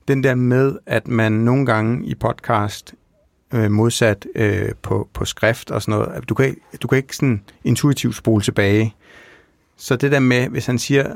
den 0.08 0.24
der 0.24 0.36
med, 0.36 0.78
at 0.86 1.08
man 1.08 1.32
nogle 1.32 1.66
gange 1.66 2.06
i 2.06 2.16
podcast, 2.16 2.94
øh, 3.56 3.72
modsat 3.72 4.28
øh, 4.36 4.70
på, 4.82 5.10
på 5.14 5.26
skrift 5.26 5.72
og 5.72 5.82
sådan 5.82 6.00
noget, 6.00 6.30
du 6.30 6.34
kan, 6.34 6.56
du 6.82 6.88
kan 6.88 6.98
ikke 6.98 7.16
sådan 7.16 7.42
intuitivt 7.64 8.16
spole 8.16 8.44
tilbage. 8.44 8.96
Så 9.78 9.96
det 9.96 10.12
der 10.12 10.20
med, 10.20 10.48
hvis 10.48 10.66
han 10.66 10.80
siger, 10.80 11.08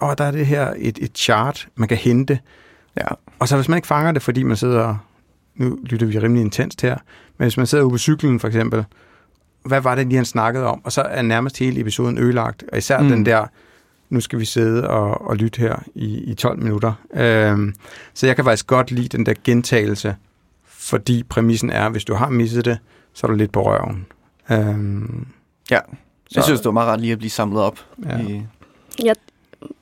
åh, 0.00 0.08
oh, 0.08 0.14
der 0.18 0.24
er 0.24 0.30
det 0.30 0.46
her 0.46 0.72
et, 0.76 0.98
et 1.02 1.10
chart, 1.18 1.68
man 1.74 1.88
kan 1.88 1.96
hente, 1.96 2.38
Ja. 2.96 3.06
og 3.38 3.48
så 3.48 3.56
hvis 3.56 3.68
man 3.68 3.78
ikke 3.78 3.88
fanger 3.88 4.12
det, 4.12 4.22
fordi 4.22 4.42
man 4.42 4.56
sidder, 4.56 4.96
nu 5.54 5.78
lytter 5.84 6.06
vi 6.06 6.18
rimelig 6.18 6.40
intenst 6.40 6.82
her, 6.82 6.96
men 7.38 7.44
hvis 7.44 7.56
man 7.56 7.66
sidder 7.66 7.84
ude 7.84 7.90
på 7.92 7.98
cyklen 7.98 8.40
for 8.40 8.48
eksempel, 8.48 8.84
hvad 9.64 9.80
var 9.80 9.94
det 9.94 10.06
lige, 10.06 10.16
han 10.16 10.24
snakkede 10.24 10.66
om? 10.66 10.80
Og 10.84 10.92
så 10.92 11.02
er 11.02 11.22
nærmest 11.22 11.58
hele 11.58 11.80
episoden 11.80 12.18
ødelagt, 12.18 12.64
og 12.72 12.78
især. 12.78 13.00
Mm. 13.00 13.08
den 13.08 13.26
der, 13.26 13.46
nu 14.10 14.20
skal 14.20 14.38
vi 14.38 14.44
sidde 14.44 14.88
og, 14.88 15.26
og 15.26 15.36
lytte 15.36 15.60
her 15.60 15.76
i, 15.94 16.18
i 16.18 16.34
12 16.34 16.58
minutter. 16.62 16.92
Øhm, 17.14 17.74
så 18.14 18.26
jeg 18.26 18.36
kan 18.36 18.44
faktisk 18.44 18.66
godt 18.66 18.90
lide 18.90 19.08
den 19.08 19.26
der 19.26 19.34
gentagelse, 19.44 20.16
fordi 20.90 21.22
præmissen 21.22 21.70
er, 21.70 21.88
hvis 21.88 22.04
du 22.04 22.14
har 22.14 22.28
misset 22.30 22.64
det, 22.64 22.78
så 23.14 23.26
er 23.26 23.28
du 23.30 23.36
lidt 23.36 23.52
på 23.52 23.62
røven. 23.66 24.06
Øhm, 24.50 25.26
Ja. 25.70 25.78
Jeg 26.34 26.42
Så- 26.42 26.46
synes, 26.46 26.60
det 26.60 26.64
var 26.66 26.72
meget 26.72 26.88
rart 26.88 27.00
lige 27.00 27.12
at 27.12 27.18
blive 27.18 27.30
samlet 27.30 27.62
op. 27.62 27.78
Ja. 28.04 28.18
I, 28.20 28.42
Jeg, 29.04 29.14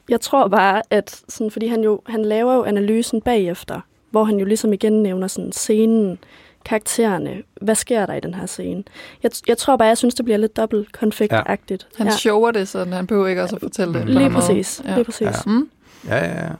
jeg 0.09 0.21
tror 0.21 0.49
bare, 0.49 0.83
at 0.91 1.21
sådan, 1.29 1.51
fordi 1.51 1.67
han 1.67 1.81
jo 1.81 2.01
han 2.07 2.23
laver 2.25 2.55
jo 2.55 2.65
analysen 2.65 3.21
bagefter, 3.21 3.81
hvor 4.11 4.25
han 4.25 4.37
jo 4.39 4.45
ligesom 4.45 4.73
igen 4.73 5.03
nævner 5.03 5.27
sådan 5.27 5.53
scenen, 5.53 6.19
karaktererne, 6.65 7.43
hvad 7.63 7.75
sker 7.75 8.07
der 8.07 8.15
i 8.15 8.21
den 8.21 8.35
her 8.35 8.47
scene. 8.47 8.85
Jeg, 9.23 9.31
jeg 9.49 9.59
tror 9.59 9.77
bare, 9.77 9.89
jeg 9.89 9.99
synes, 9.99 10.15
det 10.15 10.25
bliver 10.25 10.39
lidt 10.39 10.57
dobbelt 10.57 10.93
konfliktagtigt. 10.93 11.87
Han 11.97 12.07
ja. 12.07 12.13
shower 12.13 12.51
det, 12.51 12.69
så 12.69 12.85
han 12.85 13.07
behøver 13.07 13.27
ikke 13.27 13.43
også 13.43 13.57
at 13.57 13.63
fortælle 13.63 13.95
det. 13.95 14.09
Lige 14.09 14.31
præcis, 14.31 14.83
lige 14.95 15.05
præcis. 15.05 15.27
Ja. 15.27 15.33
Mm. 15.47 15.69
ja, 16.09 16.17
ja, 16.17 16.45
ja. 16.45 16.51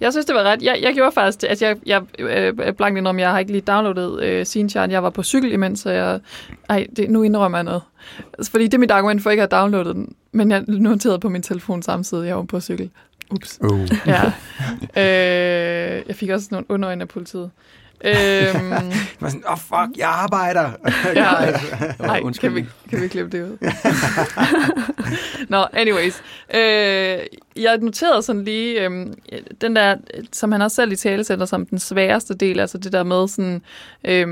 Jeg 0.00 0.12
synes, 0.12 0.26
det 0.26 0.34
var 0.34 0.42
ret. 0.42 0.62
Jeg, 0.62 0.78
jeg 0.82 0.94
gjorde 0.94 1.12
faktisk 1.12 1.40
det. 1.40 1.48
Altså, 1.48 1.66
jeg, 1.66 1.76
jeg 1.86 2.02
øh, 2.18 2.72
blankt 2.72 2.98
indrømme, 2.98 3.20
jeg 3.22 3.30
har 3.30 3.38
ikke 3.38 3.52
lige 3.52 3.62
downloadet 3.62 4.22
øh, 4.22 4.46
Scene 4.46 4.70
Chart. 4.70 4.90
Jeg 4.90 5.02
var 5.02 5.10
på 5.10 5.22
cykel 5.22 5.52
imens, 5.52 5.80
så 5.80 5.90
jeg... 5.90 6.20
Ej, 6.68 6.86
det, 6.96 7.10
nu 7.10 7.22
indrømmer 7.22 7.58
jeg 7.58 7.64
noget. 7.64 7.82
Altså, 8.38 8.50
fordi 8.50 8.64
det 8.64 8.74
er 8.74 8.78
mit 8.78 8.90
argument 8.90 9.22
for 9.22 9.30
ikke 9.30 9.42
at 9.42 9.52
have 9.52 9.62
downloadet 9.62 9.96
den. 9.96 10.14
Men 10.32 10.50
jeg 10.50 10.64
noterede 10.66 11.18
på 11.18 11.28
min 11.28 11.42
telefon 11.42 11.82
samtidig, 11.82 12.26
jeg 12.26 12.36
var 12.36 12.42
på 12.42 12.60
cykel. 12.60 12.90
Ups. 13.30 13.58
Uh. 13.60 13.88
Ja. 14.06 14.24
øh, 15.02 16.02
jeg 16.08 16.16
fik 16.16 16.30
også 16.30 16.48
nogle 16.50 16.66
underøjne 16.68 17.02
af 17.02 17.08
politiet. 17.08 17.50
Øhm, 18.04 18.68
Man 19.20 19.30
sådan, 19.30 19.42
åh 19.46 19.52
oh, 19.52 19.58
fuck, 19.58 19.98
jeg 19.98 20.08
arbejder. 20.08 20.70
Ja. 21.14 21.30
Nej, 22.06 22.22
kan 22.40 22.54
vi, 22.54 22.64
kan 22.90 23.02
vi 23.02 23.08
klippe 23.08 23.38
det 23.38 23.44
ud? 23.44 23.56
Nå, 25.48 25.66
anyways. 25.72 26.22
Øh, 26.54 27.18
jeg 27.56 27.78
noterede 27.80 28.22
sådan 28.22 28.44
lige, 28.44 28.88
øh, 28.88 29.06
den 29.60 29.76
der, 29.76 29.96
som 30.32 30.52
han 30.52 30.62
også 30.62 30.74
selv 30.74 30.92
i 30.92 30.96
tale 30.96 31.24
sætter 31.24 31.46
som 31.46 31.66
den 31.66 31.78
sværeste 31.78 32.34
del, 32.34 32.60
altså 32.60 32.78
det 32.78 32.92
der 32.92 33.02
med 33.02 33.28
sådan, 33.28 33.62
øh, 34.04 34.26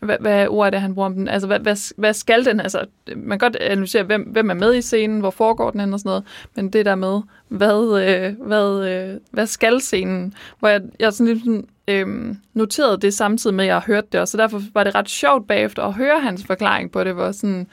hvad, 0.00 0.16
hvad 0.20 0.48
ord 0.48 0.66
er 0.66 0.70
det, 0.70 0.80
han 0.80 0.94
bruger 0.94 1.06
om 1.06 1.14
den? 1.14 1.28
Altså, 1.28 1.46
hvad, 1.46 1.58
hvad, 1.58 1.94
hvad 1.96 2.12
skal 2.12 2.44
den? 2.44 2.60
Altså, 2.60 2.84
man 3.16 3.38
kan 3.38 3.50
godt 3.50 3.56
analysere, 3.56 4.02
hvem, 4.02 4.22
hvem 4.22 4.50
er 4.50 4.54
med 4.54 4.74
i 4.74 4.82
scenen, 4.82 5.20
hvor 5.20 5.30
foregår 5.30 5.70
den 5.70 5.80
hen 5.80 5.92
og 5.92 6.00
sådan 6.00 6.10
noget, 6.10 6.24
men 6.54 6.72
det 6.72 6.86
der 6.86 6.94
med, 6.94 7.20
hvad, 7.48 8.02
øh, 8.02 8.46
hvad, 8.46 8.88
øh, 8.88 9.20
hvad 9.30 9.46
skal 9.46 9.80
scenen? 9.80 10.34
Hvor 10.58 10.68
jeg, 10.68 10.80
jeg 11.00 11.12
sådan 11.12 11.34
lidt 11.34 11.44
sådan, 11.44 11.66
øh, 11.88 12.34
noterede 12.54 12.98
det 12.98 13.14
samtidig 13.14 13.56
med, 13.56 13.64
at 13.64 13.68
jeg 13.68 13.80
hørte 13.80 14.08
det, 14.12 14.20
og 14.20 14.28
så 14.28 14.36
derfor 14.36 14.62
var 14.74 14.84
det 14.84 14.94
ret 14.94 15.08
sjovt 15.08 15.46
bagefter 15.46 15.82
at 15.82 15.94
høre 15.94 16.20
hans 16.20 16.44
forklaring 16.46 16.92
på 16.92 17.04
det, 17.04 17.14
hvor 17.14 17.32
sådan, 17.32 17.60
øh, 17.60 17.66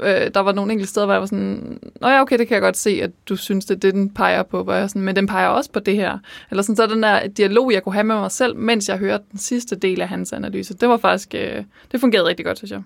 Øh, 0.00 0.30
der 0.34 0.40
var 0.40 0.52
nogle 0.52 0.72
enkelte 0.72 0.90
steder, 0.90 1.06
hvor 1.06 1.14
jeg 1.14 1.20
var 1.20 1.26
sådan, 1.26 1.78
Nå 2.00 2.08
ja, 2.08 2.20
okay, 2.20 2.38
det 2.38 2.48
kan 2.48 2.54
jeg 2.54 2.62
godt 2.62 2.76
se, 2.76 2.90
at 3.02 3.10
du 3.28 3.36
synes, 3.36 3.64
det 3.64 3.74
er 3.74 3.78
det, 3.78 3.94
den 3.94 4.10
peger 4.10 4.42
på. 4.42 4.62
Hvor 4.62 4.72
jeg 4.72 4.82
er 4.82 4.86
sådan, 4.86 5.02
men 5.02 5.16
den 5.16 5.26
peger 5.26 5.48
også 5.48 5.70
på 5.70 5.80
det 5.80 5.96
her. 5.96 6.18
Eller 6.50 6.62
sådan, 6.62 6.76
så 6.76 6.86
den 6.86 7.02
der 7.02 7.26
dialog, 7.26 7.72
jeg 7.72 7.82
kunne 7.82 7.92
have 7.92 8.04
med 8.04 8.16
mig 8.16 8.30
selv, 8.30 8.56
mens 8.56 8.88
jeg 8.88 8.98
hørte 8.98 9.24
den 9.30 9.38
sidste 9.38 9.76
del 9.76 10.00
af 10.00 10.08
hans 10.08 10.32
analyse. 10.32 10.74
Det 10.74 10.88
var 10.88 10.96
faktisk, 10.96 11.34
øh, 11.34 11.64
det 11.92 12.00
fungerede 12.00 12.28
rigtig 12.28 12.46
godt, 12.46 12.58
synes 12.58 12.70
jeg. 12.70 12.82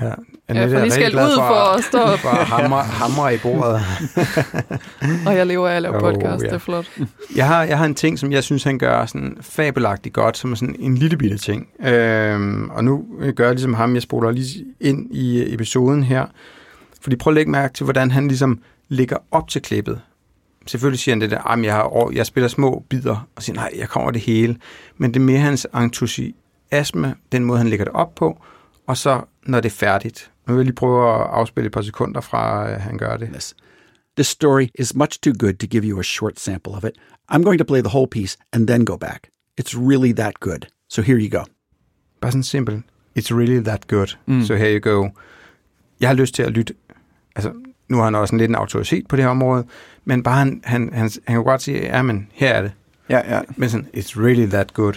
Ja, 0.00 0.04
Jeg 0.48 0.70
får 0.70 0.80
lige 0.80 0.90
skældt 0.90 1.14
ud 1.14 1.36
for 1.36 1.74
at 1.76 1.84
stå 1.84 1.98
for 2.24 2.28
at 2.28 2.46
hamre, 2.46 2.82
hamre 2.82 3.34
i 3.34 3.38
bordet. 3.38 3.80
Og 5.26 5.36
jeg 5.36 5.46
lever 5.46 5.68
af 5.68 5.76
at 5.76 5.82
lave 5.82 5.94
Oh, 5.94 6.00
podcast, 6.00 6.42
ja. 6.42 6.48
det 6.48 6.54
er 6.54 6.58
flot. 6.58 6.90
Jeg 7.36 7.46
har, 7.46 7.64
jeg 7.64 7.78
har 7.78 7.84
en 7.84 7.94
ting, 7.94 8.18
som 8.18 8.32
jeg 8.32 8.44
synes, 8.44 8.64
han 8.64 8.78
gør 8.78 9.06
sådan 9.06 9.36
fabelagtigt 9.40 10.14
godt, 10.14 10.36
som 10.36 10.52
er 10.52 10.56
sådan 10.56 10.76
en 10.78 10.94
lille 10.98 11.16
bitte 11.16 11.38
ting. 11.38 11.68
Øhm, 11.86 12.70
og 12.70 12.84
nu 12.84 13.04
gør 13.36 13.44
jeg 13.44 13.54
ligesom 13.54 13.74
ham, 13.74 13.94
jeg 13.94 14.02
spoler 14.02 14.30
lige 14.30 14.64
ind 14.80 15.14
i 15.14 15.42
øh, 15.42 15.52
episoden 15.54 16.02
her. 16.02 16.26
Fordi 17.00 17.16
prøv 17.16 17.30
at 17.30 17.34
lægge 17.34 17.50
mærke 17.50 17.74
til, 17.74 17.84
hvordan 17.84 18.10
han 18.10 18.28
ligesom 18.28 18.58
ligger 18.88 19.16
op 19.30 19.48
til 19.48 19.62
klippet. 19.62 20.00
Selvfølgelig 20.66 20.98
siger 20.98 21.14
han 21.14 21.20
det 21.20 21.30
der, 21.30 21.50
at 21.50 21.64
jeg, 21.64 21.74
har, 21.74 22.10
jeg 22.14 22.26
spiller 22.26 22.48
små 22.48 22.84
bidder, 22.88 23.26
og 23.36 23.42
siger, 23.42 23.56
nej, 23.56 23.70
jeg 23.78 23.88
kommer 23.88 24.10
det 24.10 24.20
hele. 24.20 24.56
Men 24.98 25.14
det 25.14 25.20
er 25.20 25.24
mere 25.24 25.38
hans 25.38 25.66
entusiasme, 25.76 27.14
den 27.32 27.44
måde, 27.44 27.58
han 27.58 27.68
lægger 27.68 27.84
det 27.84 27.94
op 27.94 28.14
på, 28.14 28.38
og 28.86 28.96
så, 28.96 29.20
når 29.46 29.60
det 29.60 29.68
er 29.68 29.76
færdigt. 29.76 30.30
Nu 30.46 30.54
vil 30.54 30.58
jeg 30.58 30.64
lige 30.64 30.74
prøve 30.74 31.14
at 31.14 31.26
afspille 31.30 31.66
et 31.66 31.72
par 31.72 31.82
sekunder 31.82 32.20
fra, 32.20 32.70
at 32.70 32.80
han 32.80 32.98
gør 32.98 33.16
det. 33.16 33.28
Yes. 33.34 33.54
This 34.16 34.26
story 34.26 34.66
is 34.74 34.94
much 34.94 35.20
too 35.20 35.32
good 35.38 35.54
to 35.54 35.66
give 35.66 35.84
you 35.84 35.98
a 35.98 36.02
short 36.02 36.40
sample 36.40 36.72
of 36.72 36.84
it. 36.84 36.92
I'm 37.32 37.42
going 37.42 37.58
to 37.58 37.64
play 37.64 37.80
the 37.80 37.88
whole 37.88 38.06
piece 38.06 38.38
and 38.52 38.68
then 38.68 38.84
go 38.84 38.96
back. 38.96 39.28
It's 39.60 39.78
really 39.78 40.12
that 40.12 40.34
good. 40.40 40.66
So 40.88 41.02
here 41.02 41.18
you 41.18 41.38
go. 41.38 41.44
Bare 42.20 42.32
sådan 42.32 42.42
simpelt. 42.42 42.84
It's 43.18 43.34
really 43.34 43.64
that 43.64 43.86
good. 43.88 44.16
Mm. 44.26 44.42
So 44.42 44.54
here 44.54 44.72
you 44.72 44.80
go. 44.80 45.08
Jeg 46.00 46.08
har 46.08 46.14
lyst 46.14 46.34
til 46.34 46.42
at 46.42 46.50
lytte. 46.50 46.74
Altså, 47.36 47.52
nu 47.88 47.96
har 47.96 48.04
han 48.04 48.14
også 48.14 48.34
en 48.34 48.38
lidt 48.38 48.48
en 48.48 48.54
autoritet 48.54 49.08
på 49.08 49.16
det 49.16 49.24
her 49.24 49.30
område, 49.30 49.66
men 50.04 50.22
bare 50.22 50.38
han, 50.38 50.60
han, 50.64 50.90
han, 50.92 51.10
han 51.26 51.36
kan 51.36 51.44
godt 51.44 51.62
sige, 51.62 51.82
ja, 51.82 52.02
men 52.02 52.28
her 52.32 52.52
er 52.52 52.62
det. 52.62 52.72
Ja, 53.08 53.36
ja. 53.36 53.42
Men 53.56 53.70
sådan, 53.70 53.86
it's 53.96 54.20
really 54.20 54.46
that 54.46 54.74
good. 54.74 54.94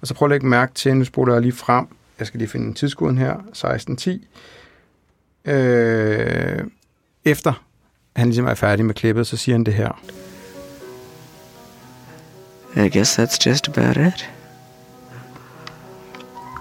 Og 0.00 0.06
så 0.06 0.14
prøv 0.14 0.26
at 0.26 0.30
lægge 0.30 0.46
mærke 0.46 0.74
til, 0.74 0.96
nu 0.96 1.04
spoler 1.04 1.32
jeg 1.32 1.42
lige 1.42 1.52
frem. 1.52 1.86
Jeg 2.20 2.26
skal 2.26 2.38
lige 2.38 2.48
finde 2.48 2.66
en 2.66 2.74
tidskoden 2.74 3.18
her. 3.18 3.36
16.10. 3.36 5.50
Øh, 5.50 6.64
efter 7.24 7.64
han 8.16 8.28
ligesom 8.28 8.46
er 8.46 8.54
færdig 8.54 8.84
med 8.84 8.94
klippet, 8.94 9.26
så 9.26 9.36
siger 9.36 9.54
han 9.54 9.64
det 9.64 9.74
her. 9.74 10.02
I 12.76 12.88
guess 12.88 13.18
that's 13.18 13.38
just 13.46 13.68
about 13.68 13.96
it. 13.96 14.30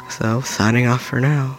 So, 0.10 0.42
signing 0.42 0.90
off 0.90 1.02
for 1.02 1.20
now. 1.20 1.59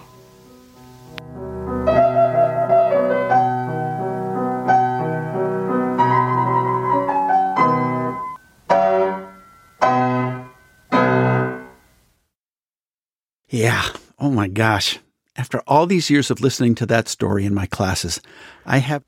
My 14.41 14.49
gosh. 14.63 14.99
After 15.37 15.59
all 15.67 15.89
these 15.89 16.13
years 16.13 16.31
of 16.31 16.41
listening 16.41 16.77
to 16.77 16.87
that 16.87 17.09
story 17.09 17.43
in 17.43 17.55
my 17.55 17.67
classes, 17.67 18.21
I 18.67 18.79
have 18.79 19.01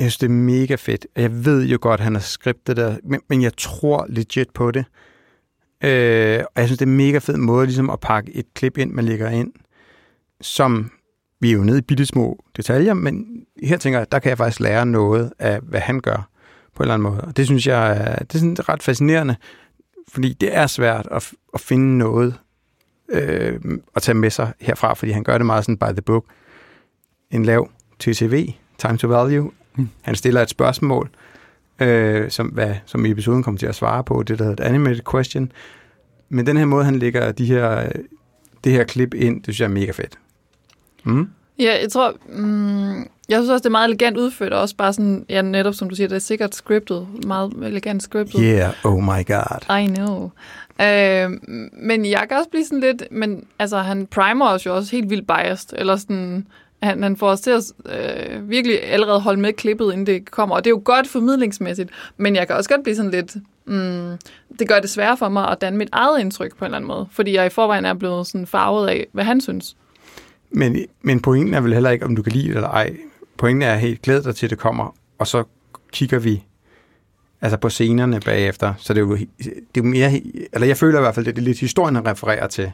Jeg 0.00 0.12
synes, 0.12 0.18
det 0.18 0.26
er 0.26 0.30
mega 0.30 0.74
fedt. 0.74 1.06
Jeg 1.16 1.44
ved 1.44 1.66
jo 1.66 1.78
godt, 1.80 2.00
at 2.00 2.04
han 2.04 2.14
har 2.14 2.20
skrevet 2.20 2.66
det 2.66 2.76
der, 2.76 2.96
men, 3.04 3.20
men 3.28 3.42
jeg 3.42 3.56
tror 3.56 4.06
legit 4.08 4.50
på 4.54 4.70
det. 4.70 4.84
Øh, 5.84 6.44
og 6.54 6.60
jeg 6.60 6.68
synes, 6.68 6.78
det 6.78 6.86
er 6.86 6.90
en 6.90 6.96
mega 6.96 7.18
fed 7.18 7.36
måde 7.36 7.66
ligesom 7.66 7.90
at 7.90 8.00
pakke 8.00 8.36
et 8.36 8.46
klip 8.54 8.78
ind, 8.78 8.92
man 8.92 9.04
lægger 9.04 9.30
ind, 9.30 9.52
som 10.40 10.90
vi 11.40 11.50
er 11.50 11.54
jo 11.54 11.64
nede 11.64 11.78
i 11.78 11.82
bitte 11.82 12.06
små 12.06 12.44
detaljer, 12.56 12.94
men 12.94 13.26
her 13.62 13.76
tænker 13.76 13.98
jeg, 13.98 14.12
der 14.12 14.18
kan 14.18 14.28
jeg 14.28 14.38
faktisk 14.38 14.60
lære 14.60 14.86
noget 14.86 15.32
af, 15.38 15.60
hvad 15.60 15.80
han 15.80 16.00
gør 16.00 16.28
på 16.74 16.82
en 16.82 16.84
eller 16.84 16.94
anden 16.94 17.10
måde. 17.10 17.20
Og 17.20 17.36
det 17.36 17.46
synes 17.46 17.66
jeg 17.66 17.90
er, 17.90 18.16
det 18.16 18.34
er 18.34 18.38
sådan 18.38 18.68
ret 18.68 18.82
fascinerende, 18.82 19.36
fordi 20.08 20.32
det 20.32 20.56
er 20.56 20.66
svært 20.66 21.08
at, 21.10 21.32
at 21.54 21.60
finde 21.60 21.98
noget 21.98 22.38
øh, 23.08 23.60
at 23.96 24.02
tage 24.02 24.14
med 24.14 24.30
sig 24.30 24.52
herfra, 24.60 24.94
fordi 24.94 25.12
han 25.12 25.24
gør 25.24 25.38
det 25.38 25.46
meget 25.46 25.64
sådan 25.64 25.76
by 25.76 25.92
the 25.92 26.02
book. 26.02 26.24
En 27.30 27.44
lav 27.44 27.68
TTV, 27.98 28.52
time 28.78 28.98
to 28.98 29.08
value. 29.08 29.50
Mm. 29.76 29.88
Han 30.02 30.14
stiller 30.14 30.42
et 30.42 30.50
spørgsmål, 30.50 31.10
øh, 31.80 32.30
som, 32.30 32.46
hvad, 32.46 32.74
som 32.86 33.04
i 33.04 33.10
episoden 33.10 33.42
kommer 33.42 33.58
til 33.58 33.66
at 33.66 33.74
svare 33.74 34.04
på, 34.04 34.22
det 34.22 34.38
der 34.38 34.44
hedder 34.44 34.64
et 34.64 34.68
animated 34.68 35.00
question. 35.10 35.52
Men 36.28 36.46
den 36.46 36.56
her 36.56 36.64
måde, 36.64 36.84
han 36.84 36.98
lægger 36.98 37.32
de 37.32 37.46
her, 37.46 37.92
det 38.64 38.72
her 38.72 38.84
klip 38.84 39.14
ind, 39.14 39.36
det 39.36 39.44
synes 39.44 39.60
jeg 39.60 39.66
er 39.66 39.70
mega 39.80 39.90
fedt. 39.90 40.18
Mm? 41.04 41.28
Ja, 41.58 41.76
jeg 41.80 41.90
tror, 41.92 42.14
mm, 42.28 42.98
jeg 43.28 43.38
synes 43.38 43.50
også, 43.50 43.62
det 43.62 43.66
er 43.66 43.70
meget 43.70 43.88
elegant 43.88 44.16
udført, 44.16 44.52
og 44.52 44.60
også 44.60 44.76
bare 44.76 44.92
sådan, 44.92 45.26
ja, 45.28 45.42
netop 45.42 45.74
som 45.74 45.88
du 45.88 45.94
siger, 45.94 46.08
det 46.08 46.16
er 46.16 46.20
sikkert 46.20 46.54
scriptet, 46.54 47.06
meget 47.26 47.52
elegant 47.62 48.02
scriptet. 48.02 48.40
Yeah, 48.42 48.72
oh 48.84 49.02
my 49.02 49.26
god. 49.26 49.78
I 49.78 49.86
know. 49.86 50.30
Øh, 50.80 51.30
men 51.72 52.06
jeg 52.06 52.26
kan 52.28 52.38
også 52.38 52.50
blive 52.50 52.64
sådan 52.64 52.80
lidt, 52.80 53.02
men 53.10 53.44
altså, 53.58 53.78
han 53.78 54.06
primer 54.06 54.48
os 54.48 54.66
jo 54.66 54.76
også 54.76 54.90
helt 54.96 55.10
vildt 55.10 55.26
biased, 55.26 55.78
eller 55.78 55.96
sådan, 55.96 56.46
han, 56.82 57.02
han 57.02 57.16
får 57.16 57.28
os 57.28 57.40
til 57.40 57.50
at 57.50 57.72
øh, 57.86 58.50
virkelig 58.50 58.84
allerede 58.84 59.20
holde 59.20 59.40
med 59.40 59.52
klippet, 59.52 59.92
inden 59.92 60.06
det 60.06 60.30
kommer, 60.30 60.56
og 60.56 60.64
det 60.64 60.70
er 60.70 60.74
jo 60.74 60.82
godt 60.84 61.08
formidlingsmæssigt, 61.08 61.90
men 62.16 62.36
jeg 62.36 62.46
kan 62.46 62.56
også 62.56 62.70
godt 62.70 62.82
blive 62.82 62.96
sådan 62.96 63.10
lidt, 63.10 63.36
mm, 63.66 64.18
det 64.58 64.68
gør 64.68 64.80
det 64.80 64.90
sværere 64.90 65.16
for 65.16 65.28
mig 65.28 65.48
at 65.48 65.60
danne 65.60 65.78
mit 65.78 65.88
eget 65.92 66.20
indtryk 66.20 66.56
på 66.56 66.64
en 66.64 66.66
eller 66.66 66.76
anden 66.76 66.88
måde, 66.88 67.06
fordi 67.10 67.34
jeg 67.34 67.46
i 67.46 67.50
forvejen 67.50 67.84
er 67.84 67.94
blevet 67.94 68.26
sådan 68.26 68.46
farvet 68.46 68.88
af, 68.88 69.06
hvad 69.12 69.24
han 69.24 69.40
synes. 69.40 69.76
Men, 70.50 70.76
men 71.02 71.20
pointen 71.20 71.54
er 71.54 71.60
vel 71.60 71.72
heller 71.72 71.90
ikke, 71.90 72.04
om 72.04 72.16
du 72.16 72.22
kan 72.22 72.32
lide 72.32 72.48
det 72.48 72.54
eller 72.54 72.68
ej. 72.68 72.96
Pointen 73.36 73.62
er 73.62 73.76
helt 73.76 74.02
glæd 74.02 74.22
dig 74.22 74.36
til, 74.36 74.50
det 74.50 74.58
kommer, 74.58 74.94
og 75.18 75.26
så 75.26 75.44
kigger 75.92 76.18
vi 76.18 76.44
altså 77.40 77.56
på 77.58 77.68
scenerne 77.68 78.20
bagefter. 78.20 78.74
Så 78.78 78.94
det 78.94 79.00
er 79.00 79.04
jo, 79.06 79.16
det 79.16 79.46
er 79.48 79.52
jo 79.76 79.82
mere, 79.82 80.20
eller 80.52 80.66
jeg 80.66 80.76
føler 80.76 80.98
i 80.98 81.02
hvert 81.02 81.14
fald, 81.14 81.26
det 81.26 81.38
er 81.38 81.42
lidt 81.42 81.60
historien, 81.60 82.06
refererer 82.06 82.46
til. 82.46 82.72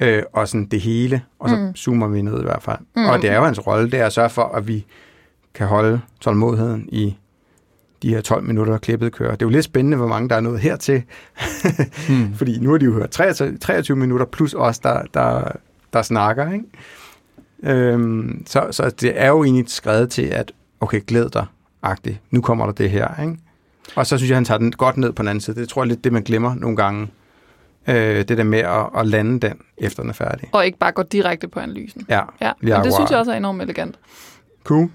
Øh, 0.00 0.22
og 0.32 0.48
sådan 0.48 0.64
det 0.66 0.80
hele, 0.80 1.22
og 1.38 1.48
så 1.48 1.56
Mm. 1.56 1.74
zoomer 1.76 2.08
vi 2.08 2.22
ned 2.22 2.40
i 2.40 2.42
hvert 2.42 2.62
fald. 2.62 2.78
Mm. 2.96 3.04
Og 3.06 3.22
det 3.22 3.30
er 3.30 3.36
jo 3.36 3.44
hans 3.44 3.66
rolle, 3.66 3.90
det 3.90 4.00
er 4.00 4.06
at 4.06 4.12
sørge 4.12 4.30
for, 4.30 4.42
at 4.44 4.68
vi 4.68 4.86
kan 5.54 5.66
holde 5.66 6.00
tålmodigheden 6.20 6.88
i 6.92 7.16
de 8.02 8.08
her 8.14 8.20
12 8.20 8.44
minutter, 8.44 8.78
klippet 8.78 9.12
kører. 9.12 9.30
Det 9.30 9.42
er 9.42 9.46
jo 9.46 9.50
lidt 9.50 9.64
spændende, 9.64 9.96
hvor 9.96 10.06
mange 10.06 10.28
der 10.28 10.36
er 10.36 10.40
nået 10.40 10.60
hertil. 10.60 11.02
Mm. 12.08 12.34
Fordi 12.38 12.58
nu 12.58 12.70
har 12.70 12.78
de 12.78 12.84
jo 12.84 12.92
hørt 12.92 13.10
23, 13.10 13.58
23 13.58 13.96
minutter, 13.96 14.26
plus 14.26 14.54
os, 14.54 14.78
der, 14.78 15.02
der, 15.14 15.52
der 15.92 16.02
snakker. 16.02 16.52
Ikke? 16.52 16.64
Øhm, 17.62 18.42
så, 18.46 18.68
så 18.70 18.90
det 18.90 19.20
er 19.20 19.28
jo 19.28 19.44
egentlig 19.44 19.64
skrevet 19.68 20.10
til, 20.10 20.22
at 20.22 20.52
okay, 20.80 21.00
glæd 21.06 21.28
dig, 21.28 21.46
agtigt. 21.82 22.20
Nu 22.30 22.40
kommer 22.40 22.64
der 22.66 22.72
det 22.72 22.90
her. 22.90 23.20
Ikke? 23.22 23.36
Og 23.96 24.06
så 24.06 24.16
synes 24.18 24.30
jeg, 24.30 24.36
han 24.36 24.44
tager 24.44 24.58
den 24.58 24.72
godt 24.72 24.96
ned 24.96 25.12
på 25.12 25.22
den 25.22 25.28
anden 25.28 25.40
side. 25.40 25.60
Det 25.60 25.68
tror 25.68 25.82
jeg 25.82 25.88
lidt, 25.88 26.04
det 26.04 26.12
man 26.12 26.22
glemmer 26.22 26.54
nogle 26.54 26.76
gange. 26.76 27.08
Øh, 27.88 27.94
det 28.28 28.28
der 28.28 28.44
med 28.44 28.58
at, 28.58 28.86
at 28.98 29.06
lande 29.06 29.40
den, 29.48 29.54
efter 29.78 30.02
den 30.02 30.10
er 30.10 30.14
færdig. 30.14 30.48
Og 30.52 30.66
ikke 30.66 30.78
bare 30.78 30.92
gå 30.92 31.02
direkte 31.02 31.48
på 31.48 31.60
analysen. 31.60 32.06
Ja, 32.08 32.20
ja. 32.40 32.52
Men 32.60 32.72
det 32.72 32.94
synes 32.94 33.10
jeg 33.10 33.18
også 33.18 33.32
er 33.32 33.36
enormt 33.36 33.62
elegant. 33.62 33.98
Cool. 34.64 34.88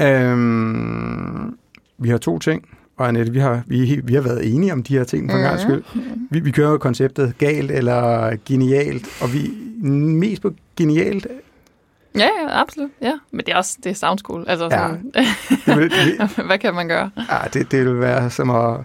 Øhm, 0.00 1.56
vi 1.98 2.08
har 2.08 2.18
to 2.18 2.38
ting, 2.38 2.68
og 2.96 3.08
Annette, 3.08 3.32
vi 3.32 3.38
har, 3.38 3.62
vi, 3.66 4.00
vi 4.04 4.14
har 4.14 4.20
været 4.20 4.54
enige 4.54 4.72
om 4.72 4.82
de 4.82 4.96
her 4.96 5.04
ting 5.04 5.30
for 5.30 5.36
en 5.36 5.42
Mhm. 5.42 5.48
gang 5.50 5.60
skyld. 5.60 5.82
Vi, 6.30 6.40
vi 6.40 6.50
kører 6.50 6.78
konceptet 6.78 7.34
galt 7.38 7.70
eller 7.70 8.36
genialt, 8.46 9.06
og 9.22 9.32
vi 9.34 9.50
mest 9.88 10.42
på 10.42 10.50
genialt. 10.76 11.26
Ja, 12.18 12.20
ja, 12.42 12.60
absolut. 12.60 12.90
Ja. 13.02 13.12
Men 13.30 13.46
det 13.46 13.52
er 13.52 13.56
også 13.56 13.78
det 13.84 13.90
er 13.90 13.94
soundschool. 13.94 14.44
Altså, 14.48 14.64
Ja. 14.64 14.70
sådan, 14.78 15.10
Det 15.66 15.76
vil, 15.78 15.90
det, 15.90 16.28
hvad 16.46 16.58
kan 16.58 16.74
man 16.74 16.88
gøre? 16.88 17.10
ja, 17.30 17.38
det, 17.52 17.70
det 17.70 17.84
vil 17.86 18.00
være 18.00 18.30
som 18.30 18.50
at 18.50 18.76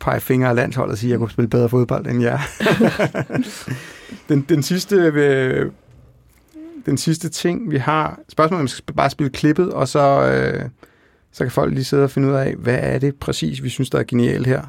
pege 0.00 0.20
fingre 0.20 0.48
af 0.48 0.54
landsholdet 0.56 0.92
og 0.92 0.98
sige, 0.98 1.08
at 1.08 1.12
jeg 1.12 1.18
kunne 1.18 1.30
spille 1.30 1.48
bedre 1.48 1.68
fodbold 1.68 2.06
end 2.06 2.22
jer. 2.22 2.38
den, 4.28 4.40
den 4.48 4.62
sidste... 4.62 4.96
Øh, 4.96 5.70
den 6.86 6.98
sidste 6.98 7.28
ting, 7.28 7.70
vi 7.70 7.76
har... 7.78 8.18
Spørgsmålet 8.28 8.60
om 8.60 8.64
vi 8.64 8.68
skal 8.70 8.94
bare 8.94 9.10
spille 9.10 9.30
klippet, 9.30 9.72
og 9.72 9.88
så, 9.88 10.28
øh, 10.32 10.68
så 11.32 11.44
kan 11.44 11.50
folk 11.50 11.74
lige 11.74 11.84
sidde 11.84 12.04
og 12.04 12.10
finde 12.10 12.28
ud 12.28 12.32
af, 12.32 12.54
hvad 12.58 12.78
er 12.80 12.98
det 12.98 13.14
præcis, 13.16 13.62
vi 13.62 13.68
synes, 13.68 13.90
der 13.90 13.98
er 13.98 14.02
genialt 14.08 14.46
her. 14.46 14.62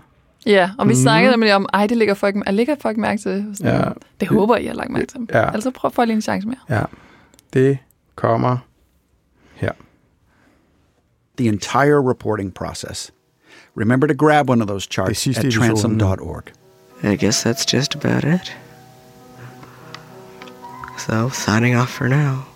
Ja, 0.45 0.69
og 0.77 0.87
vi 0.87 0.93
Mhm. 0.93 1.01
snakkede 1.01 1.31
nemlig 1.31 1.55
om, 1.55 1.65
ej, 1.73 1.87
det 1.87 1.97
ligger 1.97 2.13
folk, 2.13 2.35
jeg 2.45 2.53
lægger 2.53 2.75
folk 2.81 2.97
mærke 2.97 3.21
til. 3.21 3.45
Sådan, 3.53 3.81
Ja. 3.81 3.89
Det 4.19 4.27
håber 4.27 4.57
jeg, 4.57 4.69
har 4.69 4.75
lagt 4.75 4.89
mærke 4.89 5.05
til. 5.07 5.19
Ja. 5.33 5.53
Altså 5.53 5.71
prøv 5.71 5.89
at 5.89 5.93
få 5.95 6.05
lige 6.05 6.15
en 6.15 6.21
chance 6.21 6.47
mere. 6.47 6.59
Ja, 6.69 6.83
det 7.53 7.79
kommer 8.15 8.57
her. 9.55 9.73
the 11.37 11.47
entire 11.47 12.01
reporting 12.01 12.51
process. 12.51 13.11
Remember 13.75 14.07
to 14.07 14.13
grab 14.13 14.49
one 14.49 14.61
of 14.61 14.67
those 14.67 14.87
charts 14.87 15.27
at 15.27 15.51
transom.org. 15.51 16.51
I 17.03 17.15
guess 17.15 17.43
that's 17.43 17.65
just 17.65 17.93
about 17.95 18.23
it. 18.23 18.51
So, 20.97 21.29
signing 21.29 21.75
off 21.75 21.91
for 21.91 22.09
now. 22.09 22.47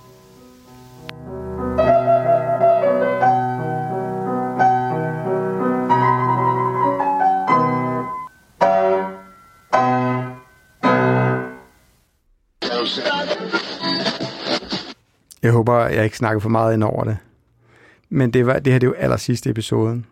Jeg 15.43 15.51
håber, 15.51 15.79
jeg 15.79 16.03
ikke 16.03 16.17
snakker 16.17 16.39
for 16.39 16.49
meget 16.49 16.73
ind 16.73 16.83
over 16.83 17.03
det. 17.03 17.17
Men 18.09 18.31
det, 18.33 18.45
var, 18.45 18.59
det 18.59 18.73
her 18.73 18.79
det 18.79 18.87
er 18.87 18.91
jo 18.91 18.95
aller 18.97 19.17
sidste 19.17 19.49
episoden. 19.49 20.05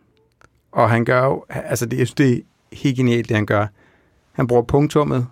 Og 0.72 0.90
han 0.90 1.06
gør 1.06 1.26
jo, 1.26 1.46
altså 1.50 1.86
det, 1.86 1.98
jeg 1.98 2.08
synes, 2.08 2.16
det 2.16 2.34
er 2.34 2.42
helt 2.76 2.98
genialt, 2.98 3.30
det 3.30 3.36
han 3.36 3.46
gør. 3.46 3.68
Han 4.32 4.48
bruger 4.48 4.64
punktummet 4.64 5.28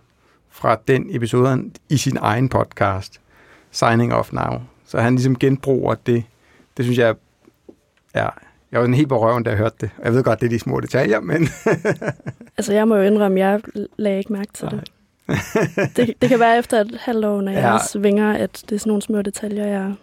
fra 0.50 0.78
den 0.88 1.16
episode 1.16 1.72
i 1.90 1.98
sin 1.98 2.18
egen 2.22 2.50
podcast, 2.50 3.22
Signing 3.72 4.14
Off 4.14 4.34
Now. 4.34 4.62
Så 4.86 5.00
han 5.00 5.16
ligesom 5.16 5.40
genbruger 5.40 5.96
det. 6.06 6.24
Det 6.78 6.86
synes 6.86 6.98
jeg, 6.98 7.16
ja, 8.16 8.28
jeg 8.72 8.80
var 8.80 8.86
en 8.86 8.94
helt 8.94 9.10
på 9.10 9.22
røven, 9.22 9.44
da 9.44 9.50
jeg 9.50 9.58
hørte 9.58 9.76
det. 9.82 9.90
Jeg 10.04 10.14
ved 10.14 10.24
godt, 10.24 10.40
det 10.40 10.46
er 10.46 10.50
de 10.50 10.60
små 10.60 10.80
detaljer, 10.80 11.20
men... 11.20 11.48
Altså, 12.58 12.74
jeg 12.74 12.88
må 12.88 12.96
jo 12.96 13.02
indrømme, 13.02 13.40
jeg 13.40 13.62
lagde 13.98 14.18
ikke 14.18 14.34
mærke 14.34 14.54
til 14.54 14.68
det. 14.72 14.92
Det. 15.28 16.14
Det 16.22 16.30
kan 16.30 16.40
være 16.40 16.58
efter 16.58 16.82
et 16.82 16.98
halvt 17.02 17.26
år, 17.26 17.42
når 17.42 17.52
jeg 17.52 17.62
Ja. 17.62 17.72
ja. 17.74 17.80
svinger, 17.92 18.34
at 18.34 18.64
det 18.70 18.76
er 18.76 18.80
sådan 18.80 18.90
nogle 18.90 19.02
små 19.02 19.22
detaljer, 19.22 19.66
jeg 19.68 19.94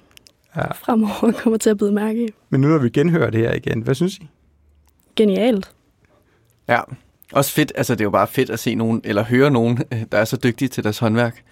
Ja. 0.56 0.72
fremover 0.72 1.32
kommer 1.42 1.58
til 1.58 1.70
at 1.70 1.78
bide 1.78 1.92
mærke 1.92 2.24
i. 2.24 2.28
men 2.50 2.60
nu 2.60 2.68
når 2.68 2.78
vi 2.78 2.90
genhører 2.90 3.30
det 3.30 3.40
her 3.40 3.52
igen, 3.52 3.80
hvad 3.80 3.94
synes 3.94 4.16
I? 4.18 4.28
Genialt. 5.16 5.70
Ja, 6.68 6.80
også 7.32 7.52
fedt. 7.52 7.72
Altså, 7.76 7.94
det 7.94 8.00
er 8.00 8.04
jo 8.04 8.10
bare 8.10 8.26
fedt 8.26 8.50
at 8.50 8.58
se 8.58 8.74
nogen, 8.74 9.00
eller 9.04 9.24
høre 9.24 9.50
nogen, 9.50 9.78
øh, 9.92 10.02
der 10.12 10.18
er 10.18 10.24
så 10.24 10.36
dygtige 10.36 10.68
til 10.68 10.84
deres 10.84 10.98
håndværk, 10.98 11.42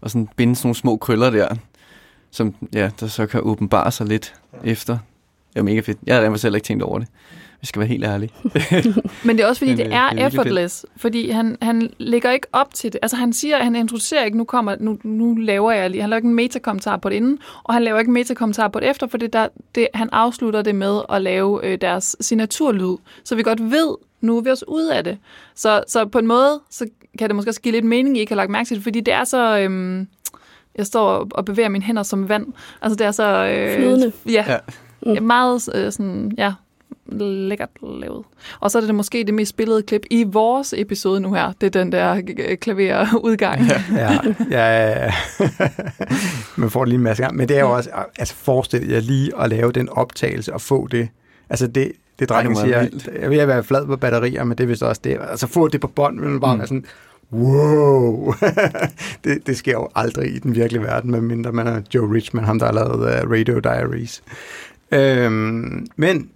og 0.00 0.10
sådan 0.10 0.28
binde 0.36 0.56
sådan 0.56 0.66
nogle 0.66 0.76
små 0.76 0.96
krøller 0.96 1.30
der, 1.30 1.54
som 2.30 2.54
ja, 2.74 2.90
der 3.00 3.06
så 3.06 3.26
kan 3.26 3.40
åbenbare 3.42 3.92
sig 3.92 4.06
lidt 4.06 4.34
efter. 4.64 4.98
Det 5.52 5.58
er 5.58 5.62
mega 5.62 5.80
fedt. 5.80 5.98
Jeg 6.06 6.16
havde 6.16 6.38
selv 6.38 6.54
ikke 6.54 6.64
tænkt 6.64 6.82
over 6.82 6.98
det. 6.98 7.08
Vi 7.60 7.66
skal 7.66 7.80
være 7.80 7.88
helt 7.88 8.04
ærlige. 8.04 8.30
Men 9.24 9.36
det 9.36 9.44
er 9.44 9.48
også 9.48 9.58
fordi, 9.58 9.70
Men, 9.70 9.78
det 9.78 9.86
øh, 9.86 9.92
er 9.92 10.10
det 10.10 10.20
er 10.20 10.26
effortless. 10.26 10.86
Fordi 10.96 11.30
han, 11.30 11.56
han 11.62 11.90
lægger 11.98 12.30
ikke 12.30 12.46
op 12.52 12.74
til 12.74 12.92
det. 12.92 12.98
Altså 13.02 13.16
han 13.16 13.32
siger, 13.32 13.62
han 13.62 13.76
introducerer 13.76 14.24
ikke, 14.24 14.38
nu, 14.38 14.44
kommer, 14.44 14.76
nu, 14.80 14.98
nu 15.04 15.34
laver 15.34 15.72
jeg 15.72 15.90
lige. 15.90 16.00
Han 16.00 16.10
laver 16.10 16.18
ikke 16.18 16.28
en 16.28 16.34
metakommentar 16.34 16.96
på 16.96 17.08
det 17.08 17.16
inden, 17.16 17.38
og 17.64 17.74
han 17.74 17.82
laver 17.82 17.98
ikke 17.98 18.08
en 18.08 18.14
metakommentar 18.14 18.68
på 18.68 18.80
det 18.80 18.90
efter, 18.90 19.06
for 19.06 19.18
det 19.18 19.32
der, 19.32 19.48
det, 19.74 19.88
han 19.94 20.08
afslutter 20.12 20.62
det 20.62 20.74
med 20.74 21.00
at 21.08 21.22
lave 21.22 21.66
øh, 21.66 21.78
deres 21.80 22.16
signaturlyd. 22.20 22.96
Så 23.24 23.34
vi 23.34 23.42
godt 23.42 23.70
ved, 23.70 23.94
nu 24.20 24.36
er 24.36 24.40
vi 24.42 24.50
også 24.50 24.64
ude 24.68 24.94
af 24.94 25.04
det. 25.04 25.18
Så, 25.54 25.82
så 25.88 26.06
på 26.06 26.18
en 26.18 26.26
måde, 26.26 26.60
så 26.70 26.86
kan 27.18 27.28
det 27.28 27.36
måske 27.36 27.50
også 27.50 27.60
give 27.60 27.72
lidt 27.72 27.84
mening, 27.84 28.16
I 28.16 28.20
ikke 28.20 28.32
har 28.32 28.36
lagt 28.36 28.50
mærke 28.50 28.66
til 28.68 28.76
det, 28.76 28.82
fordi 28.84 29.00
det 29.00 29.14
er 29.14 29.24
så... 29.24 29.58
Øhm, 29.58 30.06
jeg 30.78 30.86
står 30.86 31.28
og 31.30 31.44
bevæger 31.44 31.68
mine 31.68 31.84
hænder 31.84 32.02
som 32.02 32.28
vand. 32.28 32.46
Altså 32.82 32.96
det 32.96 33.06
er 33.06 33.10
så... 33.10 33.46
Øh, 33.46 33.76
Flydende. 33.76 34.12
Ja, 34.28 34.44
Ja. 35.06 35.20
mm. 35.20 35.26
meget 35.26 35.68
øh, 35.74 35.92
sådan, 35.92 36.32
ja, 36.38 36.52
lækkert 37.12 37.70
lavet. 37.82 38.24
Og 38.60 38.70
så 38.70 38.78
er 38.78 38.82
det 38.82 38.94
måske 38.94 39.24
det 39.24 39.34
mest 39.34 39.50
spillede 39.50 39.82
klip 39.82 40.02
i 40.10 40.24
vores 40.24 40.74
episode 40.76 41.20
nu 41.20 41.34
her. 41.34 41.52
Det 41.60 41.66
er 41.66 41.70
den 41.70 41.92
der 41.92 42.22
øh, 42.38 42.56
klaverudgang. 42.56 43.66
Ja. 43.66 43.82
Ja, 43.94 44.18
ja, 44.50 44.82
ja, 44.82 45.04
ja. 45.04 45.12
Man 46.56 46.70
får 46.70 46.84
det 46.84 46.88
lige 46.88 46.98
en 46.98 47.04
masse 47.04 47.22
gang. 47.22 47.36
Men 47.36 47.48
det 47.48 47.56
er 47.56 47.60
jo 47.60 47.70
også, 47.70 47.90
altså 48.18 48.34
forestil 48.34 48.88
jer 48.88 49.00
lige 49.00 49.40
at 49.40 49.50
lave 49.50 49.72
den 49.72 49.88
optagelse 49.88 50.52
og 50.52 50.60
få 50.60 50.86
det. 50.86 51.08
Altså 51.50 51.66
det, 51.66 51.92
det 52.18 52.28
drengen 52.28 52.56
Ej, 52.56 52.64
siger, 52.64 52.80
vildt. 52.80 53.08
jeg 53.20 53.30
vil 53.30 53.48
være 53.48 53.64
flad 53.64 53.86
på 53.86 53.96
batterier, 53.96 54.44
men 54.44 54.58
det 54.58 54.64
er 54.64 54.68
vist 54.68 54.82
også 54.82 55.00
det. 55.04 55.18
Altså 55.30 55.46
få 55.46 55.68
det 55.68 55.80
på 55.80 55.86
bånd, 55.86 56.18
men 56.18 56.40
bare 56.40 56.54
mm. 56.54 56.58
være 56.58 56.66
sådan, 56.66 56.84
wow. 57.32 58.34
det, 59.24 59.46
det 59.46 59.56
sker 59.56 59.72
jo 59.72 59.88
aldrig 59.94 60.34
i 60.34 60.38
den 60.38 60.54
virkelige 60.54 60.82
verden, 60.82 61.10
medmindre 61.10 61.52
man 61.52 61.66
er 61.66 61.80
Joe 61.94 62.14
Richman, 62.14 62.44
ham 62.44 62.58
der 62.58 62.66
har 62.66 62.72
lavet 62.72 63.24
uh, 63.24 63.30
Radio 63.30 63.58
Diaries. 63.58 64.22
Øhm, 64.92 65.86
men 65.96 66.30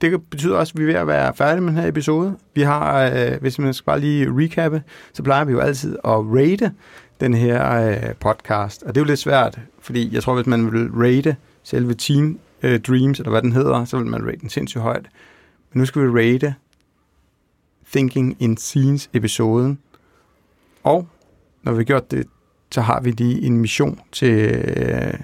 det 0.00 0.22
betyder 0.30 0.56
også, 0.56 0.72
at 0.76 0.78
vi 0.78 0.82
er 0.82 0.86
ved 0.86 0.94
at 0.94 1.06
være 1.06 1.34
færdige 1.34 1.60
med 1.60 1.72
den 1.72 1.80
her 1.80 1.88
episode. 1.88 2.36
Vi 2.54 2.62
har, 2.62 3.04
øh, 3.04 3.40
hvis 3.40 3.58
man 3.58 3.74
skal 3.74 3.84
bare 3.84 4.00
lige 4.00 4.28
recappe, 4.30 4.82
så 5.12 5.22
plejer 5.22 5.44
vi 5.44 5.52
jo 5.52 5.60
altid 5.60 5.96
at 6.04 6.10
rate 6.10 6.72
den 7.20 7.34
her 7.34 7.72
øh, 7.72 8.14
podcast. 8.20 8.82
Og 8.82 8.94
det 8.94 9.00
er 9.00 9.04
jo 9.04 9.08
lidt 9.08 9.18
svært, 9.18 9.58
fordi 9.80 10.14
jeg 10.14 10.22
tror, 10.22 10.34
hvis 10.34 10.46
man 10.46 10.72
vil 10.72 10.90
rate 10.92 11.36
selve 11.62 11.94
Teen 11.94 12.38
øh, 12.62 12.80
Dreams, 12.80 13.18
eller 13.18 13.30
hvad 13.30 13.42
den 13.42 13.52
hedder, 13.52 13.84
så 13.84 13.96
vil 13.96 14.06
man 14.06 14.26
rate 14.26 14.38
den 14.40 14.50
sindssygt 14.50 14.82
højt. 14.82 15.06
Men 15.72 15.80
nu 15.80 15.86
skal 15.86 16.02
vi 16.02 16.08
rate 16.08 16.54
Thinking 17.92 18.36
in 18.38 18.56
Scenes 18.56 19.10
episoden. 19.12 19.78
Og 20.82 21.08
når 21.62 21.72
vi 21.72 21.76
har 21.76 21.84
gjort 21.84 22.10
det, 22.10 22.26
så 22.70 22.80
har 22.80 23.00
vi 23.00 23.10
lige 23.10 23.42
en 23.42 23.56
mission 23.56 24.00
til, 24.12 24.64
øh, 24.76 25.14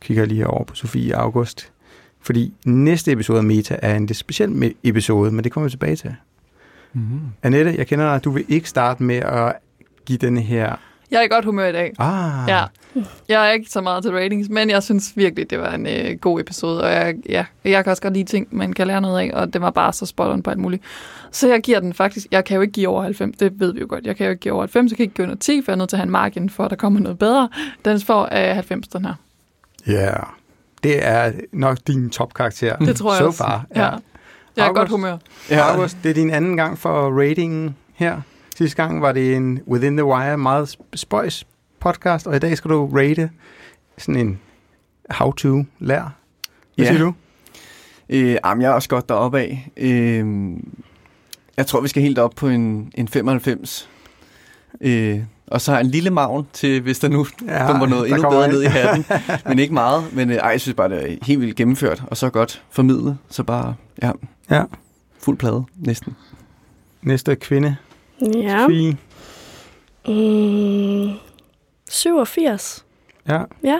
kigger 0.00 0.24
lige 0.24 0.46
over 0.46 0.64
på 0.64 0.74
Sofie 0.74 1.16
August, 1.16 1.71
fordi 2.22 2.52
næste 2.66 3.12
episode 3.12 3.38
af 3.38 3.44
Meta 3.44 3.76
er 3.82 3.94
en 3.94 4.06
lidt 4.06 4.18
speciel 4.18 4.74
episode, 4.82 5.30
men 5.30 5.44
det 5.44 5.52
kommer 5.52 5.64
vi 5.66 5.70
tilbage 5.70 5.96
til. 5.96 6.14
Mm-hmm. 6.92 7.20
Annette, 7.42 7.74
jeg 7.78 7.86
kender 7.86 8.12
dig, 8.12 8.24
du 8.24 8.30
vil 8.30 8.44
ikke 8.48 8.68
starte 8.68 9.02
med 9.02 9.16
at 9.16 9.52
give 10.06 10.18
denne 10.18 10.40
her... 10.40 10.76
Jeg 11.10 11.18
er 11.18 11.22
i 11.22 11.28
godt 11.28 11.44
humør 11.44 11.66
i 11.66 11.72
dag. 11.72 11.92
Ah, 11.98 12.48
Ja. 12.48 12.64
Jeg 13.28 13.48
er 13.48 13.52
ikke 13.52 13.70
så 13.70 13.80
meget 13.80 14.02
til 14.02 14.12
ratings, 14.12 14.48
men 14.48 14.70
jeg 14.70 14.82
synes 14.82 15.12
virkelig, 15.16 15.50
det 15.50 15.58
var 15.58 15.74
en 15.74 15.86
øh, 15.86 16.18
god 16.20 16.40
episode. 16.40 16.82
Og 16.82 16.90
jeg, 16.90 17.14
ja, 17.28 17.44
jeg 17.64 17.84
kan 17.84 17.90
også 17.90 18.02
godt 18.02 18.14
lide 18.14 18.24
ting, 18.24 18.48
man 18.50 18.72
kan 18.72 18.86
lære 18.86 19.00
noget 19.00 19.20
af, 19.20 19.30
og 19.34 19.52
det 19.52 19.60
var 19.60 19.70
bare 19.70 19.92
så 19.92 20.06
spot 20.06 20.30
on 20.32 20.42
på 20.42 20.50
alt 20.50 20.58
muligt. 20.58 20.82
Så 21.30 21.48
jeg 21.48 21.60
giver 21.60 21.80
den 21.80 21.94
faktisk, 21.94 22.26
jeg 22.30 22.44
kan 22.44 22.54
jo 22.54 22.60
ikke 22.60 22.72
give 22.72 22.88
over 22.88 23.02
90, 23.02 23.36
det 23.36 23.60
ved 23.60 23.72
vi 23.72 23.80
jo 23.80 23.86
godt. 23.88 24.06
Jeg 24.06 24.16
kan 24.16 24.26
jo 24.26 24.30
ikke 24.30 24.40
give 24.40 24.54
over 24.54 24.62
90, 24.62 24.90
jeg 24.90 24.96
kan 24.96 25.04
ikke 25.04 25.14
give 25.14 25.24
under 25.24 25.36
10, 25.36 25.62
for 25.62 25.72
jeg 25.72 25.74
er 25.74 25.78
nødt 25.78 25.88
til 25.88 25.96
at 25.96 25.98
have 25.98 26.06
en 26.06 26.10
margin 26.12 26.50
for, 26.50 26.64
at 26.64 26.70
der 26.70 26.76
kommer 26.76 27.00
noget 27.00 27.18
bedre. 27.18 27.48
Den 27.84 28.00
får 28.00 28.22
øh, 28.24 28.54
90, 28.54 28.88
den 28.88 29.04
her. 29.04 29.14
Ja, 29.86 29.92
yeah. 29.92 30.26
Det 30.82 31.06
er 31.06 31.32
nok 31.52 31.78
din 31.86 32.10
topkarakter. 32.10 32.76
Det 32.76 32.96
tror 32.96 33.12
jeg 33.12 33.18
so 33.18 33.26
også. 33.26 33.38
far. 33.38 33.66
Ja. 33.76 33.80
Jeg 33.82 33.90
er 34.56 34.62
August? 34.62 34.74
godt 34.78 34.88
humør. 34.88 35.16
Ja. 35.50 35.58
August, 35.72 35.96
det 36.02 36.10
er 36.10 36.14
din 36.14 36.30
anden 36.30 36.56
gang 36.56 36.78
for 36.78 37.20
ratingen 37.20 37.76
her. 37.94 38.20
Sidste 38.56 38.76
gang 38.82 39.02
var 39.02 39.12
det 39.12 39.36
en 39.36 39.60
Within 39.68 39.96
the 39.96 40.04
Wire 40.04 40.38
meget 40.38 40.66
sp- 40.76 40.86
spøjs 40.94 41.46
podcast, 41.80 42.26
og 42.26 42.36
i 42.36 42.38
dag 42.38 42.56
skal 42.56 42.70
du 42.70 42.86
rate 42.96 43.30
sådan 43.98 44.16
en 44.26 44.38
how-to 45.10 45.64
lær. 45.78 46.14
Hvad 46.76 46.84
Ja. 46.86 46.92
siger 46.92 47.04
du? 47.04 47.14
Øh, 48.08 48.36
jamen, 48.44 48.62
jeg 48.62 48.68
er 48.68 48.74
også 48.74 48.88
godt 48.88 49.08
deroppe 49.08 49.38
af. 49.40 49.70
Øh, 49.76 50.26
jeg 51.56 51.66
tror, 51.66 51.80
vi 51.80 51.88
skal 51.88 52.02
helt 52.02 52.18
op 52.18 52.32
på 52.36 52.48
en, 52.48 52.92
en 52.94 53.08
95. 53.08 53.88
Øh, 54.80 55.20
og 55.52 55.60
så 55.60 55.78
en 55.78 55.86
lille 55.86 56.10
maven 56.10 56.46
til, 56.52 56.80
hvis 56.80 56.98
der 56.98 57.08
nu 57.08 57.26
Ja, 57.46 57.66
kommer 57.66 57.86
noget 57.86 58.06
endnu 58.08 58.22
kommer 58.22 58.38
bedre 58.38 58.44
en. 58.48 58.54
ned 58.54 58.62
i 58.62 58.66
hatten. 58.66 59.04
Men 59.48 59.58
ikke 59.58 59.74
meget. 59.74 60.04
Men 60.14 60.30
øh, 60.30 60.36
ej, 60.36 60.48
jeg 60.48 60.60
synes 60.60 60.76
bare, 60.76 60.88
det 60.88 61.12
er 61.12 61.16
helt 61.22 61.40
vildt 61.40 61.56
gennemført. 61.56 62.02
Og 62.06 62.16
så 62.16 62.30
godt 62.30 62.62
formidlet. 62.70 63.18
Så 63.28 63.42
bare, 63.42 63.74
ja, 64.02 64.10
Ja. 64.50 64.62
fuld 65.18 65.38
plade 65.38 65.64
næsten. 65.76 66.16
Næste 67.02 67.36
kvinde. 67.36 67.76
Ja. 68.34 68.66
Fie. 68.68 68.96
Mm, 70.08 71.10
87. 71.90 72.84
Ja. 73.28 73.42
Ja. 73.64 73.78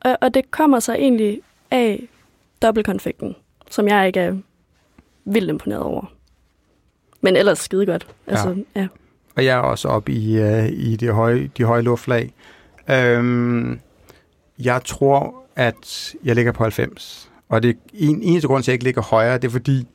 Og, 0.00 0.18
og 0.20 0.34
det 0.34 0.50
kommer 0.50 0.80
så 0.80 0.94
egentlig 0.94 1.40
af 1.70 2.08
dobbeltkonfekten, 2.62 3.34
som 3.70 3.88
jeg 3.88 4.06
ikke 4.06 4.20
er 4.20 4.34
vildt 5.24 5.48
imponeret 5.50 5.82
over. 5.82 6.12
Men 7.20 7.36
ellers 7.36 7.58
skide 7.58 7.86
godt. 7.86 8.06
Altså, 8.26 8.56
ja. 8.74 8.80
ja. 8.80 8.86
Og 9.40 9.44
jeg 9.44 9.56
er 9.56 9.60
også 9.60 9.88
oppe 9.88 10.12
i, 10.12 10.42
uh, 10.42 10.68
i 10.68 10.96
de 10.96 11.10
høje, 11.10 11.50
de 11.56 11.64
høje 11.64 11.82
luftlag. 11.82 12.32
Øhm, 12.90 13.80
jeg 14.58 14.80
tror, 14.84 15.34
at 15.56 16.14
jeg 16.24 16.34
ligger 16.34 16.52
på 16.52 16.62
90. 16.62 17.30
Og 17.48 17.62
det 17.62 17.76
en, 17.94 18.22
eneste 18.22 18.48
grund 18.48 18.62
til, 18.62 18.70
at 18.70 18.72
jeg 18.72 18.74
ikke 18.74 18.84
ligger 18.84 19.02
højere, 19.02 19.38
det 19.38 19.44
er 19.44 19.50
fordi, 19.52 19.86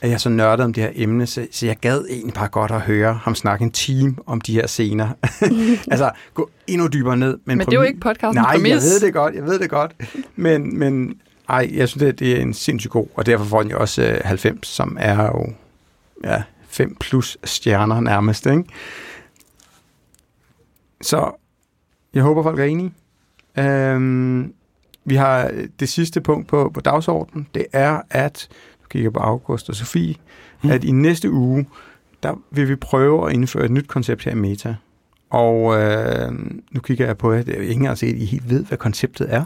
at 0.00 0.08
jeg 0.08 0.14
er 0.14 0.18
så 0.18 0.28
nørdet 0.28 0.64
om 0.64 0.72
det 0.72 0.82
her 0.82 0.90
emne, 0.94 1.26
så, 1.26 1.46
så 1.50 1.66
jeg 1.66 1.76
gad 1.76 2.04
egentlig 2.10 2.34
bare 2.34 2.48
godt 2.48 2.70
at 2.70 2.80
høre 2.80 3.14
ham 3.14 3.34
snakke 3.34 3.62
en 3.62 3.70
time 3.70 4.16
om 4.26 4.40
de 4.40 4.52
her 4.52 4.66
scener. 4.66 5.08
altså, 5.92 6.10
gå 6.34 6.50
endnu 6.66 6.86
dybere 6.86 7.16
ned. 7.16 7.38
Men 7.44 7.58
det 7.58 7.68
er 7.68 7.72
jo 7.72 7.82
ikke 7.82 8.00
podcastens 8.00 8.34
Nej, 8.34 8.56
præmis. 8.56 8.70
jeg 8.70 8.80
ved 8.80 9.00
det 9.00 9.12
godt, 9.12 9.34
jeg 9.34 9.44
ved 9.44 9.58
det 9.58 9.70
godt. 9.70 9.92
Men, 10.36 10.78
men 10.78 11.14
ej, 11.48 11.70
jeg 11.74 11.88
synes, 11.88 12.04
det, 12.04 12.18
det 12.18 12.32
er 12.32 12.42
en 12.42 12.54
sindssygt 12.54 12.92
god, 12.92 13.06
og 13.14 13.26
derfor 13.26 13.44
får 13.44 13.62
den 13.62 13.70
jo 13.70 13.78
også 13.78 14.02
øh, 14.02 14.20
90, 14.24 14.66
som 14.68 14.96
er 15.00 15.22
jo 15.22 15.52
ja, 16.24 16.42
5 16.76 16.96
plus 17.00 17.38
stjerner 17.44 18.00
nærmest, 18.00 18.46
ikke? 18.46 18.64
Så 21.00 21.30
jeg 22.14 22.22
håber, 22.22 22.42
folk 22.42 22.58
er 22.58 22.64
enige. 22.64 22.92
Øhm, 23.58 24.52
vi 25.04 25.14
har 25.14 25.50
det 25.80 25.88
sidste 25.88 26.20
punkt 26.20 26.48
på, 26.48 26.70
på 26.74 26.80
dagsordenen. 26.80 27.48
Det 27.54 27.66
er, 27.72 28.00
at, 28.10 28.48
nu 28.80 28.86
kigger 28.90 29.10
på 29.10 29.18
August 29.18 29.68
og 29.68 29.74
Sofie, 29.74 30.14
mm. 30.62 30.70
at 30.70 30.84
i 30.84 30.90
næste 30.90 31.30
uge, 31.30 31.66
der 32.22 32.34
vil 32.50 32.68
vi 32.68 32.76
prøve 32.76 33.26
at 33.26 33.32
indføre 33.32 33.64
et 33.64 33.70
nyt 33.70 33.88
koncept 33.88 34.24
her 34.24 34.32
i 34.32 34.34
Meta. 34.34 34.76
Og 35.30 35.80
øh, 35.80 36.32
nu 36.70 36.80
kigger 36.80 37.06
jeg 37.06 37.18
på 37.18 37.32
jer. 37.32 37.42
Det 37.42 37.52
er 37.52 37.56
jo 37.56 37.62
ikke 37.62 37.74
engang 37.74 37.98
set, 37.98 38.14
at 38.14 38.20
I 38.20 38.24
helt 38.24 38.50
ved, 38.50 38.64
hvad 38.64 38.78
konceptet 38.78 39.34
er. 39.34 39.44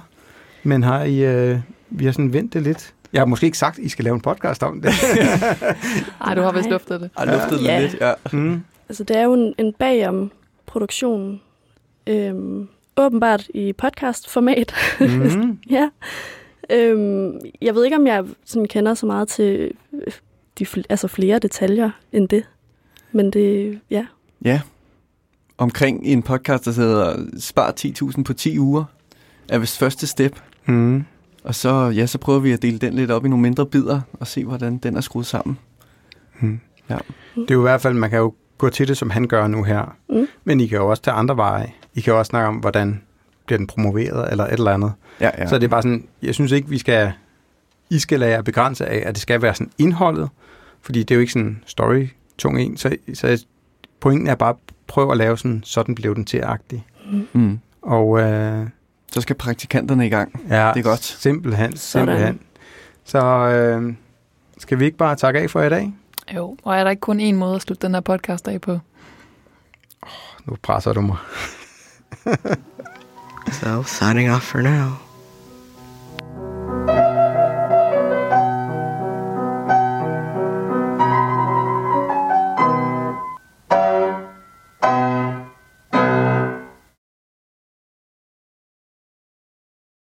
Men 0.63 0.83
har 0.83 1.03
I, 1.03 1.25
øh, 1.25 1.59
vi 1.91 2.05
har 2.05 2.13
sådan 2.13 2.33
vendt 2.33 2.55
det 2.55 2.63
lidt. 2.63 2.95
Jeg 3.13 3.21
har 3.21 3.27
måske 3.27 3.47
ikke 3.47 3.59
sagt, 3.59 3.79
at 3.79 3.85
I 3.85 3.89
skal 3.89 4.05
lave 4.05 4.15
en 4.15 4.21
podcast 4.21 4.63
om 4.63 4.81
det. 4.83 4.91
Ej, 6.27 6.35
du 6.35 6.41
har 6.43 6.53
vist 6.53 6.69
luftet 6.71 7.01
det. 7.01 7.11
Ej, 7.17 7.25
luftet 7.25 7.59
det 7.59 7.65
Ja. 7.67 7.81
lidt, 7.81 7.97
ja. 8.01 8.13
mm. 8.33 8.63
Altså, 8.89 9.05
det 9.05 9.17
er 9.17 9.23
jo 9.23 9.33
en, 9.35 9.55
en 9.59 9.73
bagom 9.73 10.33
produktion. 10.67 11.41
Øhm, 12.07 12.69
åbenbart 12.97 13.49
i 13.55 13.73
podcastformat. 13.73 14.75
Mm. 15.01 15.59
ja. 15.71 15.89
Øhm, 16.71 17.33
jeg 17.63 17.75
ved 17.75 17.85
ikke, 17.85 17.97
om 17.97 18.07
jeg 18.07 18.25
sådan 18.45 18.67
kender 18.69 18.95
så 18.95 19.07
meget 19.07 19.29
til 19.29 19.71
øh, 19.93 20.13
de, 20.59 20.65
fl- 20.67 20.83
altså 20.89 21.09
flere 21.09 21.39
detaljer 21.39 21.91
end 22.13 22.29
det. 22.29 22.45
Men 23.13 23.31
det, 23.31 23.81
ja. 23.91 24.07
Ja. 24.45 24.61
Omkring 25.59 26.05
en 26.05 26.23
podcast, 26.23 26.65
der 26.65 26.73
hedder 26.73 27.17
Spar 27.39 27.73
10.000 28.17 28.23
på 28.23 28.33
10 28.33 28.59
uger, 28.59 28.85
er 29.49 29.59
vist 29.59 29.79
første 29.79 30.07
step. 30.07 30.41
Mm. 30.67 31.05
Og 31.45 31.55
så, 31.55 31.89
ja, 31.89 32.07
så 32.07 32.19
prøver 32.19 32.39
vi 32.39 32.53
at 32.53 32.63
dele 32.63 32.79
den 32.79 32.95
lidt 32.95 33.11
op 33.11 33.25
i 33.25 33.29
nogle 33.29 33.43
mindre 33.43 33.67
bidder, 33.67 34.01
og 34.13 34.27
se, 34.27 34.45
hvordan 34.45 34.79
den 34.79 34.97
er 34.97 35.01
skruet 35.01 35.27
sammen. 35.27 35.59
Mm. 36.41 36.61
Ja. 36.91 36.99
Det 37.35 37.51
er 37.51 37.55
jo 37.55 37.61
i 37.61 37.63
hvert 37.63 37.81
fald, 37.81 37.95
man 37.95 38.11
kan 38.11 38.19
jo 38.19 38.35
gå 38.59 38.69
til 38.69 38.89
det, 38.89 38.97
som 38.97 39.11
han 39.11 39.29
gør 39.29 39.47
nu 39.47 39.63
her. 39.63 39.97
Mm. 40.09 40.27
Men 40.45 40.61
I 40.61 40.67
kan 40.67 40.79
jo 40.79 40.89
også 40.89 41.03
tage 41.03 41.15
andre 41.15 41.37
veje. 41.37 41.73
I 41.95 42.01
kan 42.01 42.13
jo 42.13 42.19
også 42.19 42.31
snakke 42.31 42.49
om, 42.49 42.57
hvordan 42.57 43.03
bliver 43.47 43.59
den 43.59 43.67
promoveret, 43.67 44.31
eller 44.31 44.45
et 44.45 44.53
eller 44.53 44.71
andet. 44.71 44.93
Ja, 45.21 45.31
ja. 45.39 45.47
Så 45.47 45.59
det 45.59 45.65
er 45.65 45.69
bare 45.69 45.83
sådan, 45.83 46.05
jeg 46.23 46.35
synes 46.35 46.53
ikke, 46.53 46.69
vi 46.69 46.79
skal, 46.79 47.13
I 47.91 47.99
skal 47.99 48.21
lade 48.21 48.31
jer 48.31 48.43
begrænse 48.43 48.87
af, 48.87 49.03
at 49.07 49.15
det 49.15 49.23
skal 49.23 49.43
være 49.43 49.55
sådan 49.55 49.73
indholdet, 49.79 50.29
fordi 50.83 50.99
det 50.99 51.11
er 51.11 51.15
jo 51.17 51.21
ikke 51.21 51.33
sådan 51.33 51.63
story-tung 51.67 52.61
en, 52.61 52.77
så, 52.77 52.97
så 53.15 53.45
pointen 54.01 54.27
er 54.27 54.35
bare, 54.35 54.55
prøv 54.87 55.11
at 55.11 55.17
lave 55.17 55.39
sådan, 55.39 55.63
sådan 55.65 55.95
blev 55.95 56.15
den 56.15 56.25
til-agtig. 56.25 56.87
Mm. 57.33 57.59
Og 57.83 58.21
øh, 58.21 58.67
så 59.13 59.21
skal 59.21 59.37
praktikanterne 59.37 60.07
i 60.07 60.11
gang. 60.11 60.41
Ja, 60.49 60.71
det 60.75 60.81
er 60.81 60.83
godt. 60.83 61.05
Simpelthen, 61.05 61.77
simpelthen. 61.77 62.41
Så 63.05 63.19
øh, 63.25 63.95
skal 64.59 64.79
vi 64.79 64.85
ikke 64.85 64.97
bare 64.97 65.17
takke 65.17 65.41
af 65.41 65.51
for 65.51 65.63
i 65.63 65.69
dag? 65.69 65.93
Jo, 66.35 66.57
og 66.63 66.77
er 66.77 66.85
der 66.85 66.91
ikke 66.91 67.01
kun 67.01 67.21
én 67.21 67.35
måde 67.35 67.55
at 67.55 67.63
slutte 67.63 67.87
den 67.87 67.95
her 67.95 68.01
podcast 68.01 68.49
af 68.49 68.61
på? 68.61 68.73
Oh, 70.03 70.09
nu 70.47 70.57
presser 70.63 70.93
du 70.93 71.01
mig. 71.01 71.17
so, 73.61 73.83
signing 73.83 74.31
off 74.31 74.43
for 74.43 74.59
now. 74.59 74.91